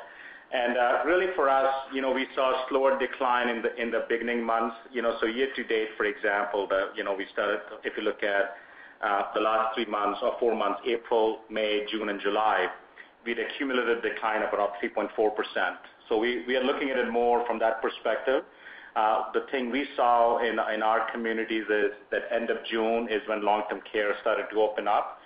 And 0.53 0.77
uh 0.77 1.03
really 1.05 1.27
for 1.35 1.49
us, 1.49 1.73
you 1.93 2.01
know, 2.01 2.11
we 2.11 2.27
saw 2.35 2.51
a 2.51 2.65
slower 2.69 2.99
decline 2.99 3.47
in 3.47 3.61
the 3.61 3.73
in 3.81 3.89
the 3.89 4.05
beginning 4.09 4.43
months. 4.43 4.75
You 4.91 5.01
know, 5.01 5.15
so 5.21 5.25
year 5.25 5.47
to 5.55 5.63
date, 5.63 5.89
for 5.95 6.05
example, 6.05 6.67
you 6.95 7.03
know, 7.03 7.13
we 7.15 7.25
started 7.31 7.59
if 7.83 7.95
you 7.95 8.03
look 8.03 8.21
at 8.21 8.55
the 9.33 9.39
last 9.39 9.75
three 9.75 9.85
months 9.85 10.19
or 10.21 10.33
four 10.39 10.55
months, 10.55 10.81
April, 10.85 11.39
May, 11.49 11.85
June, 11.91 12.09
and 12.09 12.19
July, 12.21 12.67
we 13.25 13.31
had 13.31 13.39
a 13.39 13.47
cumulative 13.57 14.03
decline 14.03 14.41
of 14.43 14.53
around 14.53 14.71
3.4%. 14.83 15.09
So 16.09 16.17
we 16.17 16.55
are 16.55 16.63
looking 16.63 16.89
at 16.89 16.97
it 16.97 17.09
more 17.09 17.45
from 17.47 17.57
that 17.59 17.81
perspective. 17.81 18.43
The 18.95 19.45
thing 19.51 19.71
we 19.71 19.87
saw 19.95 20.39
in 20.39 20.59
in 20.73 20.83
our 20.83 21.09
communities 21.11 21.65
is 21.69 21.91
that 22.11 22.23
end 22.31 22.49
of 22.49 22.57
June 22.69 23.07
is 23.09 23.21
when 23.27 23.43
long-term 23.43 23.81
care 23.91 24.15
started 24.21 24.47
to 24.51 24.61
open 24.61 24.87
up. 24.87 25.19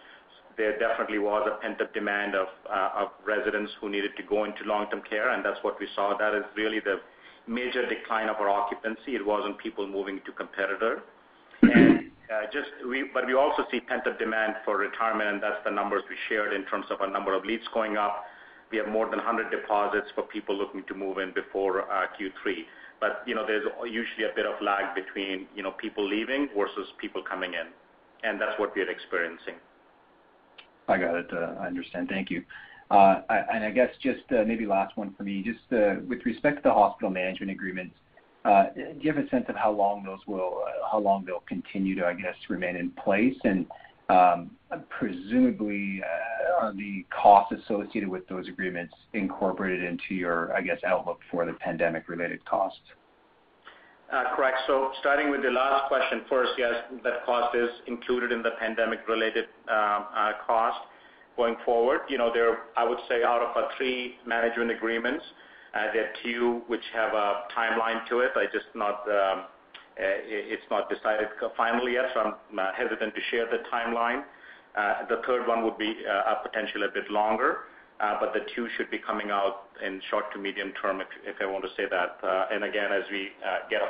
There 0.57 0.77
definitely 0.79 1.19
was 1.19 1.47
a 1.51 1.61
pent-up 1.61 1.93
demand 1.93 2.35
uh, 2.35 2.89
of 2.95 3.09
residents 3.25 3.71
who 3.81 3.89
needed 3.89 4.11
to 4.17 4.23
go 4.23 4.45
into 4.45 4.63
long-term 4.63 5.01
care, 5.09 5.31
and 5.31 5.43
that's 5.43 5.59
what 5.63 5.79
we 5.79 5.87
saw. 5.95 6.17
That 6.17 6.33
is 6.33 6.43
really 6.55 6.79
the 6.79 7.01
major 7.47 7.87
decline 7.87 8.29
of 8.29 8.37
our 8.37 8.49
occupancy. 8.49 9.15
It 9.15 9.25
wasn't 9.25 9.57
people 9.57 9.87
moving 9.87 10.21
to 10.25 10.31
competitor. 10.31 11.03
Uh, 12.25 12.41
we 12.89 13.05
but 13.13 13.27
we 13.27 13.35
also 13.35 13.65
see 13.69 13.79
pent-up 13.79 14.17
demand 14.17 14.55
for 14.65 14.77
retirement, 14.77 15.29
and 15.29 15.43
that's 15.43 15.63
the 15.63 15.71
numbers 15.71 16.01
we 16.09 16.15
shared 16.27 16.53
in 16.53 16.65
terms 16.65 16.85
of 16.89 16.99
our 17.01 17.09
number 17.09 17.33
of 17.35 17.45
leads 17.45 17.63
going 17.73 17.97
up. 17.97 18.23
We 18.71 18.77
have 18.79 18.87
more 18.87 19.05
than 19.05 19.19
100 19.19 19.51
deposits 19.51 20.07
for 20.15 20.23
people 20.23 20.57
looking 20.57 20.83
to 20.87 20.95
move 20.95 21.19
in 21.19 21.33
before 21.33 21.81
uh, 21.81 22.07
Q3. 22.19 22.65
But 22.99 23.23
you 23.27 23.35
know, 23.35 23.45
There's 23.45 23.67
usually 23.85 24.25
a 24.25 24.33
bit 24.35 24.45
of 24.45 24.59
lag 24.61 24.95
between 24.95 25.47
you 25.55 25.61
know, 25.61 25.71
people 25.71 26.07
leaving 26.07 26.49
versus 26.57 26.87
people 26.99 27.21
coming 27.21 27.53
in, 27.53 27.67
and 28.23 28.41
that's 28.41 28.57
what 28.59 28.75
we 28.75 28.81
are 28.81 28.89
experiencing. 28.89 29.55
I 30.87 30.97
got 30.97 31.15
it. 31.15 31.27
I 31.33 31.67
understand. 31.67 32.09
Thank 32.09 32.29
you. 32.29 32.43
Uh 32.91 33.21
I 33.29 33.37
and 33.53 33.63
I 33.63 33.71
guess 33.71 33.89
just 34.01 34.21
maybe 34.29 34.65
last 34.65 34.95
one 34.97 35.13
for 35.17 35.23
me, 35.23 35.43
just 35.43 35.59
with 36.07 36.25
respect 36.25 36.57
to 36.57 36.61
the 36.65 36.73
hospital 36.73 37.09
management 37.09 37.51
agreements, 37.51 37.95
do 38.45 38.97
you 38.99 39.11
have 39.11 39.23
a 39.23 39.27
sense 39.29 39.45
of 39.49 39.55
how 39.55 39.71
long 39.71 40.03
those 40.03 40.19
will 40.27 40.61
uh 40.65 40.87
how 40.91 40.99
long 40.99 41.25
they'll 41.25 41.43
continue 41.47 41.95
to, 41.95 42.05
I 42.05 42.13
guess, 42.13 42.35
remain 42.49 42.75
in 42.75 42.91
place? 42.91 43.37
And 43.43 43.65
um 44.09 44.51
presumably, 44.89 46.01
are 46.61 46.73
the 46.73 47.05
costs 47.09 47.55
associated 47.63 48.09
with 48.09 48.27
those 48.27 48.47
agreements 48.47 48.93
incorporated 49.13 49.83
into 49.83 50.13
your, 50.13 50.53
I 50.53 50.61
guess, 50.61 50.77
outlook 50.85 51.19
for 51.31 51.45
the 51.45 51.53
pandemic-related 51.53 52.45
costs? 52.45 52.79
Uh, 54.11 54.35
correct. 54.35 54.57
So 54.67 54.91
starting 54.99 55.31
with 55.31 55.41
the 55.41 55.49
last 55.49 55.87
question 55.87 56.21
first, 56.29 56.51
yes, 56.57 56.73
that 57.03 57.25
cost 57.25 57.55
is 57.55 57.69
included 57.87 58.31
in 58.31 58.43
the 58.43 58.51
pandemic-related 58.59 59.45
um, 59.67 60.05
uh, 60.15 60.31
cost 60.45 60.77
going 61.35 61.55
forward. 61.65 62.01
You 62.07 62.19
know, 62.19 62.31
there 62.31 62.59
I 62.77 62.87
would 62.87 62.99
say 63.09 63.23
out 63.23 63.41
of 63.41 63.57
our 63.57 63.69
three 63.77 64.15
management 64.25 64.71
agreements, 64.71 65.25
uh, 65.73 65.91
there 65.91 66.03
are 66.05 66.13
two 66.23 66.61
which 66.67 66.83
have 66.93 67.13
a 67.13 67.43
timeline 67.57 68.07
to 68.09 68.19
it. 68.19 68.31
I 68.35 68.45
just 68.45 68.67
not 68.75 69.01
um 69.09 69.45
uh 69.97 70.21
it's 70.27 70.63
not 70.69 70.89
decided 70.89 71.27
finally 71.57 71.93
yet, 71.93 72.05
so 72.13 72.19
I'm 72.21 72.73
hesitant 72.75 73.15
to 73.15 73.21
share 73.31 73.47
the 73.49 73.63
timeline. 73.73 74.23
The 75.09 75.21
third 75.25 75.47
one 75.47 75.63
would 75.63 75.77
be 75.77 75.95
potentially 76.43 76.85
a 76.85 76.93
bit 76.93 77.09
longer. 77.09 77.59
Uh, 77.99 78.19
the 78.33 78.41
two 78.53 78.67
should 78.75 78.91
be 78.91 78.97
coming 78.97 79.31
out 79.31 79.69
in 79.85 80.01
short 80.09 80.25
to 80.33 80.39
medium 80.39 80.73
term, 80.81 81.01
if 81.25 81.35
I 81.41 81.45
want 81.45 81.63
to 81.63 81.69
say 81.77 81.83
that. 81.89 82.17
Uh, 82.21 82.47
and 82.51 82.65
again, 82.65 82.91
as 82.91 83.03
we 83.09 83.29
uh, 83.45 83.59
get 83.69 83.81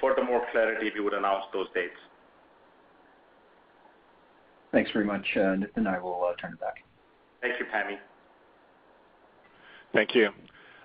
further 0.00 0.22
more 0.22 0.42
clarity, 0.52 0.90
we 0.94 1.00
would 1.00 1.14
announce 1.14 1.44
those 1.52 1.66
dates. 1.74 1.96
Thanks 4.72 4.90
very 4.92 5.06
much, 5.06 5.24
Nitin. 5.34 5.86
I 5.86 5.98
will 5.98 6.30
turn 6.38 6.52
it 6.52 6.60
back. 6.60 6.84
Thank 7.40 7.58
you, 7.58 7.64
Pammi. 7.66 7.96
Thank 9.94 10.14
you. 10.14 10.28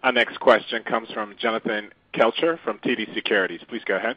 Our 0.03 0.13
next 0.13 0.39
question 0.39 0.83
comes 0.83 1.09
from 1.11 1.35
Jonathan 1.37 1.91
Kelcher 2.13 2.57
from 2.63 2.79
TD 2.79 3.13
Securities. 3.13 3.59
Please 3.67 3.81
go 3.85 3.97
ahead. 3.97 4.15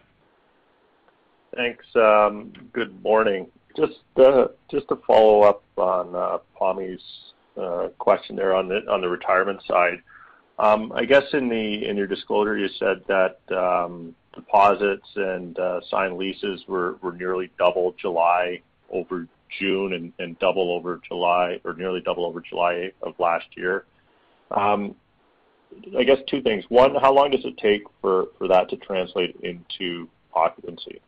Thanks. 1.57 1.85
Um, 1.97 2.53
good 2.73 3.03
morning. 3.03 3.49
Just 3.77 3.95
to 4.17 4.99
follow 5.07 5.43
up 5.43 5.65
on 5.77 6.41
Pammi's 6.61 7.03
question 7.99 8.37
there 8.37 8.55
on 8.55 8.69
the 8.69 9.09
retirement 9.09 9.61
side. 9.67 10.03
Um, 10.59 10.93
I 10.93 11.05
guess 11.05 11.25
in 11.33 11.51
your 11.51 12.07
disclosure, 12.07 12.57
you 12.57 12.69
said 12.79 13.03
that 13.09 13.39
um, 13.57 14.15
deposits 14.35 15.09
and 15.17 15.59
uh, 15.59 15.81
signed 15.91 16.17
leases 16.17 16.63
were 16.69 16.97
nearly 17.17 17.51
double 17.59 17.95
July 18.01 18.61
over 18.91 19.27
June 19.59 20.13
and 20.19 20.39
double 20.39 20.73
over 20.73 21.01
July, 21.07 21.61
or 21.65 21.75
nearly 21.75 22.01
double 22.01 22.25
over 22.25 22.41
July 22.41 22.93
of 23.03 23.15
last 23.19 23.47
year. 23.57 23.85
Um, 24.51 24.95
I 25.99 26.05
guess 26.05 26.19
two 26.29 26.41
things. 26.43 26.65
One, 26.69 26.95
how 26.95 27.13
long 27.13 27.31
does 27.31 27.45
it 27.45 27.57
take 27.59 27.83
for 28.01 28.29
that 28.49 28.69
to 28.71 28.77
translate 28.77 29.37
into 29.43 30.09
occupancy? 30.33 31.01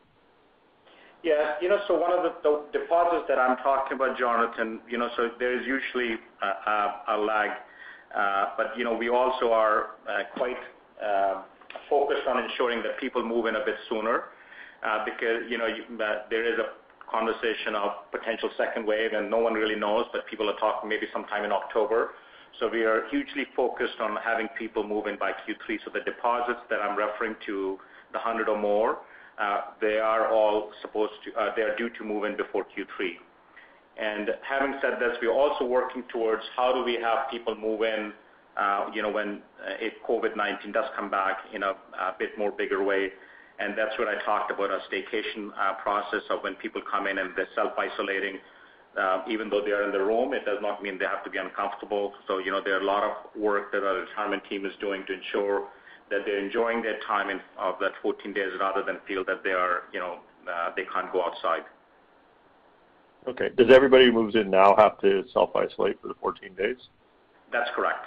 Yeah. 1.23 1.55
You 1.61 1.69
know 1.69 1.79
so 1.87 1.99
one 1.99 2.11
of 2.11 2.23
the 2.23 2.63
deposits 2.77 3.25
that 3.27 3.39
I'm 3.39 3.57
talking 3.57 3.95
about, 3.95 4.17
Jonathan, 4.17 4.79
you 4.89 4.97
know, 4.97 5.09
so 5.15 5.29
there 5.39 5.59
is 5.59 5.65
usually 5.65 6.17
a 6.41 7.17
lag. 7.17 7.51
But, 8.57 8.77
you 8.77 8.83
know, 8.83 8.95
we 8.95 9.09
also 9.09 9.51
are 9.51 9.97
uh, 10.07 10.23
quite 10.35 10.57
uh, 11.03 11.43
focused 11.89 12.27
on 12.27 12.43
ensuring 12.43 12.81
that 12.83 12.99
people 12.99 13.23
move 13.23 13.45
in 13.45 13.55
a 13.55 13.65
bit 13.65 13.75
sooner 13.89 14.25
uh, 14.83 15.05
because 15.05 15.43
you 15.49 15.57
know, 15.57 15.67
there 16.29 16.45
is 16.45 16.59
a 16.59 16.73
conversation 17.11 17.75
of 17.75 17.91
potential 18.11 18.49
second 18.57 18.85
wave, 18.85 19.13
and 19.13 19.29
no 19.29 19.37
one 19.37 19.53
really 19.53 19.75
knows, 19.75 20.05
but 20.11 20.25
people 20.27 20.49
are 20.49 20.57
talking 20.57 20.89
maybe 20.89 21.07
sometime 21.13 21.45
in 21.45 21.51
October. 21.51 22.11
So 22.59 22.67
we 22.67 22.83
are 22.83 23.07
hugely 23.09 23.45
focused 23.55 23.99
on 24.01 24.17
having 24.23 24.47
people 24.57 24.83
move 24.83 25.07
in 25.07 25.17
by 25.17 25.31
Q3. 25.31 25.77
So 25.85 25.91
The 25.93 26.01
deposits 26.01 26.59
that 26.69 26.81
I'm 26.81 26.97
referring 26.97 27.35
to, 27.45 27.77
the 28.11 28.19
100 28.19 28.49
or 28.49 28.59
more, 28.59 28.99
they 29.79 29.99
are 29.99 30.33
all 30.33 30.71
supposed 30.81 31.13
to, 31.25 31.53
they 31.55 31.61
are 31.61 31.75
due 31.75 31.89
to 31.89 32.03
move 32.03 32.23
in 32.25 32.35
before 32.35 32.65
Q3. 32.65 33.17
And 33.99 34.29
having 34.47 34.75
said 34.81 34.99
this, 34.99 35.17
we 35.21 35.27
are 35.27 35.33
also 35.33 35.65
working 35.65 36.03
towards 36.13 36.43
how 36.55 36.71
do 36.73 36.83
we 36.83 36.95
have 37.01 37.29
people 37.31 37.55
move 37.55 37.81
in 37.81 38.13
uh 38.57 38.89
you 38.93 39.01
know, 39.03 39.11
when 39.11 39.41
uh 39.61 39.75
if 39.79 39.93
COVID-19 40.07 40.73
does 40.73 40.85
come 40.95 41.09
back 41.09 41.37
in 41.53 41.63
a 41.63 41.73
bit 42.17 42.37
more 42.37 42.51
bigger 42.51 42.83
way. 42.83 43.11
And 43.59 43.75
that's 43.77 43.97
what 43.97 44.07
I 44.07 44.23
talked 44.23 44.51
about, 44.51 44.69
a 44.69 44.79
staycation 44.89 45.49
process 45.81 46.21
of 46.29 46.43
when 46.43 46.55
people 46.55 46.81
come 46.89 47.07
in 47.07 47.17
and 47.17 47.31
they're 47.35 47.47
self-isolating. 47.55 48.37
Even 49.27 49.49
though 49.49 49.61
they 49.63 49.71
are 49.71 49.83
in 49.83 49.91
the 49.91 49.99
room, 49.99 50.33
it 50.33 50.45
does 50.45 50.57
not 50.61 50.81
mean 50.81 50.97
they 50.97 51.05
have 51.05 51.23
to 51.23 51.29
be 51.29 51.37
uncomfortable. 51.37 52.13
So, 52.27 52.37
you 52.39 52.51
know, 52.51 52.61
there 52.63 52.75
are 52.77 52.81
a 52.81 52.85
lot 52.85 53.03
of 53.03 53.11
work 53.39 53.71
that 53.71 53.83
our 53.83 53.95
retirement 54.01 54.43
team 54.49 54.65
is 54.65 54.73
doing 54.79 55.03
to 55.07 55.13
ensure 55.13 55.67
that 56.09 56.19
they're 56.25 56.43
enjoying 56.43 56.81
their 56.81 56.99
time 57.05 57.29
of 57.59 57.75
that 57.81 57.91
14 58.01 58.33
days 58.33 58.51
rather 58.59 58.83
than 58.83 58.97
feel 59.07 59.23
that 59.25 59.43
they 59.43 59.51
are, 59.51 59.83
you 59.93 59.99
know, 59.99 60.19
uh 60.49 60.69
they 60.75 60.85
can't 60.93 61.11
go 61.11 61.23
outside. 61.25 61.63
Okay. 63.27 63.49
Does 63.57 63.67
everybody 63.69 64.05
who 64.05 64.13
moves 64.13 64.35
in 64.35 64.49
now 64.49 64.75
have 64.77 64.99
to 65.01 65.23
self-isolate 65.33 66.01
for 66.01 66.07
the 66.07 66.13
14 66.21 66.53
days? 66.55 66.77
That's 67.51 67.69
correct. 67.75 68.05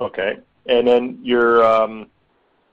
Okay. 0.00 0.38
And 0.66 0.86
then 0.86 1.18
your, 1.22 1.64
um, 1.64 2.08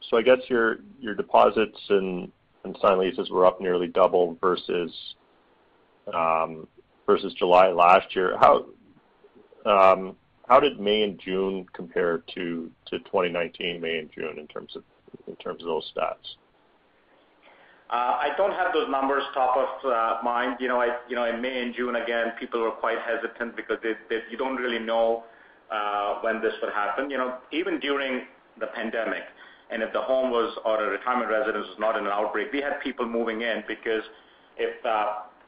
so 0.09 0.17
I 0.17 0.21
guess 0.21 0.39
your 0.47 0.77
your 0.99 1.13
deposits 1.13 1.79
and 1.89 2.31
and 2.63 2.77
signed 2.81 2.99
leases 2.99 3.29
were 3.29 3.45
up 3.45 3.61
nearly 3.61 3.87
double 3.87 4.37
versus 4.41 4.91
versus 7.05 7.33
July 7.35 7.69
last 7.69 8.15
year. 8.15 8.37
How 8.39 8.65
how 9.65 10.59
did 10.59 10.79
May 10.79 11.03
and 11.03 11.19
June 11.19 11.65
compare 11.73 12.23
to 12.35 12.71
to 12.87 12.99
2019 12.99 13.79
May 13.81 13.99
and 13.99 14.11
June 14.11 14.39
in 14.39 14.47
terms 14.47 14.75
of 14.75 14.83
in 15.27 15.35
terms 15.35 15.61
of 15.61 15.67
those 15.67 15.91
stats? 15.95 16.35
Uh, 17.89 18.21
I 18.21 18.29
don't 18.37 18.51
have 18.51 18.71
those 18.71 18.87
numbers 18.87 19.23
top 19.33 19.57
of 19.57 19.91
uh, 19.91 20.17
mind. 20.23 20.57
You 20.59 20.67
know, 20.67 20.79
I 20.79 20.97
you 21.07 21.15
know, 21.15 21.25
in 21.25 21.41
May 21.41 21.63
and 21.63 21.73
June, 21.73 21.95
again, 21.95 22.33
people 22.39 22.61
were 22.61 22.71
quite 22.71 22.97
hesitant 22.99 23.55
because 23.55 23.77
you 24.29 24.37
don't 24.37 24.57
really 24.57 24.77
know 24.77 25.23
uh, 25.71 26.19
when 26.21 26.39
this 26.39 26.53
would 26.61 26.71
happen. 26.71 27.09
You 27.09 27.17
know, 27.17 27.37
even 27.51 27.79
during 27.79 28.25
the 28.59 28.67
pandemic, 28.67 29.23
and 29.71 29.81
if 29.81 29.91
the 29.91 30.01
home 30.01 30.29
was, 30.29 30.55
or 30.65 30.83
a 30.83 30.89
retirement 30.89 31.31
residence 31.31 31.65
was 31.67 31.79
not 31.79 31.97
in 31.97 32.05
an 32.05 32.11
outbreak, 32.11 32.51
we 32.53 32.61
had 32.61 32.79
people 32.83 33.07
moving 33.07 33.41
in 33.41 33.63
because 33.67 34.03
if 34.57 34.75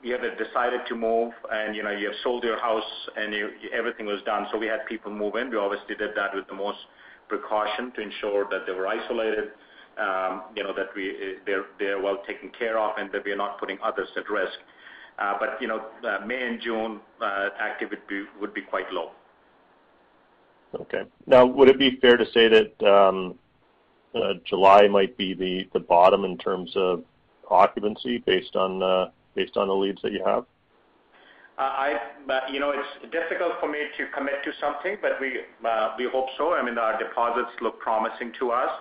you 0.02 0.14
had 0.14 0.22
decided 0.38 0.82
to 0.88 0.96
move 0.96 1.32
and 1.52 1.76
you 1.76 1.84
know 1.84 1.92
you 1.92 2.08
have 2.08 2.16
sold 2.24 2.44
your 2.44 2.60
house 2.60 2.92
and 3.18 3.36
everything 3.72 4.08
was 4.08 4.22
done, 4.26 4.48
so 4.52 4.58
we 4.58 4.66
had 4.66 4.86
people 4.88 5.12
move 5.12 5.36
in. 5.36 5.52
We 5.52 5.58
obviously 5.58 5.94
did 5.94 6.16
that 6.16 6.34
with 6.34 6.48
the 6.48 6.56
most 6.56 6.80
precaution 7.28 7.92
to 7.92 8.02
ensure 8.02 8.48
that 8.50 8.66
they 8.66 8.74
were 8.74 8.88
isolated, 8.88 9.52
that 9.98 10.89
we 10.96 11.10
i 11.10 11.62
they're 11.80 12.02
well 12.02 12.20
taken 12.28 12.50
care 12.58 12.78
of, 12.80 12.98
and 12.98 13.12
that 13.12 13.24
we 13.26 13.32
are 13.32 13.38
not 13.38 13.60
putting 13.60 13.78
others 13.84 14.10
at 14.18 14.30
risk. 14.30 14.60
Uh 15.20 15.34
but 15.39 15.62
you 15.62 15.68
know 15.68 15.86
uh 16.04 16.26
May 16.26 16.48
and 16.48 16.62
June 16.62 17.00
activity 17.22 18.24
would 18.39 18.54
be 18.54 18.62
quite 18.62 18.92
low. 18.92 19.12
Okay. 20.74 21.04
Now, 21.28 21.46
would 21.46 21.68
it 21.68 21.78
be 21.78 21.98
fair 22.00 22.16
to 22.16 22.26
say 22.26 22.48
that 22.48 23.36
July 24.46 24.88
might 24.88 25.18
be 25.18 25.34
the 25.34 25.70
the 25.74 25.80
bottom 25.80 26.24
in 26.26 26.38
terms 26.38 26.72
of 26.76 27.04
occupancy 27.50 28.20
based 28.20 28.56
on 28.56 28.82
uh 28.82 29.10
based 29.36 29.58
on 29.58 29.68
the 29.68 29.76
leads 29.76 30.02
that 30.02 30.14
you 30.14 30.24
have? 30.26 30.46
Uh 31.58 31.62
I 31.62 32.00
you 32.50 32.60
know 32.60 32.72
it's 32.72 33.12
difficult 33.12 33.54
for 33.60 33.70
me 33.70 33.80
to 33.98 34.08
commit 34.16 34.44
to 34.46 34.52
something, 34.62 34.98
but 35.02 35.20
we 35.20 35.42
we 35.98 36.10
hope 36.10 36.30
so. 36.38 36.54
I 36.54 36.64
mean 36.64 36.78
our 36.78 36.98
deposits 36.98 37.52
look 37.62 37.80
promising 37.80 38.32
to 38.39 38.52
us, 38.52 38.72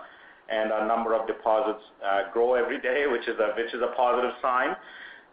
and 0.50 0.72
our 0.72 0.86
number 0.86 1.14
of 1.14 1.26
deposits 1.26 1.84
uh, 2.04 2.32
grow 2.32 2.54
every 2.54 2.80
day, 2.80 3.04
which 3.06 3.26
is 3.28 3.38
a 3.38 3.94
positive 3.96 4.32
sign. 4.42 4.76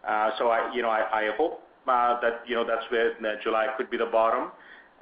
Uh 0.06 0.30
so 0.38 0.48
I 0.50 1.30
hope 1.36 1.62
uh, 1.86 2.20
that 2.20 2.44
that's 2.46 2.90
where 2.90 3.10
uh, 3.12 3.36
July 3.42 3.66
could 3.76 3.90
be 3.90 3.96
the 3.96 4.06
bottom. 4.06 4.44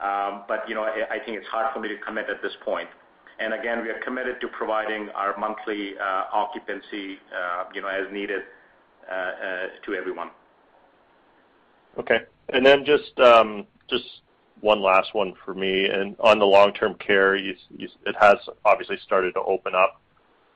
Um, 0.01 0.45
I 0.49 1.05
I 1.11 1.19
think 1.25 1.39
it's 1.39 1.49
hard 1.49 1.73
for 1.73 1.81
me 1.81 1.89
to 1.89 1.99
commit 1.99 2.27
at 2.31 2.43
this 2.43 2.53
point. 2.65 2.89
And 3.39 3.53
again, 3.53 3.83
we 3.83 3.91
are 3.91 4.01
committed 4.05 4.41
to 4.41 4.49
providing 4.49 5.11
our 5.11 5.37
monthly 5.37 5.95
occupancy 6.33 7.19
as 7.33 8.13
needed 8.13 8.43
to 9.85 9.95
everyone. 9.95 10.31
Okay. 11.99 12.21
And 12.53 12.65
then 12.65 12.85
um, 13.21 13.67
just 13.91 14.05
one 14.61 14.81
last 14.81 15.15
one 15.15 15.35
for 15.45 15.55
me. 15.55 15.87
And 15.87 16.17
on 16.21 16.39
the 16.39 16.45
long-term 16.45 16.95
care, 16.95 17.35
it 17.35 17.57
has 18.19 18.37
obviously 18.65 18.99
started 19.05 19.33
to 19.35 19.41
open 19.43 19.75
up. 19.75 20.01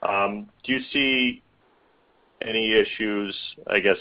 Um, 0.03 0.49
do 0.65 0.73
you 0.73 0.81
see 0.93 1.43
any 2.43 2.73
issues, 2.73 3.37
I 3.67 3.81
guess, 3.81 3.97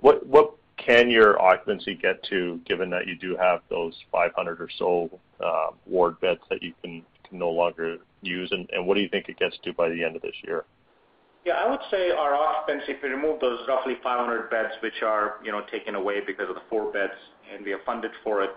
what 0.00 0.54
can 0.76 1.10
your 1.10 1.40
occupancy 1.40 1.94
get 1.94 2.22
to 2.24 2.60
given 2.66 2.90
that 2.90 3.06
you 3.06 3.16
do 3.16 3.36
have 3.36 3.60
those 3.70 3.94
500 4.12 4.60
or 4.60 4.68
so 4.78 5.20
uh, 5.44 5.68
ward 5.86 6.20
beds 6.20 6.40
that 6.50 6.62
you 6.62 6.74
can 6.82 7.02
no 7.32 7.50
longer 7.50 7.98
use, 8.22 8.52
and 8.52 8.86
what 8.86 8.94
do 8.94 9.00
you 9.00 9.08
think 9.08 9.28
it 9.28 9.38
gets 9.38 9.56
to 9.64 9.72
by 9.72 9.88
the 9.88 10.04
end 10.04 10.16
of 10.16 10.22
this 10.22 10.34
year? 10.44 10.64
Yeah, 11.44 11.54
I 11.54 11.68
would 11.68 11.80
say 11.90 12.10
our 12.10 12.34
occupancy, 12.34 12.92
if 12.92 13.02
we 13.02 13.10
remove 13.10 13.40
those 13.40 13.60
roughly 13.68 13.96
500 14.02 14.48
beds 14.48 14.72
which 14.82 15.02
are 15.02 15.34
you 15.44 15.52
know 15.52 15.62
taken 15.70 15.94
away 15.94 16.20
because 16.26 16.48
of 16.48 16.54
the 16.54 16.62
four 16.70 16.92
beds, 16.92 17.12
and 17.52 17.64
we 17.64 17.72
are 17.72 17.80
funded 17.84 18.12
for 18.22 18.42
it, 18.42 18.50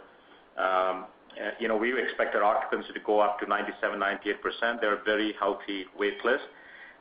um 0.58 1.06
uh, 1.38 1.52
you 1.60 1.68
know 1.68 1.78
we 1.78 2.00
expect 2.02 2.36
our 2.36 2.44
occupancy 2.44 2.94
to 2.94 3.00
go 3.02 3.20
up 3.20 3.40
to 3.40 3.46
97%, 3.46 3.72
98%. 3.84 4.82
They're 4.82 5.04
very 5.04 5.34
healthy 5.40 5.86
wait 5.98 6.24
list. 6.24 6.44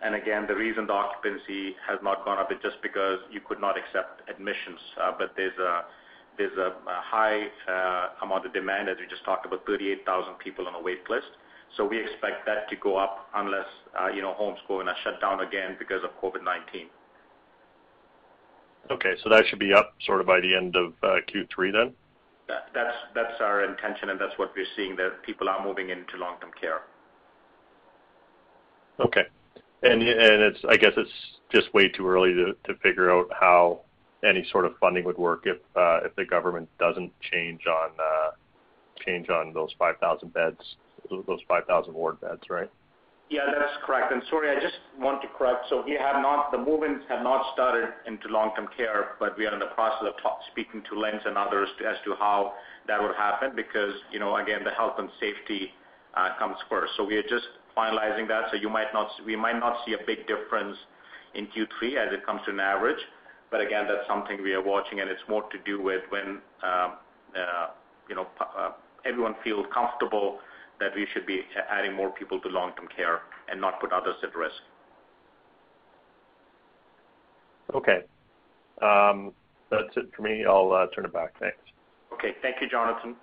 And 0.06 0.14
again, 0.14 0.46
the 0.46 0.54
reason 0.54 0.86
the 0.86 0.92
occupancy 0.92 1.74
has 1.82 1.98
not 2.00 2.24
gone 2.24 2.38
up 2.38 2.52
is 2.52 2.58
just 2.62 2.80
because 2.80 3.18
you 3.28 3.40
could 3.40 3.60
not 3.60 3.74
accept 3.76 4.22
admissions. 4.30 4.78
Uh, 5.02 5.10
but 5.18 5.34
there's 5.36 5.58
a 5.58 5.82
high 6.86 7.48
uh, 7.66 8.24
amount 8.24 8.46
of 8.46 8.52
demand, 8.54 8.88
as 8.88 8.98
we 9.00 9.06
just 9.10 9.24
talked 9.24 9.46
about, 9.46 9.66
38,000 9.66 10.34
people 10.38 10.68
on 10.68 10.76
a 10.76 10.80
wait 10.80 11.02
list. 11.10 11.26
So 11.76 11.84
we 11.84 11.98
expect 11.98 12.46
that 12.46 12.70
to 12.70 12.76
go 12.76 12.96
up 12.96 13.26
unless 13.34 13.66
uh 14.00 14.06
you 14.06 14.22
know 14.22 14.34
homes 14.34 14.60
go 14.68 14.80
in 14.80 14.86
a 14.86 14.94
shutdown 15.02 15.40
again 15.40 15.74
because 15.76 16.04
of 16.04 16.10
COVID-19. 16.22 16.86
Okay, 18.92 19.14
so 19.24 19.28
that 19.28 19.42
should 19.48 19.58
be 19.58 19.74
up 19.74 19.94
sort 20.06 20.20
of 20.20 20.26
by 20.28 20.38
the 20.38 20.54
end 20.54 20.76
of 20.76 20.92
uh, 21.02 21.16
Q3 21.26 21.72
then? 21.72 21.92
That's 22.46 23.40
our 23.40 23.64
intention, 23.64 24.10
and 24.10 24.20
that's 24.20 24.38
what 24.38 24.52
we're 24.56 24.70
seeing, 24.76 24.94
that 24.96 25.24
people 25.24 25.48
are 25.48 25.66
moving 25.66 25.90
into 25.90 26.16
long-term 26.16 26.52
care. 26.60 26.82
Okay. 29.00 29.26
I 29.84 30.76
guess 30.76 30.92
it's 30.96 31.10
just 31.52 31.72
way 31.74 31.88
too 31.88 32.08
early 32.08 32.32
to 32.34 32.74
figure 32.82 33.10
out 33.10 33.28
how 33.38 33.80
any 34.24 34.46
sort 34.50 34.64
of 34.64 34.72
funding 34.80 35.04
would 35.04 35.18
work 35.18 35.44
if 35.46 35.58
the 35.74 36.24
government 36.24 36.68
doesn't 36.78 37.12
change 37.20 37.66
on 37.66 37.90
uh 37.98 38.30
change 39.04 39.28
on 39.28 39.52
those 39.52 39.70
5,000 39.78 40.32
ward 41.94 42.20
beds, 42.20 42.42
right? 42.48 42.70
Yeah, 43.28 43.46
that's 43.46 43.76
correct. 43.84 44.12
And 44.12 44.22
sorry, 44.30 44.56
I 44.56 44.60
just 44.60 44.78
want 44.98 45.20
to 45.22 45.28
correct. 45.36 45.66
So 45.68 45.82
we 45.84 45.92
have 45.92 46.22
not 46.22 46.52
the 46.52 46.58
move-ins 46.58 47.02
have 47.08 47.22
not 47.24 47.52
started 47.52 47.88
into 48.06 48.28
long-term 48.28 48.68
care, 48.76 49.16
but 49.18 49.36
we 49.36 49.46
are 49.46 49.52
in 49.52 49.58
the 49.58 49.74
process 49.74 50.06
of 50.06 50.14
speaking 50.52 50.82
to 50.88 50.94
LHIN 50.94 51.26
and 51.26 51.36
others 51.36 51.68
as 51.86 51.96
to 52.04 52.14
how 52.14 52.54
that 52.86 53.02
would 53.02 53.16
happen 53.16 53.52
because, 53.56 53.94
you 54.12 54.20
know, 54.20 54.36
again, 54.36 54.62
the 54.62 54.70
health 54.70 54.94
and 54.98 55.10
safety 55.18 55.72
comes 56.38 56.56
first. 56.70 56.92
so 56.96 57.04
We 57.04 57.16
are 57.16 57.22
just 57.22 57.46
finalizing 57.76 58.28
that. 58.28 58.44
So 58.50 58.58
we 59.24 59.36
might 59.36 59.60
not 59.60 59.76
see 59.84 59.92
a 59.92 59.98
big 60.06 60.26
difference 60.26 60.76
in 61.34 61.46
Q3 61.46 61.96
as 61.96 62.12
it 62.12 62.24
comes 62.24 62.40
to 62.46 62.52
an 62.52 62.60
average. 62.60 63.00
But 63.50 63.60
again, 63.60 63.86
that's 63.86 64.06
something 64.08 64.42
we 64.42 64.54
are 64.54 64.62
watching, 64.62 65.00
and 65.00 65.08
it's 65.08 65.22
more 65.28 65.42
to 65.42 65.58
do 65.64 65.80
with 65.80 66.02
when 66.08 66.40
uh, 66.64 66.94
uh, 67.36 68.70
everyone 69.04 69.34
feels 69.44 69.66
comfortable 69.72 70.38
that 70.80 70.94
we 70.94 71.06
should 71.12 71.26
be 71.26 71.42
adding 71.70 71.94
more 71.94 72.10
people 72.10 72.40
to 72.40 72.48
long-term 72.48 72.88
care 72.94 73.20
and 73.48 73.60
not 73.60 73.80
put 73.80 73.92
others 73.92 74.16
at 74.22 74.34
risk. 74.34 74.54
Okay. 77.74 78.00
Um, 78.82 79.32
that's 79.70 79.96
it 79.96 80.10
for 80.14 80.22
me. 80.22 80.44
I'll 80.44 80.72
uh, 80.72 80.86
turn 80.94 81.04
it 81.04 81.12
back. 81.12 81.38
Thanks. 81.38 81.56
Okay. 82.12 82.34
Thank 82.42 82.56
you, 82.60 82.68
Jonathan. 82.68 83.16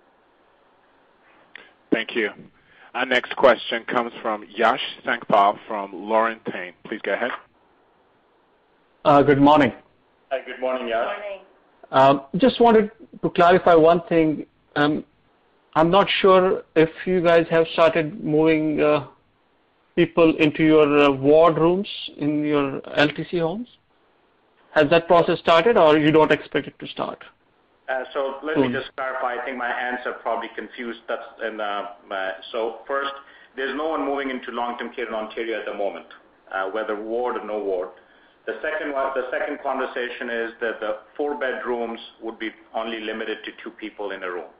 Thank 1.91 2.15
you. 2.15 2.29
Our 2.93 3.07
next 3.07 3.35
question 3.35 3.83
comes 3.85 4.11
from 4.21 4.45
Yash 4.55 4.79
Sankpal 5.03 5.57
from 5.67 5.91
Laurentian. 5.93 6.73
Please 6.85 7.01
go 7.01 7.13
ahead. 7.13 7.31
Uh, 9.03 9.23
good 9.23 9.41
morning. 9.41 9.73
Hi, 10.29 10.45
good 10.45 10.61
morning, 10.61 10.89
Yash. 10.89 11.17
Morning. 11.19 11.39
Um, 11.91 12.21
just 12.37 12.61
wanted 12.61 12.91
to 13.23 13.29
clarify 13.31 13.73
one 13.73 14.01
thing. 14.09 14.45
Um, 14.75 15.03
I'm 15.73 15.89
not 15.89 16.07
sure 16.21 16.63
if 16.75 16.89
you 17.07 17.19
guys 17.21 17.47
have 17.49 17.65
started 17.73 18.23
moving 18.23 18.79
uh, 18.79 19.07
people 19.95 20.35
into 20.37 20.63
your 20.63 20.99
uh, 20.99 21.09
ward 21.09 21.57
rooms 21.57 21.87
in 22.17 22.45
your 22.45 22.79
LTC 22.81 23.39
homes. 23.39 23.69
Has 24.75 24.87
that 24.91 25.07
process 25.07 25.39
started, 25.39 25.77
or 25.77 25.97
you 25.97 26.11
don't 26.11 26.31
expect 26.31 26.67
it 26.67 26.77
to 26.77 26.87
start? 26.87 27.23
So 28.13 28.35
let 28.43 28.57
me 28.57 28.67
hmm. 28.67 28.73
just 28.73 28.95
clarify. 28.95 29.41
I 29.41 29.45
think 29.45 29.57
my 29.57 29.69
answer 29.69 30.13
probably 30.21 30.49
confused. 30.55 30.99
Uh, 31.09 31.85
first, 32.87 33.11
there's 33.55 33.75
no 33.75 33.89
one 33.89 34.05
moving 34.05 34.29
into 34.29 34.51
long-term 34.51 34.93
care 34.93 35.07
in 35.07 35.13
Ontario 35.13 35.59
at 35.59 35.65
the 35.65 35.73
moment, 35.73 36.07
uh, 36.51 36.69
whether 36.71 36.99
ward 36.99 37.37
or 37.37 37.45
no 37.45 37.59
ward. 37.59 37.89
The 38.45 38.59
second 38.61 39.59
conversation 39.63 40.29
is 40.29 40.51
that 40.59 40.79
the 40.81 40.97
four 41.15 41.39
bedrooms 41.39 41.99
would 42.21 42.37
be 42.39 42.51
only 42.75 42.99
limited 42.99 43.37
to 43.45 43.51
two 43.63 43.69
people 43.71 44.11
in 44.11 44.21
a 44.23 44.29
room. 44.29 44.51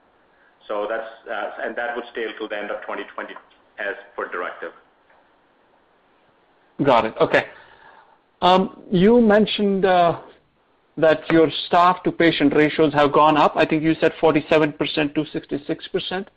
So 0.67 0.87
that's 0.89 1.09
uh 1.29 1.65
and 1.65 1.75
that 1.75 1.95
would 1.95 2.05
stay 2.11 2.23
until 2.23 2.47
the 2.47 2.57
end 2.57 2.71
of 2.71 2.79
2020 2.81 3.33
as 3.79 3.95
per 4.15 4.29
directive. 4.31 4.71
Got 6.83 7.05
it. 7.05 7.13
Okay. 7.19 7.45
Um, 8.41 8.81
you 8.91 9.21
mentioned 9.21 9.85
uh, 9.85 10.21
that 10.97 11.29
your 11.31 11.49
staff-to-patient 11.67 12.53
ratios 12.55 12.93
have 12.93 13.11
gone 13.11 13.37
up. 13.37 13.53
I 13.55 13.65
think 13.65 13.83
you 13.83 13.95
said 13.99 14.13
47% 14.21 15.15
to 15.15 15.25
66%. 15.25 16.27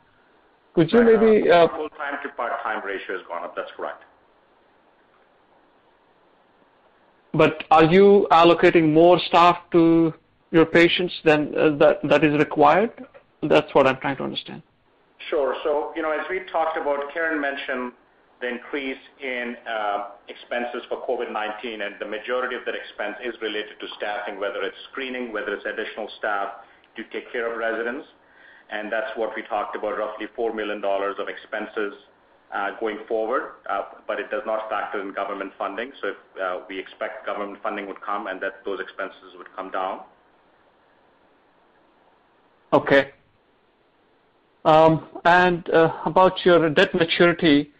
Could 0.73 0.91
you 0.91 1.01
maybe- 1.01 1.51
Uh, 1.51 1.67
Full-time 1.67 2.19
to 2.23 2.29
part-time 2.29 2.83
ratio 2.85 3.17
has 3.17 3.25
gone 3.27 3.43
up. 3.43 3.55
That's 3.55 3.71
correct. 3.71 4.03
But 7.33 7.63
are 7.69 7.83
you 7.83 8.27
allocating 8.31 8.93
more 8.93 9.19
staff 9.19 9.57
to 9.71 10.13
your 10.51 10.65
patients 10.65 11.13
than 11.23 11.77
that 11.77 11.99
that 12.03 12.23
is 12.23 12.35
required? 12.37 13.05
That's 13.43 13.73
what 13.75 13.85
I'm 13.85 13.97
trying 13.97 14.17
to 14.17 14.23
understand. 14.23 14.63
Sure. 15.29 15.55
So 15.63 15.93
you 15.95 16.01
know, 16.01 16.11
as 16.11 16.27
we 16.29 16.39
talked 16.51 16.77
about, 16.77 17.11
Karen 17.13 17.39
mentioned 17.39 17.91
the 18.41 18.47
increase 18.47 19.01
in 19.21 19.55
expenses 20.27 20.83
for 20.89 21.01
COVID-19, 21.07 21.85
and 21.85 21.95
the 21.99 22.05
majority 22.05 22.55
of 22.55 22.65
that 22.65 22.75
expense 22.75 23.15
is 23.23 23.33
related 23.41 23.79
to 23.79 23.87
staffing, 23.97 24.39
whether 24.39 24.61
it's 24.61 24.77
screening, 24.91 25.33
whether 25.33 25.53
it's 25.53 25.65
additional 25.65 26.09
staff 26.17 26.49
to 26.95 27.03
take 27.11 27.31
care 27.31 27.51
of 27.51 27.57
residents. 27.57 28.07
And 28.69 28.91
that's 28.91 29.15
what 29.15 29.31
we 29.35 29.43
talked 29.43 29.75
about, 29.75 29.97
roughly 29.97 30.27
4 30.35 30.53
million 30.53 30.81
dollars 30.81 31.15
of 31.19 31.29
expenses 31.29 31.93
going 32.79 32.99
forward. 33.07 33.53
Uh 33.69 33.83
but 34.07 34.19
it 34.19 34.29
does 34.29 34.43
not 34.45 34.69
factor 34.69 35.01
in 35.01 35.13
government 35.13 35.51
funding. 35.57 35.91
Uh 36.03 36.59
we 36.69 36.77
expect 36.79 37.25
government 37.25 37.61
funding 37.63 37.87
would 37.87 38.01
come 38.01 38.27
and 38.27 38.41
that 38.41 38.63
those 38.65 38.79
expenses 38.79 39.35
would 39.37 39.47
come 39.55 39.71
down. 39.71 40.01
Okay. 42.73 43.11
And 44.65 45.69
about 46.05 46.45
your 46.45 46.69
debt 46.69 46.93
maturity, 46.93 47.71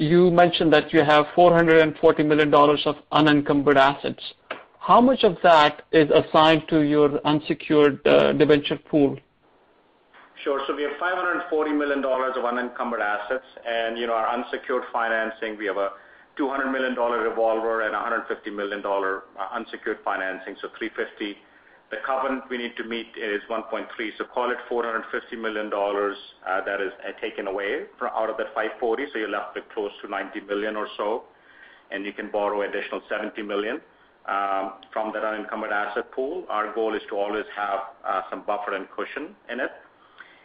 you 0.00 0.30
mentioned 0.30 0.72
that 0.72 0.94
you 0.94 1.04
have 1.04 1.26
440 1.34 2.22
million 2.22 2.50
dollars 2.50 2.80
of 2.86 2.96
unencumbered 3.12 3.76
assets. 3.76 4.22
How 4.78 4.98
much 5.00 5.24
of 5.24 5.36
that 5.42 5.82
is 5.92 6.08
assigned 6.10 6.62
to 6.70 6.80
your 6.80 7.20
unsecured 7.26 8.04
uh, 8.06 8.32
debenture 8.32 8.78
pool? 8.78 9.18
Sure. 10.42 10.62
So 10.66 10.74
we 10.74 10.84
have 10.84 10.92
540 10.98 11.72
million 11.72 12.00
dollars 12.00 12.32
of 12.36 12.46
unencumbered 12.46 13.02
assets, 13.02 13.44
and 13.68 13.98
you 13.98 14.06
know, 14.06 14.14
our 14.14 14.28
unsecured 14.30 14.84
financing, 14.90 15.58
we 15.58 15.66
have 15.66 15.76
a 15.76 15.90
200 16.38 16.72
million 16.72 16.94
dollar 16.94 17.28
revolver 17.28 17.82
and 17.82 17.92
150 17.92 18.50
million 18.50 18.80
dollar 18.80 19.24
uh, 19.38 19.48
unsecured 19.52 19.98
financing, 20.02 20.56
so 20.62 20.68
350. 20.78 21.36
The 21.90 21.96
covenant 22.06 22.44
we 22.48 22.56
need 22.56 22.76
to 22.76 22.84
meet 22.84 23.08
is 23.16 23.42
1.3, 23.50 23.86
so 24.16 24.24
call 24.24 24.52
it 24.52 24.58
450 24.68 25.34
million 25.36 25.68
dollars 25.68 26.16
uh, 26.46 26.64
that 26.64 26.80
is 26.80 26.92
uh, 27.02 27.18
taken 27.20 27.48
away 27.48 27.86
from 27.98 28.10
out 28.14 28.30
of 28.30 28.36
that 28.36 28.54
540. 28.54 29.06
so 29.12 29.18
You're 29.18 29.28
left 29.28 29.56
with 29.56 29.64
close 29.74 29.90
to 30.02 30.08
90 30.08 30.40
million 30.42 30.76
or 30.76 30.86
so, 30.96 31.24
and 31.90 32.04
you 32.06 32.12
can 32.12 32.30
borrow 32.30 32.62
additional 32.62 33.02
70 33.08 33.42
million 33.42 33.80
um, 34.28 34.74
from 34.92 35.12
that 35.14 35.24
unencumbered 35.24 35.72
asset 35.72 36.12
pool. 36.12 36.44
Our 36.48 36.72
goal 36.72 36.94
is 36.94 37.02
to 37.08 37.16
always 37.16 37.46
have 37.56 37.80
uh, 38.06 38.22
some 38.30 38.44
buffer 38.46 38.76
and 38.76 38.86
cushion 38.94 39.34
in 39.50 39.58
it. 39.58 39.72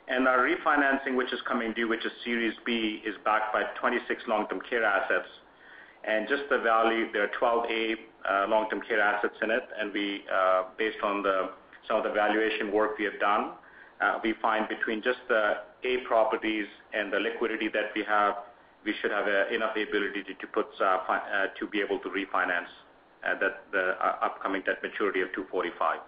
And 0.07 0.27
our 0.27 0.39
refinancing, 0.39 1.15
which 1.15 1.31
is 1.31 1.39
coming 1.47 1.73
due, 1.73 1.87
which 1.87 2.05
is 2.05 2.11
Series 2.23 2.53
B, 2.65 3.03
is 3.05 3.15
backed 3.23 3.53
by 3.53 3.63
26 3.79 4.23
long-term 4.27 4.61
care 4.67 4.83
assets. 4.83 5.29
And 6.07 6.27
just 6.27 6.43
the 6.49 6.59
value, 6.59 7.11
there 7.11 7.23
are 7.23 7.31
12 7.39 7.65
A 7.69 7.95
uh, 8.29 8.47
long-term 8.47 8.81
care 8.87 9.01
assets 9.01 9.35
in 9.41 9.49
it, 9.49 9.63
and 9.79 9.91
we, 9.91 10.23
uh, 10.31 10.63
based 10.77 10.97
on 11.03 11.23
the 11.23 11.49
some 11.87 11.97
of 11.97 12.03
the 12.03 12.11
valuation 12.11 12.71
work 12.71 12.97
we 12.97 13.05
have 13.05 13.19
done, 13.19 13.51
uh, 14.01 14.19
we 14.23 14.33
find 14.41 14.67
between 14.67 15.03
just 15.03 15.19
the 15.27 15.57
A 15.83 15.97
properties 16.07 16.65
and 16.93 17.13
the 17.13 17.19
liquidity 17.19 17.67
that 17.69 17.91
we 17.95 18.03
have, 18.03 18.35
we 18.83 18.93
should 19.01 19.11
have 19.11 19.27
enough 19.51 19.75
ability 19.75 20.23
to 20.23 20.47
put 20.47 20.67
to 20.77 21.67
be 21.67 21.81
able 21.81 21.99
to 21.99 22.09
refinance 22.09 22.69
uh 23.25 23.37
that 23.39 23.63
the 23.71 23.95
upcoming 24.23 24.61
debt 24.61 24.81
maturity 24.83 25.21
of 25.21 25.29
245. 25.33 25.99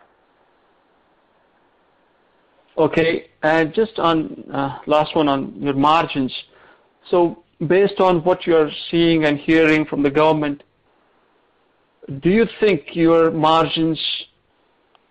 Okay. 2.77 3.29
Uh 3.41 3.65
just 3.65 3.97
on 3.97 4.43
last 4.85 5.15
one 5.15 5.27
on 5.27 5.59
your 5.59 5.73
margins. 5.73 6.33
Based 7.65 7.99
on 7.99 8.23
what 8.23 8.45
you're 8.45 8.69
seeing 8.91 9.25
and 9.25 9.39
hearing 9.39 9.85
from 9.85 10.03
the 10.03 10.11
government, 10.11 10.61
do 12.21 12.29
you 12.29 12.45
think 12.59 12.95
your 12.95 13.31
margins, 13.31 13.99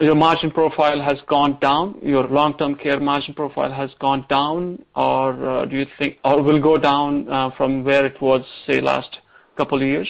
your 0.01 0.15
margin 0.15 0.53
profile 0.53 1.01
has 1.01 1.19
gone 1.27 1.59
down, 1.61 1.99
your 2.03 2.29
long-term 2.29 2.77
care 2.77 3.01
margin 3.01 3.35
profile 3.35 3.73
has 3.73 3.91
gone 3.99 4.25
down, 4.29 4.81
or 4.95 5.49
uh, 5.49 5.65
do 5.65 5.77
you 5.77 5.87
think 5.99 6.19
or 6.25 6.41
will 6.41 6.61
go 6.61 6.79
down 6.79 7.29
uh, 7.29 7.51
from 7.57 7.83
where 7.83 8.07
it 8.07 8.21
was, 8.23 8.43
say, 8.67 8.81
last 8.81 9.19
couple 9.57 9.79
of 9.79 9.87
years 9.87 10.09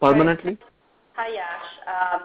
permanently? 0.00 0.56
Hi, 1.14 1.34
Yash. 1.34 1.70
Um, 1.88 2.20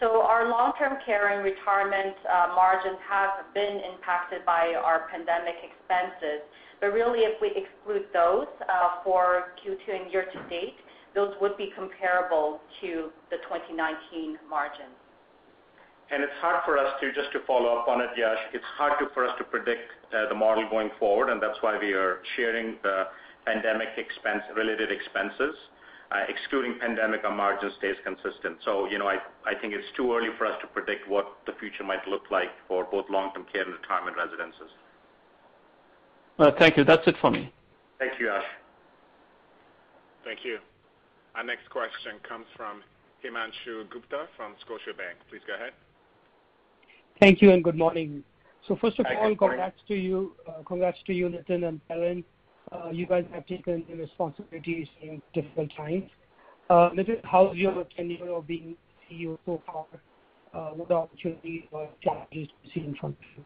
so 0.00 0.20
our 0.22 0.48
long-term 0.48 0.98
care 1.06 1.28
and 1.28 1.44
retirement 1.44 2.16
uh, 2.26 2.52
margins 2.56 2.98
have 3.08 3.30
been 3.54 3.80
impacted 3.88 4.44
by 4.44 4.74
our 4.74 5.06
pandemic 5.08 5.54
expenses. 5.62 6.42
But 6.82 6.92
really, 6.92 7.20
if 7.20 7.38
we 7.38 7.54
exclude 7.54 8.10
those 8.12 8.50
uh, 8.66 9.06
for 9.06 9.54
Q2 9.62 9.86
and 9.86 10.10
year 10.10 10.26
to 10.26 10.38
date, 10.50 10.74
those 11.14 11.30
would 11.40 11.56
be 11.56 11.70
comparable 11.78 12.58
to 12.82 13.14
the 13.30 13.38
2019 13.46 14.42
margins. 14.50 14.90
And 16.10 16.24
it's 16.26 16.34
hard 16.42 16.58
for 16.66 16.76
us 16.76 16.90
to, 17.00 17.14
just 17.14 17.30
to 17.38 17.40
follow 17.46 17.78
up 17.78 17.86
on 17.86 18.02
it, 18.02 18.10
Yash, 18.18 18.50
it's 18.52 18.66
hard 18.76 18.98
for 19.14 19.24
us 19.24 19.30
to 19.38 19.44
predict 19.44 19.94
uh, 20.10 20.28
the 20.28 20.34
model 20.34 20.66
going 20.68 20.90
forward, 20.98 21.30
and 21.30 21.40
that's 21.40 21.56
why 21.62 21.78
we 21.78 21.94
are 21.94 22.18
sharing 22.34 22.74
the 22.82 23.06
pandemic-related 23.46 24.90
expenses. 24.90 25.54
Uh, 26.10 26.26
excluding 26.28 26.80
pandemic, 26.80 27.22
our 27.22 27.34
margin 27.34 27.70
stays 27.78 27.96
consistent. 28.02 28.58
So, 28.64 28.90
you 28.90 28.98
know, 28.98 29.06
I 29.06 29.54
think 29.62 29.72
it's 29.72 29.86
too 29.96 30.12
early 30.12 30.34
for 30.36 30.46
us 30.50 30.58
to 30.60 30.66
predict 30.66 31.08
what 31.08 31.38
the 31.46 31.52
future 31.60 31.84
might 31.84 32.02
look 32.10 32.26
like 32.32 32.50
for 32.66 32.82
both 32.90 33.06
long-term 33.08 33.46
care 33.52 33.62
and 33.62 33.72
retirement 33.72 34.16
residences. 34.18 34.68
Uh, 36.42 36.50
thank 36.58 36.76
you. 36.76 36.82
That's 36.82 37.06
it 37.06 37.14
for 37.20 37.30
me. 37.30 37.52
Thank 38.00 38.18
you, 38.18 38.28
Ash. 38.28 38.42
Thank 40.24 40.40
you. 40.44 40.58
Our 41.36 41.44
next 41.44 41.70
question 41.70 42.18
comes 42.28 42.46
from 42.56 42.82
Himanshu 43.24 43.88
Gupta 43.90 44.26
from 44.36 44.54
Scotiabank. 44.54 45.22
Please 45.30 45.42
go 45.46 45.54
ahead. 45.54 45.70
Thank 47.20 47.42
you, 47.42 47.52
and 47.52 47.62
good 47.62 47.76
morning. 47.76 48.24
First 48.66 48.72
of 48.72 48.82
all- 48.82 48.90
Good 48.90 49.18
morning. 49.18 49.36
congrats 49.36 49.80
to 49.86 49.94
you, 49.94 50.34
uh, 50.48 50.62
Nitin 50.64 51.68
and 51.68 51.80
Karen. 51.86 52.24
Uh, 52.72 52.88
you 52.90 53.06
guys 53.06 53.24
have 53.32 53.46
taken 53.46 53.84
the 53.88 53.94
responsibilities 53.94 54.88
in 55.00 55.22
difficult 55.34 55.70
times. 55.76 56.10
Nitin, 56.68 57.24
how 57.24 57.52
is 57.52 57.58
your 57.58 57.84
tenure 57.84 58.30
of 58.30 58.48
being 58.48 58.76
CEO 59.08 59.38
so 59.46 59.62
far? 59.64 59.86
What 60.74 60.90
opportunities 60.90 61.68
or 61.70 61.88
challenges 62.02 62.48
do 62.48 62.54
you 62.64 62.70
see 62.74 62.80
in 62.80 62.96
front 62.96 63.16
of 63.16 63.26
you? 63.36 63.44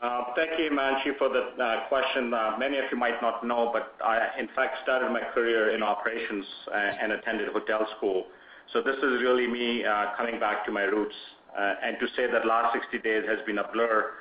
Uh, 0.00 0.32
thank 0.34 0.58
you, 0.58 0.70
Himanshu, 0.70 1.18
for 1.18 1.28
the 1.28 1.62
uh, 1.62 1.86
question. 1.88 2.32
Uh, 2.32 2.56
many 2.58 2.78
of 2.78 2.84
you 2.90 2.96
might 2.96 3.20
not 3.20 3.44
know, 3.44 3.70
but 3.70 3.94
I, 4.02 4.28
in 4.38 4.48
fact, 4.56 4.76
started 4.82 5.10
my 5.10 5.20
career 5.34 5.74
in 5.74 5.82
operations 5.82 6.46
and 6.72 7.12
attended 7.12 7.48
hotel 7.52 7.86
school. 7.98 8.24
So 8.72 8.80
this 8.80 8.96
is 8.96 9.20
really 9.20 9.46
me 9.46 9.84
coming 10.16 10.40
back 10.40 10.64
to 10.66 10.72
my 10.72 10.84
roots. 10.84 11.14
And 11.54 11.98
to 12.00 12.06
say 12.16 12.30
that 12.32 12.46
last 12.46 12.72
60 12.72 12.98
days 13.06 13.24
has 13.28 13.44
been 13.44 13.58
a 13.58 13.68
blur, 13.72 14.12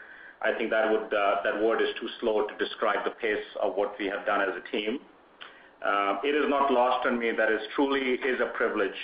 I 0.41 0.51
think 0.57 0.69
that 0.71 0.91
word 0.91 1.81
is 1.81 1.89
too 1.99 2.09
slow 2.19 2.45
to 2.45 2.53
describe 2.57 3.05
the 3.05 3.11
pace 3.11 3.47
of 3.61 3.75
what 3.75 3.95
we 3.97 4.07
have 4.07 4.25
done 4.25 4.41
as 4.41 4.49
a 4.49 4.71
team. 4.75 4.99
It 6.25 6.35
is 6.35 6.49
not 6.49 6.73
lost 6.73 7.07
on 7.07 7.17
me 7.17 7.31
that 7.31 7.49
it 7.49 7.61
truly 7.75 8.19
is 8.19 8.41
a 8.41 8.51
privilege 8.57 8.99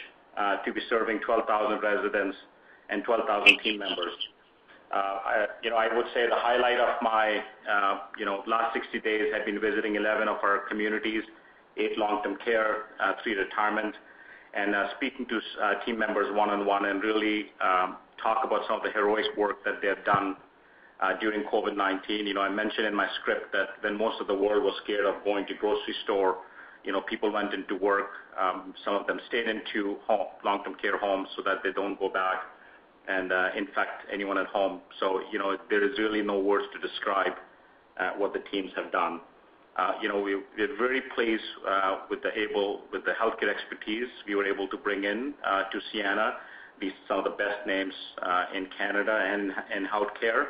to 0.65 0.73
be 0.73 0.82
serving 0.89 1.21
12,000 1.26 1.80
residents 1.80 2.36
and 2.89 3.01
12,000 3.05 3.59
team 3.63 3.80
members. 3.80 4.34
Uh, 4.93 4.97
I 4.97 5.45
you 5.63 5.69
know, 5.69 5.77
I 5.77 5.93
would 5.93 6.05
say 6.13 6.27
the 6.27 6.36
highlight 6.36 6.79
of 6.79 7.01
my 7.01 7.39
uh, 7.69 7.99
you 8.17 8.25
know, 8.25 8.43
last 8.47 8.73
60 8.73 8.99
days 9.01 9.33
have 9.33 9.45
been 9.45 9.59
visiting 9.59 9.95
11 9.95 10.27
of 10.27 10.38
our 10.43 10.59
communities, 10.69 11.23
eight 11.77 11.97
long-term 11.97 12.38
care, 12.43 12.86
uh, 12.99 13.13
three 13.23 13.33
retirement, 13.33 13.95
and 14.53 14.73
speaking 14.95 15.25
to 15.25 15.39
team 15.86 15.99
members 15.99 16.27
one-on-one 16.33 16.86
and 16.86 17.03
really 17.03 17.47
um, 17.61 17.97
talk 18.21 18.45
about 18.45 18.61
some 18.67 18.77
of 18.77 18.83
the 18.83 18.91
heroic 18.91 19.25
work 19.38 19.63
that 19.65 19.81
they 19.81 19.88
have 19.88 20.05
done 20.05 20.38
during 21.19 21.43
COVID-19. 21.43 22.25
You 22.25 22.33
know, 22.33 22.41
I 22.41 22.49
mentioned 22.49 22.88
in 22.88 22.95
my 22.95 23.07
script 23.19 23.51
that 23.51 23.81
when 23.81 23.97
most 23.97 24.21
of 24.21 24.27
the 24.27 24.33
world 24.33 24.63
was 24.63 24.73
scared 24.83 25.05
of 25.05 25.21
going 25.25 25.45
to 25.47 25.55
grocery 25.55 25.95
store 26.05 26.38
you 26.86 26.91
know, 26.91 27.01
people 27.01 27.31
went 27.31 27.53
into 27.53 27.75
work. 27.75 28.11
Um, 28.39 28.73
some 28.86 28.93
of 28.93 29.07
them 29.07 29.19
stayed 29.27 29.47
into 29.47 29.97
long-term 30.43 30.75
care 30.81 30.97
homes 30.97 31.27
so 31.36 31.41
that 31.43 31.63
they 31.63 31.71
don't 31.71 31.99
go 31.99 32.09
back 32.09 32.43
and 33.08 33.32
infect 33.58 34.03
anyone 34.12 34.38
at 34.38 34.47
home. 34.47 34.82
So, 34.99 35.22
you 35.32 35.39
know, 35.39 35.58
there 35.70 35.84
is 35.84 35.97
really 35.99 36.22
no 36.22 36.39
words 36.39 36.66
to 36.74 36.80
describe 36.88 37.34
what 38.18 38.34
the 38.34 38.39
teams 38.51 38.72
have 38.76 38.91
done. 38.91 39.22
Uh 39.78 39.91
you 40.01 40.08
know, 40.08 40.22
We're 40.22 40.78
very 40.78 41.01
pleased 41.14 41.43
uh 41.68 41.99
with 42.10 42.22
the 42.24 42.32
able 42.38 42.82
with 42.93 43.03
the 43.03 43.12
healthcare 43.22 43.49
expertise 43.49 44.08
we 44.28 44.36
were 44.36 44.45
able 44.45 44.68
to 44.70 44.78
bring 44.78 45.03
in 45.03 45.34
to 45.72 45.80
Sienna. 45.91 46.36
These 46.80 46.93
some 47.08 47.20
of 47.20 47.26
the 47.26 47.32
best 47.32 47.66
names 47.68 47.93
in 48.53 48.68
Canada 48.78 49.16
and 49.32 49.51
in 49.76 49.86
healthcare. 49.86 50.45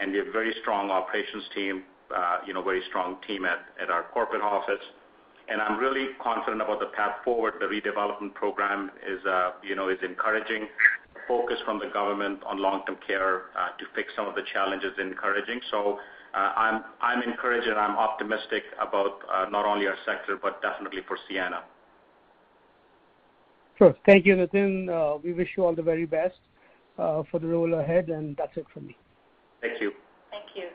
And 0.00 0.10
we 0.12 0.18
have 0.18 0.28
very 0.32 0.52
strong 0.60 0.90
operations 0.90 1.44
team, 1.54 1.84
uh 2.14 2.38
you 2.46 2.52
know, 2.52 2.62
very 2.62 2.82
strong 2.88 3.16
team 3.26 3.44
at 3.44 3.90
our 3.90 4.04
corporate 4.12 4.42
office. 4.42 4.84
And 5.48 5.60
I'm 5.60 5.78
really 5.78 6.08
confident 6.22 6.60
about 6.62 6.80
the 6.80 6.90
path 6.98 7.16
forward. 7.24 7.54
The 7.60 7.66
redevelopment 7.66 8.34
program 8.34 8.90
is 9.06 9.24
uh 9.24 9.50
you 9.62 9.76
know 9.76 9.88
is 9.88 9.98
encouraging. 10.02 10.66
Focus 11.26 11.56
from 11.64 11.78
the 11.78 11.86
government 11.92 12.40
on 12.44 12.60
long-term 12.60 12.96
care 13.06 13.44
uh, 13.58 13.68
to 13.78 13.84
fix 13.94 14.12
some 14.14 14.26
of 14.26 14.34
the 14.34 14.42
challenges 14.52 14.92
is 14.92 14.98
encouraging. 14.98 15.60
So 15.70 15.98
uh, 16.34 16.52
I'm 17.00 17.22
encouraged, 17.22 17.66
and 17.66 17.78
I'm 17.78 17.96
optimistic 17.96 18.64
about 18.80 19.20
uh, 19.32 19.46
not 19.50 19.64
only 19.64 19.86
our 19.86 19.96
sector, 20.04 20.38
but 20.40 20.60
definitely 20.60 21.00
for 21.06 21.16
Sienna. 21.28 21.62
Sure. 23.78 23.94
Thank 24.06 24.26
you, 24.26 24.36
Nitin. 24.36 25.22
We 25.22 25.32
wish 25.32 25.48
you 25.56 25.64
all 25.64 25.74
the 25.74 25.82
very 25.82 26.06
best 26.06 26.36
for 26.96 27.38
the 27.40 27.46
role 27.46 27.74
ahead, 27.74 28.08
and 28.08 28.36
that's 28.36 28.56
it 28.56 28.66
from 28.72 28.86
me. 28.86 28.96
Thank 29.60 29.80
you. 29.80 29.92
Thank 30.30 30.44
you. 30.54 30.68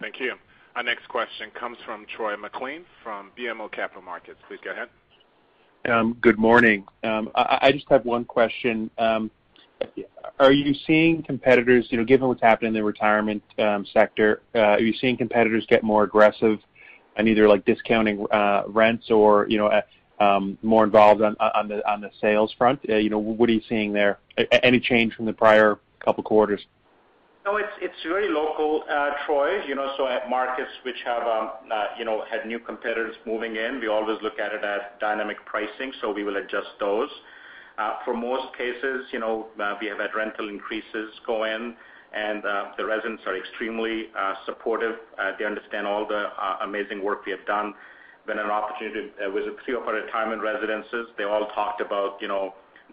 Thank 0.00 0.20
you. 0.20 0.34
Our 0.76 0.82
next 0.82 1.08
question 1.08 1.50
comes 1.58 1.78
from 1.84 2.04
Troy 2.16 2.36
MacLean 2.36 2.84
from 3.02 3.30
BMO 3.38 3.70
Capital 3.72 4.02
Markets. 4.02 4.38
Please 4.48 4.58
go 4.64 4.72
ahead. 4.72 4.88
Um, 5.86 6.16
good 6.20 6.38
morning. 6.38 6.86
Um, 7.02 7.30
I 7.34 7.70
just 7.72 7.86
have 7.90 8.06
one 8.06 8.24
question. 8.24 8.90
Um, 8.96 9.30
are 10.40 10.52
you 10.52 10.74
seeing 10.86 11.22
competitors, 11.22 11.88
you 11.90 11.98
know, 11.98 12.04
given 12.04 12.26
what's 12.26 12.40
happened 12.40 12.68
in 12.68 12.74
the 12.74 12.82
retirement 12.82 13.42
sector, 13.92 14.40
uh, 14.54 14.58
are 14.58 14.80
you 14.80 14.94
seeing 14.94 15.16
competitors 15.16 15.66
get 15.68 15.82
more 15.82 16.04
aggressive 16.04 16.58
on 17.18 17.28
either 17.28 17.48
like 17.48 17.66
discounting 17.66 18.26
uh, 18.30 18.62
rents 18.68 19.10
or 19.10 19.46
you 19.48 19.58
know, 19.58 19.66
uh 19.66 19.82
um 20.20 20.56
more 20.62 20.84
involved 20.84 21.20
on 21.22 21.36
on 21.40 21.68
the 21.68 21.86
on 21.90 22.00
the 22.00 22.10
sales 22.20 22.54
front? 22.56 22.80
Uh, 22.88 22.96
you 22.96 23.10
know, 23.10 23.18
what 23.18 23.50
are 23.50 23.52
you 23.52 23.62
seeing 23.68 23.92
there? 23.92 24.18
Any 24.62 24.80
change 24.80 25.14
from 25.14 25.26
the 25.26 25.32
prior 25.34 25.78
couple 26.00 26.22
quarters? 26.22 26.64
No, 27.44 27.56
it's 27.58 27.76
it's 27.82 28.02
very 28.08 28.30
local, 28.30 28.84
uh, 28.88 29.10
Troy. 29.26 29.62
You 29.66 29.74
know, 29.74 29.92
so 29.98 30.06
at 30.08 30.30
markets 30.30 30.70
which 30.82 30.96
have 31.04 31.22
um 31.24 31.50
uh 31.70 31.86
you 31.98 32.04
know 32.04 32.24
had 32.30 32.46
new 32.46 32.58
competitors 32.58 33.14
moving 33.26 33.56
in, 33.56 33.80
we 33.80 33.86
always 33.88 34.18
look 34.22 34.38
at 34.38 34.52
it 34.54 34.64
as 34.64 34.80
dynamic 34.98 35.36
pricing, 35.44 35.92
so 36.00 36.10
we 36.10 36.24
will 36.24 36.36
adjust 36.38 36.68
those. 36.80 37.10
Uh, 37.76 37.96
for 38.04 38.14
most 38.14 38.56
cases, 38.56 39.06
you 39.12 39.18
know, 39.18 39.46
uh 39.60 39.74
we 39.80 39.86
have 39.88 39.98
had 39.98 40.14
rental 40.16 40.48
increases 40.48 41.10
go 41.26 41.44
in, 41.44 41.74
and 42.14 42.46
uh, 42.46 42.64
the 42.78 42.84
residents 42.84 43.22
are 43.26 43.36
extremely 43.36 44.08
supportive. 44.46 44.96
They 45.38 45.44
understand 45.44 45.86
all 45.86 46.06
the 46.06 46.28
amazing 46.62 47.02
work 47.04 47.26
we 47.26 47.32
have 47.32 47.44
done. 47.46 47.74
When 48.24 48.38
an 48.38 48.46
opportunity 48.50 49.10
was 49.36 49.44
with 49.44 49.56
three 49.66 49.74
of 49.74 49.82
our 49.82 49.94
retirement 49.94 50.40
residences, 50.40 51.08
they 51.18 51.24
all 51.24 51.46
talked 51.54 51.82
about 51.82 52.18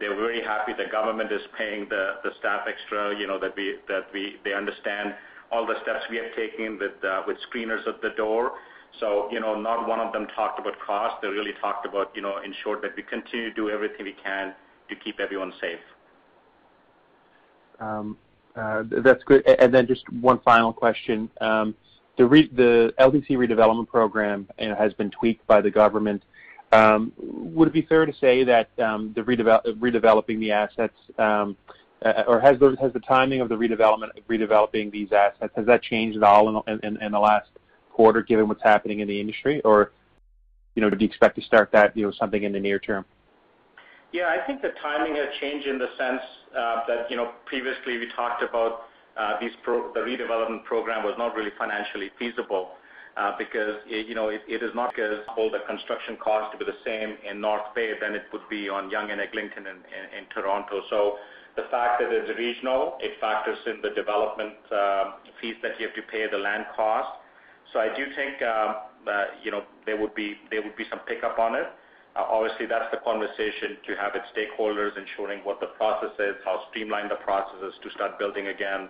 they're 0.02 0.16
very 0.16 0.42
happy 0.42 0.74
the 0.74 0.92
government 0.92 1.32
is 1.32 1.42
paying 1.58 1.88
the 1.88 2.16
staff 2.40 2.68
extra, 2.68 3.18
you 3.18 3.28
know, 3.28 3.40
that 3.40 3.56
they 3.56 4.54
understand 4.54 5.14
all 5.52 5.66
the 5.66 5.76
steps 5.84 6.04
we 6.10 6.18
have 6.18 6.34
taken 6.36 6.78
with 6.80 7.04
uh, 7.04 7.22
with 7.28 7.38
screeners 7.48 7.88
at 7.88 8.02
the 8.02 8.10
door. 8.18 8.54
So, 9.00 9.30
you 9.32 9.40
know, 9.40 9.60
not 9.60 9.88
one 9.88 10.00
of 10.00 10.12
them 10.12 10.28
talked 10.36 10.60
about 10.60 10.74
cost. 10.86 11.22
They 11.22 11.30
really 11.30 11.54
talked 11.62 11.86
about 11.86 12.16
ensuring 12.16 12.82
that 12.82 12.96
we 12.98 13.04
continue 13.04 13.50
to 13.50 13.56
do 13.56 13.70
everything 13.70 14.06
we 14.06 14.16
can 14.22 14.54
to 14.90 14.96
keep 14.96 15.20
everyone 15.20 15.54
safe. 15.62 15.80
Um, 17.80 18.18
uh, 18.56 18.84
that's 19.04 19.24
good. 19.24 19.48
And 19.48 19.74
then 19.74 19.88
just 19.88 20.08
one 20.10 20.40
final 20.42 20.74
question. 20.74 21.30
Um, 21.40 21.74
the 22.18 22.94
LTC 23.00 23.32
redevelopment 23.32 23.88
program 23.88 24.48
has 24.60 24.94
been 24.94 25.10
tweaked 25.10 25.48
by 25.48 25.62
the 25.62 25.72
government. 25.72 26.24
Um, 26.72 27.12
would 27.18 27.68
it 27.68 27.74
be 27.74 27.82
fair 27.82 28.06
to 28.06 28.14
say 28.14 28.44
that 28.46 28.70
um, 28.80 29.14
the 29.14 29.22
redeveloping 29.22 30.40
the 30.40 30.52
assets, 30.52 30.96
um, 31.18 31.58
uh, 32.04 32.24
or 32.28 32.40
has 32.40 32.60
the 32.60 33.02
timing 33.06 33.42
of 33.42 33.50
the 33.50 33.56
redevelopment 33.56 34.10
redeveloping 34.30 34.92
these 34.92 35.12
assets, 35.12 35.54
has 35.56 35.66
that 35.66 35.84
changed 35.84 36.18
at 36.18 36.24
all 36.24 36.64
in 36.68 37.12
the 37.12 37.20
last 37.20 37.50
quarter, 37.92 38.22
given 38.22 38.48
what's 38.48 38.64
happening 38.64 39.02
in 39.02 39.08
the 39.08 39.20
industry? 39.20 39.62
Or 39.62 39.92
you 40.76 40.82
know, 40.82 40.90
do 40.90 40.98
you 41.00 41.08
expect 41.08 41.36
to 41.36 41.42
start 41.42 41.72
that 41.74 41.96
you 41.96 42.06
know 42.06 42.12
something 42.12 42.44
in 42.44 42.54
the 42.54 42.60
near 42.60 42.80
term? 42.80 43.06
Yeah, 44.14 44.28
I 44.28 44.46
think 44.46 44.62
the 44.62 44.72
timing 44.82 45.16
has 45.16 45.28
changed 45.40 45.68
in 45.68 45.78
the 45.78 45.88
sense 45.98 46.22
uh, 46.58 46.82
that 46.88 47.10
you 47.10 47.18
know, 47.18 47.32
previously 47.46 47.98
we 47.98 48.10
talked 48.16 48.44
about 48.44 48.84
uh, 49.18 49.40
these; 49.40 49.52
the 49.66 50.00
redevelopment 50.00 50.64
program 50.64 51.04
was 51.04 51.16
not 51.18 51.36
really 51.36 51.52
financially 51.58 52.12
feasible 52.18 52.72
Uh, 53.22 53.38
because 53.38 53.78
it 53.86 54.64
is 54.64 54.74
not 54.74 54.96
because 54.96 55.22
all 55.38 55.52
the 55.52 55.62
construction 55.70 56.18
costs 56.18 56.50
to 56.50 56.58
be 56.58 56.66
the 56.66 56.82
same 56.82 57.14
in 57.22 57.40
North 57.40 57.70
Bay 57.76 57.94
than 58.02 58.16
it 58.16 58.24
would 58.34 58.48
be 58.50 58.68
on 58.68 58.90
Yonge 58.90 59.12
and 59.12 59.22
Eglinton 59.22 59.68
in 59.70 60.26
Toronto. 60.34 60.82
So 60.90 61.18
the 61.56 61.70
fact 61.70 62.02
that 62.02 62.10
it's 62.10 62.34
regional, 62.40 62.98
it 63.00 63.22
factors 63.22 63.60
in 63.68 63.78
the 63.86 63.94
development 63.94 64.58
um, 64.74 65.22
fees 65.40 65.54
that 65.62 65.78
you 65.78 65.86
have 65.86 65.96
to 66.02 66.02
pay, 66.10 66.26
the 66.32 66.42
land 66.42 66.66
cost. 66.76 67.14
So 67.72 67.80
I 67.80 67.94
do 67.94 68.10
think 68.18 68.42
um, 68.42 68.90
uh 69.06 69.38
you 69.44 69.52
know 69.52 69.70
there 69.86 70.02
would 70.02 70.16
be 70.16 70.34
some 70.90 71.06
pickup 71.06 71.38
on 71.38 71.54
it. 71.54 71.70
Uh, 72.16 72.26
obviously, 72.26 72.66
that's 72.66 72.90
the 72.90 73.02
conversation 73.06 73.78
to 73.86 73.94
have 74.02 74.18
with 74.18 74.26
stakeholders, 74.34 74.98
ensuring 74.98 75.46
what 75.46 75.60
the 75.60 75.70
process 75.78 76.16
is, 76.18 76.42
how 76.44 76.66
streamlined 76.72 77.12
the 77.12 77.22
process 77.22 77.62
is 77.70 77.76
to 77.84 77.90
start 77.92 78.18
building 78.18 78.48
again. 78.48 78.90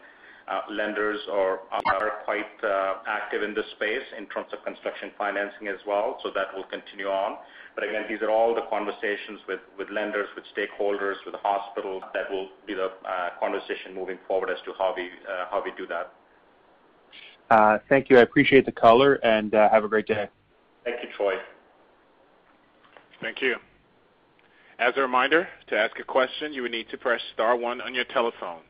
Uh, 0.51 0.59
lenders 0.69 1.19
are 1.31 1.61
quite 2.25 2.43
uh, 2.61 2.95
active 3.07 3.41
in 3.41 3.53
this 3.53 3.63
space 3.75 4.03
in 4.17 4.25
terms 4.25 4.47
of 4.51 4.61
construction 4.65 5.09
financing 5.17 5.69
as 5.69 5.79
well, 5.87 6.19
so 6.21 6.29
that 6.35 6.47
will 6.53 6.65
continue 6.65 7.07
on. 7.07 7.37
But 7.73 7.85
again, 7.85 8.03
these 8.09 8.21
are 8.21 8.29
all 8.29 8.53
the 8.53 8.63
conversations 8.69 9.39
with 9.47 9.87
lenders, 9.89 10.27
with 10.35 10.43
stakeholders, 10.51 11.15
with 11.25 11.35
hospitals. 11.41 12.03
That 12.13 12.29
will 12.29 12.49
be 12.67 12.73
the 12.73 12.87
uh, 13.07 13.29
conversation 13.39 13.95
moving 13.95 14.17
forward 14.27 14.49
as 14.49 14.57
to 14.65 14.73
how 14.77 14.93
we 14.93 15.03
uh 15.05 15.45
how 15.49 15.63
we 15.63 15.71
do 15.77 15.87
that. 15.87 16.11
Thank 17.87 18.09
you. 18.09 18.17
I 18.17 18.21
appreciate 18.21 18.65
the 18.65 18.73
color, 18.73 19.13
and 19.23 19.53
have 19.53 19.85
a 19.85 19.87
great 19.87 20.07
day. 20.07 20.27
Thank 20.83 20.97
you, 21.01 21.09
Troy. 21.15 21.35
Thank 23.21 23.41
you. 23.41 23.55
As 24.79 24.93
a 24.97 25.01
reminder, 25.01 25.47
to 25.67 25.77
ask 25.77 25.97
a 25.97 26.03
question, 26.03 26.51
you 26.51 26.63
will 26.63 26.69
need 26.69 26.89
to 26.89 26.97
press 26.97 27.21
star 27.33 27.55
one 27.55 27.79
on 27.79 27.95
your 27.95 28.05
telephone. 28.05 28.63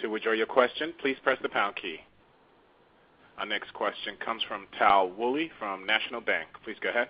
To 0.00 0.08
withdraw 0.08 0.32
your 0.32 0.46
question, 0.46 0.92
please 1.00 1.16
press 1.24 1.38
the 1.42 1.48
pound 1.48 1.74
key. 1.74 1.96
Our 3.36 3.46
next 3.46 3.72
question 3.74 4.14
comes 4.24 4.42
from 4.46 4.66
Tal 4.78 5.10
Woolley 5.10 5.50
from 5.58 5.84
National 5.86 6.20
Bank. 6.20 6.48
Please 6.62 6.76
go 6.80 6.90
ahead. 6.90 7.08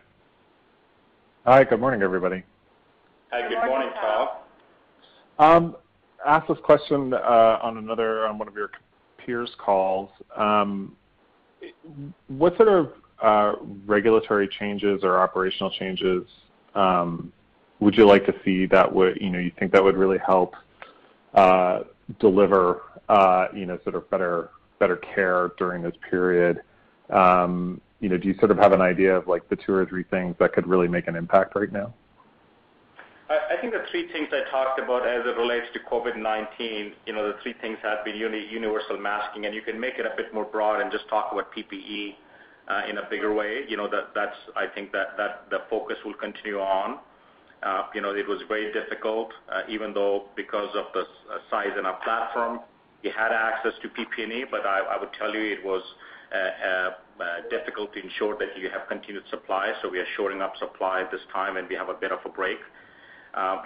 Hi, 1.45 1.65
good 1.65 1.81
morning, 1.81 2.03
everybody. 2.03 2.43
Hi, 3.31 3.47
good 3.49 3.67
morning, 3.67 3.91
Tal. 4.01 4.43
Um, 5.39 5.77
Asked 6.27 6.49
this 6.49 6.59
question 6.65 7.15
uh, 7.15 7.59
on 7.63 7.77
another 7.77 8.27
um, 8.27 8.39
one 8.39 8.49
of 8.49 8.55
your 8.55 8.71
peers' 9.19 9.51
calls. 9.59 10.11
Um, 10.37 10.97
what 12.27 12.57
sort 12.57 12.69
of 12.69 12.93
uh, 13.23 13.53
regulatory 13.87 14.49
changes 14.49 15.05
or 15.05 15.21
operational 15.21 15.71
changes 15.71 16.25
would 17.81 17.97
you 17.97 18.07
like 18.07 18.27
to 18.27 18.35
see 18.45 18.67
that 18.67 18.93
would 18.93 19.17
you 19.21 19.31
know 19.31 19.39
you 19.39 19.53
think 19.59 19.71
that 19.73 19.83
would 19.83 19.97
really 19.97 20.19
help 20.19 20.55
uh, 21.35 21.81
deliver 22.21 22.83
uh 23.09 23.49
you 23.55 23.67
know 23.67 23.79
sort 23.83 23.95
of 23.95 24.09
better 24.11 24.51
better 24.79 24.97
care 24.97 25.53
during 25.59 25.83
this 25.83 25.95
period? 26.11 26.63
Um 27.11 27.81
you 28.01 28.09
know 28.09 28.17
do 28.17 28.29
you 28.29 28.35
sort 28.39 28.51
of 28.51 28.59
have 28.59 28.73
an 28.73 28.81
idea 28.81 29.17
of 29.17 29.27
like 29.27 29.49
the 29.49 29.57
two 29.57 29.73
or 29.73 29.87
three 29.87 30.05
things 30.05 30.35
that 30.39 30.53
could 30.53 30.67
really 30.67 30.89
make 30.89 31.09
an 31.09 31.17
impact 31.17 31.55
right 31.55 31.73
now? 31.73 31.93
I 33.31 33.61
think 33.61 33.75
the 33.75 33.85
three 33.91 34.11
things 34.11 34.29
I 34.33 34.51
talked 34.51 34.81
about 34.81 35.07
as 35.07 35.27
it 35.27 35.37
relates 35.37 35.67
to 35.75 35.81
COVID-19, 35.81 36.93
the 37.05 37.35
three 37.43 37.55
things 37.61 37.77
have 37.83 38.03
been 38.03 38.17
universal 38.17 38.97
masking, 38.97 39.45
and 39.45 39.55
you 39.55 39.61
can 39.61 39.79
make 39.79 39.99
it 39.99 40.07
a 40.07 40.17
bit 40.17 40.33
more 40.33 40.47
broad 40.47 40.81
and 40.81 40.91
just 40.91 41.07
talk 41.11 41.31
about 41.33 41.53
PPE 41.53 42.15
in 42.89 42.97
a 42.97 43.03
bigger 43.11 43.35
way. 43.35 43.65
You 43.69 43.77
know, 43.77 43.89
that 43.91 44.15
that's 44.15 44.37
I 44.57 44.67
think 44.67 44.93
that 44.93 45.19
the 45.51 45.59
focus 45.69 45.97
will 46.07 46.15
continue 46.15 46.59
on. 46.59 47.01
Uh, 47.63 47.83
it 47.95 48.29
was 48.29 48.41
very 48.49 48.73
difficult, 48.73 49.33
uh, 49.51 49.63
even 49.69 49.93
though 49.93 50.27
because 50.37 50.69
of 50.77 50.87
the 50.95 51.01
uh, 51.01 51.39
size 51.51 51.75
in 51.79 51.87
our 51.87 51.99
platform, 52.05 52.61
we 53.03 53.11
had 53.11 53.33
access 53.33 53.73
to 53.83 53.89
PPE, 53.89 54.45
but 54.51 54.67
I 54.67 54.97
would 54.99 55.13
tell 55.19 55.33
you 55.33 55.41
it 55.53 55.65
was 55.65 55.83
difficult 57.51 57.93
to 57.95 58.03
ensure 58.03 58.37
that 58.39 58.57
you 58.59 58.69
have 58.71 58.89
continued 58.89 59.25
supply. 59.31 59.73
So 59.83 59.89
we 59.89 59.99
are 59.99 60.07
shoring 60.17 60.41
up 60.43 60.55
supply 60.59 61.03
at 61.03 61.11
this 61.11 61.21
time, 61.33 61.57
and 61.57 61.69
we 61.69 61.75
have 61.77 61.89
a 61.89 61.95
bit 61.95 62.13
of 62.13 62.19
a 62.25 62.29
break. 62.29 62.59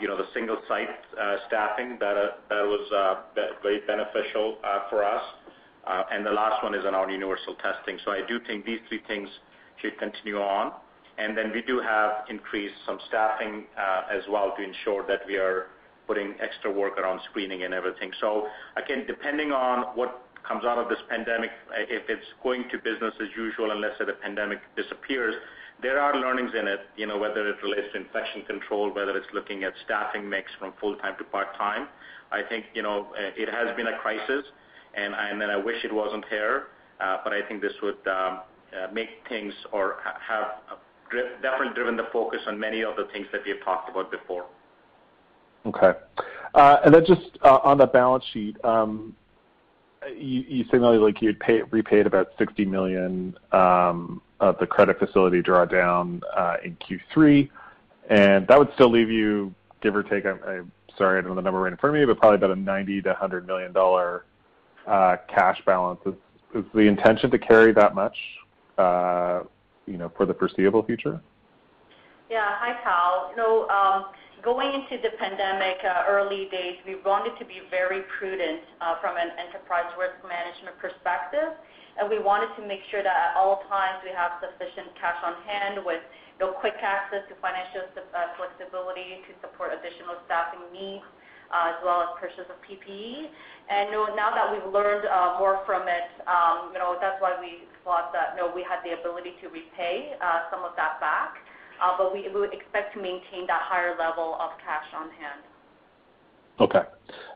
You 0.00 0.08
know, 0.08 0.16
the 0.16 0.28
single 0.34 0.58
site 0.68 0.88
staffing, 1.48 1.96
that 2.00 2.16
uh 2.16 2.28
that 2.50 2.64
was 2.64 2.84
very 3.62 3.80
beneficial 3.86 4.58
for 4.90 5.02
us. 5.02 5.22
Uh 5.86 6.02
and 6.12 6.24
the 6.26 6.30
last 6.30 6.62
one 6.62 6.74
is 6.74 6.84
on 6.84 6.94
our 6.94 7.10
universal 7.10 7.54
testing. 7.56 7.98
So 8.04 8.10
I 8.12 8.20
do 8.28 8.38
think 8.46 8.66
these 8.66 8.80
three 8.88 9.02
things 9.08 9.28
should 9.80 9.98
continue 9.98 10.38
on. 10.38 10.72
And 11.18 11.36
then 11.36 11.52
we 11.52 11.62
do 11.62 11.80
have 11.80 12.24
increased 12.28 12.74
some 12.86 12.98
staffing 13.08 13.64
uh, 13.78 14.02
as 14.10 14.22
well 14.30 14.54
to 14.56 14.62
ensure 14.62 15.06
that 15.06 15.20
we 15.26 15.36
are 15.36 15.66
putting 16.06 16.34
extra 16.40 16.70
work 16.70 16.98
around 16.98 17.20
screening 17.30 17.62
and 17.64 17.72
everything. 17.74 18.10
So 18.20 18.46
again, 18.76 19.04
depending 19.06 19.52
on 19.52 19.94
what 19.94 20.22
comes 20.46 20.64
out 20.64 20.78
of 20.78 20.88
this 20.88 20.98
pandemic, 21.08 21.50
uh, 21.70 21.84
if 21.88 22.08
it's 22.08 22.26
going 22.42 22.64
to 22.70 22.78
business 22.78 23.14
as 23.20 23.28
usual, 23.36 23.70
unless 23.70 23.92
the 23.98 24.12
pandemic 24.14 24.58
disappears, 24.74 25.34
there 25.80 26.00
are 26.00 26.14
learnings 26.16 26.52
in 26.58 26.66
it, 26.68 26.80
whether 27.18 27.48
it 27.48 27.56
relates 27.62 27.88
to 27.92 28.00
infection 28.00 28.42
control, 28.42 28.92
whether 28.92 29.16
it's 29.16 29.26
looking 29.34 29.64
at 29.64 29.72
staffing 29.84 30.28
mix 30.28 30.50
from 30.58 30.72
full-time 30.80 31.14
to 31.18 31.24
part-time. 31.24 31.88
I 32.30 32.42
think, 32.48 32.66
know, 32.82 33.08
uh, 33.12 33.30
it 33.36 33.48
has 33.48 33.76
been 33.76 33.88
a 33.88 33.98
crisis, 33.98 34.44
and 34.94 35.14
I 35.50 35.56
wish 35.56 35.84
it 35.84 35.92
wasn't 35.92 36.24
here, 36.28 36.68
but 36.98 37.32
I 37.32 37.42
think 37.48 37.62
this 37.62 37.72
would 37.82 38.06
um, 38.06 38.40
make 38.92 39.08
things 39.28 39.52
or 39.72 39.96
have 40.04 40.78
definitely 41.42 41.74
driven 41.74 41.96
the 41.96 42.06
focus 42.12 42.40
on 42.46 42.58
many 42.58 42.82
of 42.82 42.96
the 42.96 43.04
things 43.12 43.26
that 43.32 43.42
we 43.44 43.50
have 43.52 43.64
talked 43.64 43.90
about 43.90 44.10
before. 44.10 44.46
Okay. 45.66 45.92
Uh, 46.54 46.78
and 46.84 46.94
then 46.94 47.04
just 47.06 47.38
uh, 47.42 47.60
on 47.62 47.78
the 47.78 47.86
balance 47.86 48.24
sheet, 48.32 48.62
um, 48.64 49.16
you 50.16 50.64
signaled 50.70 51.00
like 51.00 51.22
you'd 51.22 51.40
repaid 51.70 52.06
about 52.06 52.36
$60 52.36 52.66
million 52.66 53.36
um, 53.52 54.20
of 54.40 54.58
the 54.58 54.66
credit 54.66 54.98
facility 54.98 55.40
drawdown 55.40 56.20
uh, 56.36 56.56
in 56.64 56.76
Q3, 56.76 57.48
and 58.10 58.46
that 58.48 58.58
would 58.58 58.68
still 58.74 58.90
leave 58.90 59.10
you, 59.10 59.54
give 59.80 59.94
or 59.94 60.02
take, 60.02 60.26
I'm 60.26 60.72
sorry, 60.98 61.18
I 61.18 61.20
don't 61.20 61.30
have 61.30 61.36
the 61.36 61.42
number 61.42 61.60
right 61.60 61.72
in 61.72 61.78
front 61.78 61.96
of 61.96 62.00
me, 62.00 62.06
but 62.06 62.18
probably 62.18 62.36
about 62.36 62.50
a 62.50 62.56
$90 62.56 63.04
million-$100 63.04 63.46
million 63.46 65.18
cash 65.28 65.62
balance. 65.64 66.00
Is 66.54 66.64
the 66.74 66.80
intention 66.80 67.30
to 67.30 67.38
carry 67.38 67.72
that 67.72 67.94
much, 67.94 68.16
you 69.86 69.96
know, 69.96 70.10
for 70.16 70.26
the 70.26 70.34
foreseeable 70.34 70.84
future? 70.84 71.20
Yeah. 72.30 72.48
Hi, 72.60 72.80
Tal. 72.82 73.30
You 73.30 73.36
know, 73.36 73.66
going 74.42 74.74
into 74.74 74.98
the 74.98 75.14
pandemic, 75.22 75.78
uh, 75.86 76.10
early 76.10 76.50
days, 76.50 76.74
we 76.82 76.98
wanted 77.06 77.38
to 77.38 77.46
be 77.46 77.62
very 77.70 78.02
prudent, 78.18 78.66
uh, 78.82 78.98
from 78.98 79.14
an 79.16 79.30
enterprise 79.38 79.86
risk 79.94 80.18
management 80.26 80.74
perspective, 80.82 81.54
and 82.00 82.10
we 82.10 82.18
wanted 82.18 82.50
to 82.58 82.66
make 82.66 82.82
sure 82.90 83.06
that 83.06 83.14
at 83.14 83.32
all 83.38 83.62
times 83.70 84.02
we 84.02 84.10
have 84.10 84.42
sufficient 84.42 84.90
cash 84.98 85.18
on 85.22 85.38
hand 85.46 85.78
with, 85.86 86.02
you 86.38 86.46
know, 86.46 86.50
quick 86.58 86.74
access 86.82 87.22
to 87.30 87.38
financial 87.38 87.86
flexibility 88.34 89.22
to 89.30 89.32
support 89.38 89.70
additional 89.70 90.18
staffing 90.26 90.66
needs, 90.74 91.06
as 91.52 91.78
well 91.84 92.02
as 92.02 92.10
purchase 92.18 92.48
of 92.50 92.58
PPE. 92.66 93.30
And, 93.70 93.92
you 93.92 93.96
know, 94.00 94.10
now 94.16 94.34
that 94.34 94.50
we've 94.50 94.66
learned 94.72 95.06
more 95.38 95.62
from 95.68 95.86
it, 95.86 96.08
um, 96.26 96.72
you 96.72 96.80
know, 96.80 96.98
that's 96.98 97.20
why 97.22 97.36
we 97.38 97.68
thought 97.84 98.12
that, 98.12 98.36
no, 98.36 98.52
we 98.54 98.62
had 98.62 98.80
the 98.84 98.98
ability 98.98 99.32
to 99.42 99.48
repay 99.48 100.14
uh, 100.22 100.50
some 100.50 100.64
of 100.64 100.72
that 100.76 101.00
back, 101.00 101.34
uh, 101.82 101.96
but 101.98 102.12
we 102.12 102.28
would 102.32 102.52
expect 102.52 102.94
to 102.94 103.02
maintain 103.02 103.46
that 103.46 103.62
higher 103.62 103.96
level 103.98 104.36
of 104.40 104.50
cash 104.64 104.86
on 104.96 105.10
hand. 105.10 105.42
Okay. 106.60 106.82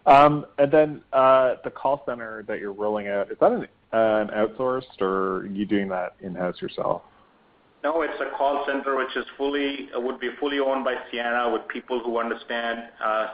Um, 0.07 0.47
and 0.59 0.71
then, 0.71 1.01
uh, 1.13 1.55
the 1.65 1.71
call 1.71 2.03
center 2.07 2.45
that 2.47 2.61
you're 2.61 2.73
rolling 2.73 3.09
out, 3.09 3.31
is 3.31 3.39
that 3.41 3.53
an 3.53 3.67
outsourced, 3.93 5.01
or 5.01 5.39
are 5.39 5.47
you 5.47 5.67
doing 5.67 5.89
that 5.89 6.15
in-house 6.21 6.61
yourself? 6.61 7.03
No, 7.83 8.03
it's 8.03 8.21
a 8.21 8.37
call 8.37 8.65
center 8.67 8.97
which 8.97 9.17
is 9.17 9.25
fully, 9.37 9.89
would 9.95 10.19
be 10.21 10.31
fully 10.41 10.59
owned 10.59 10.85
by 10.85 10.97
Sienna, 11.11 11.51
with 11.53 11.67
people 11.69 12.01
who 12.01 12.19
understand 12.19 12.81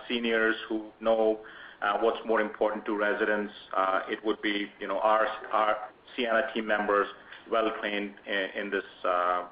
seniors, 0.08 0.56
who 0.68 0.86
know 1.00 1.40
Uh, 1.82 1.98
what's 2.00 2.18
more 2.24 2.40
important 2.40 2.84
to 2.84 2.96
residents. 2.96 3.52
Uh, 3.76 4.00
it 4.08 4.24
would 4.24 4.40
be, 4.40 4.70
you 4.78 4.86
our 4.94 5.76
Sienna 6.16 6.42
team 6.54 6.66
members, 6.66 7.08
well 7.50 7.72
trained 7.80 8.12
in 8.56 8.70
this, 8.70 8.84
uh, 9.04 9.44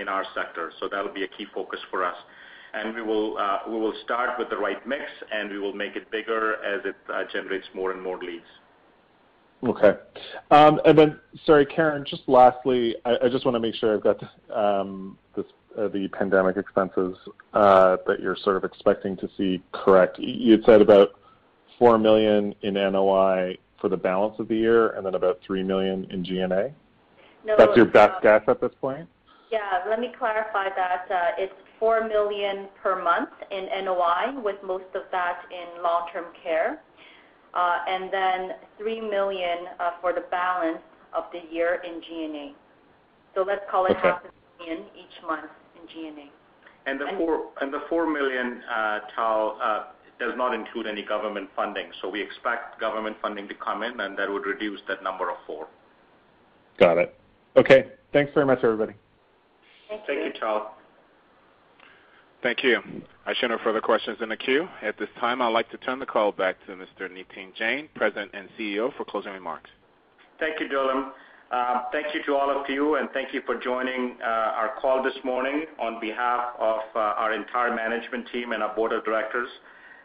in 0.00 0.06
our 0.06 0.24
sector. 0.34 0.72
So 0.78 0.88
that'll 0.88 1.12
be 1.12 1.24
a 1.24 1.28
key 1.28 1.46
focus 1.52 1.80
for 1.90 2.04
us. 2.04 2.16
And 2.74 2.94
we 2.94 3.02
will 3.02 3.94
start 4.04 4.38
with 4.38 4.50
the 4.50 4.56
right 4.56 4.86
mix, 4.86 5.02
and 5.32 5.50
we 5.50 5.58
will 5.58 5.72
make 5.74 5.96
it 5.96 6.10
bigger 6.12 6.62
as 6.64 6.80
it 6.84 6.96
generates 7.32 7.66
more 7.74 7.90
and 7.90 8.00
more 8.00 8.18
leads. 8.18 8.44
Okay. 9.64 9.94
Um, 10.50 10.80
and 10.84 10.96
then, 10.96 11.20
sorry, 11.44 11.66
Karen, 11.66 12.04
just 12.06 12.22
lastly, 12.28 12.94
I 13.04 13.28
just 13.28 13.44
wanna 13.44 13.60
make 13.60 13.74
sure 13.74 13.94
I've 13.94 14.02
got 14.02 14.22
um, 14.52 15.18
this, 15.34 15.46
the 15.76 16.08
pandemic 16.12 16.56
expenses 16.56 17.16
that 17.52 18.18
you're 18.20 18.36
sort 18.36 18.56
of 18.56 18.64
expecting 18.64 19.16
to 19.16 19.28
see 19.36 19.60
correct. 19.72 20.20
You'd 20.20 20.64
said 20.64 20.80
about 20.80 21.14
4 21.78 21.98
million 21.98 22.54
in 22.62 22.74
NOI 22.74 23.56
for 23.80 23.88
the 23.88 23.96
balance 23.96 24.36
of 24.38 24.48
the 24.48 24.56
year, 24.56 24.90
and 24.90 25.04
then 25.04 25.14
about 25.14 25.40
3 25.46 25.62
million 25.62 26.06
in 26.10 26.24
G&A? 26.24 26.72
No. 27.44 27.54
That's 27.58 27.76
your 27.76 27.86
best 27.86 28.14
uh, 28.16 28.20
guess 28.20 28.42
at 28.48 28.60
this 28.60 28.72
point? 28.80 29.08
Yeah, 29.50 29.60
let 29.88 30.00
me 30.00 30.12
clarify 30.18 30.68
that. 30.74 31.06
Uh, 31.10 31.30
it's 31.36 31.52
4 31.78 32.08
million 32.08 32.68
per 32.82 33.02
month 33.02 33.30
in 33.50 33.68
NOI, 33.84 34.40
with 34.42 34.56
most 34.64 34.88
of 34.94 35.02
that 35.12 35.42
in 35.50 35.82
long-term 35.82 36.26
care. 36.42 36.80
Uh, 37.52 37.78
and 37.86 38.12
then 38.12 38.50
$3 38.80 39.08
million 39.08 39.58
for 40.00 40.12
the 40.12 40.24
balance 40.30 40.78
of 41.14 41.24
the 41.32 41.40
year 41.54 41.82
in 41.86 42.00
G&A. 42.00 42.54
So 43.34 43.42
let's 43.42 43.62
call 43.70 43.86
it- 43.86 43.96
Okay. 43.98 44.14
$500,000 44.60 44.84
each 44.96 45.22
month 45.26 45.50
in 45.76 45.86
G&A. 45.88 46.30
The 46.86 47.80
$4 47.90 48.12
million, 48.12 48.62
Tal, 49.14 49.93
does 50.18 50.32
not 50.36 50.54
include 50.54 50.86
any 50.86 51.02
government 51.02 51.48
funding. 51.56 51.86
So 52.00 52.08
we 52.08 52.22
expect 52.22 52.80
government 52.80 53.16
funding 53.20 53.48
to 53.48 53.54
come 53.54 53.82
in, 53.82 54.00
and 54.00 54.16
that 54.18 54.30
would 54.30 54.46
reduce 54.46 54.80
that 54.88 55.02
number 55.02 55.30
of 55.30 55.36
$4 55.48 55.48
million. 55.48 55.66
Got 56.78 56.98
it. 56.98 57.18
Okay. 57.56 57.86
Thanks 58.12 58.32
very 58.34 58.46
much, 58.46 58.58
everybody. 58.62 58.94
Thank 59.88 60.02
you. 60.08 60.14
Thank 60.14 60.34
you, 60.34 60.40
Tal. 60.40 60.74
Thank 62.42 62.62
you. 62.62 62.80
I 63.26 63.32
show 63.34 63.46
no 63.46 63.58
further 63.64 63.80
questions 63.80 64.18
in 64.20 64.28
the 64.28 64.36
queue. 64.36 64.68
At 64.82 64.98
this 64.98 65.08
time, 65.18 65.40
I'd 65.40 65.48
like 65.48 65.70
to 65.70 65.78
turn 65.78 65.98
the 65.98 66.06
call 66.06 66.30
back 66.30 66.56
to 66.66 66.72
Mr. 66.72 67.10
Nitin 67.10 67.54
Jain, 67.54 67.88
President 67.94 68.30
and 68.34 68.48
CEO, 68.58 68.94
for 68.96 69.04
closing 69.04 69.32
remarks. 69.32 69.70
Thank 70.38 70.60
you, 70.60 70.68
Dylan. 70.68 71.10
Uh, 71.50 71.82
thank 71.92 72.14
you 72.14 72.22
to 72.26 72.34
all 72.34 72.50
of 72.50 72.68
you, 72.68 72.96
and 72.96 73.08
thank 73.12 73.32
you 73.32 73.40
for 73.46 73.58
joining 73.58 74.16
uh, 74.22 74.26
our 74.26 74.74
call 74.80 75.02
this 75.02 75.14
morning. 75.24 75.64
On 75.80 76.00
behalf 76.00 76.54
of 76.58 76.80
uh, 76.94 76.98
our 76.98 77.32
entire 77.32 77.74
management 77.74 78.28
team 78.32 78.52
and 78.52 78.62
our 78.62 78.74
board 78.74 78.92
of 78.92 79.04
directors, 79.04 79.48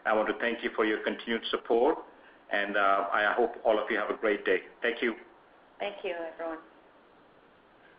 I 0.06 0.14
want 0.14 0.28
to 0.28 0.34
thank 0.40 0.62
you 0.62 0.70
for 0.74 0.84
your 0.84 0.98
continued 1.04 1.42
support, 1.50 1.98
and 2.52 2.76
uh, 2.76 3.06
I 3.12 3.32
hope 3.36 3.54
all 3.64 3.78
of 3.78 3.90
you 3.90 3.98
have 3.98 4.10
a 4.10 4.18
great 4.18 4.44
day. 4.44 4.60
Thank 4.82 5.02
you. 5.02 5.14
Thank 5.78 5.96
you, 6.04 6.14
everyone. 6.34 6.58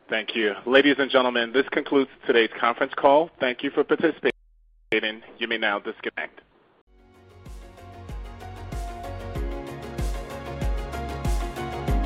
Thank 0.10 0.36
you. 0.36 0.54
Ladies 0.66 0.96
and 0.98 1.10
gentlemen, 1.10 1.54
this 1.54 1.68
concludes 1.72 2.10
today's 2.28 2.50
conference 2.60 2.94
call. 2.98 3.30
Thank 3.40 3.64
you 3.64 3.72
for 3.72 3.84
participating. 3.84 4.32
You 5.38 5.48
may 5.48 5.58
now 5.58 5.80
disconnect. 5.80 6.42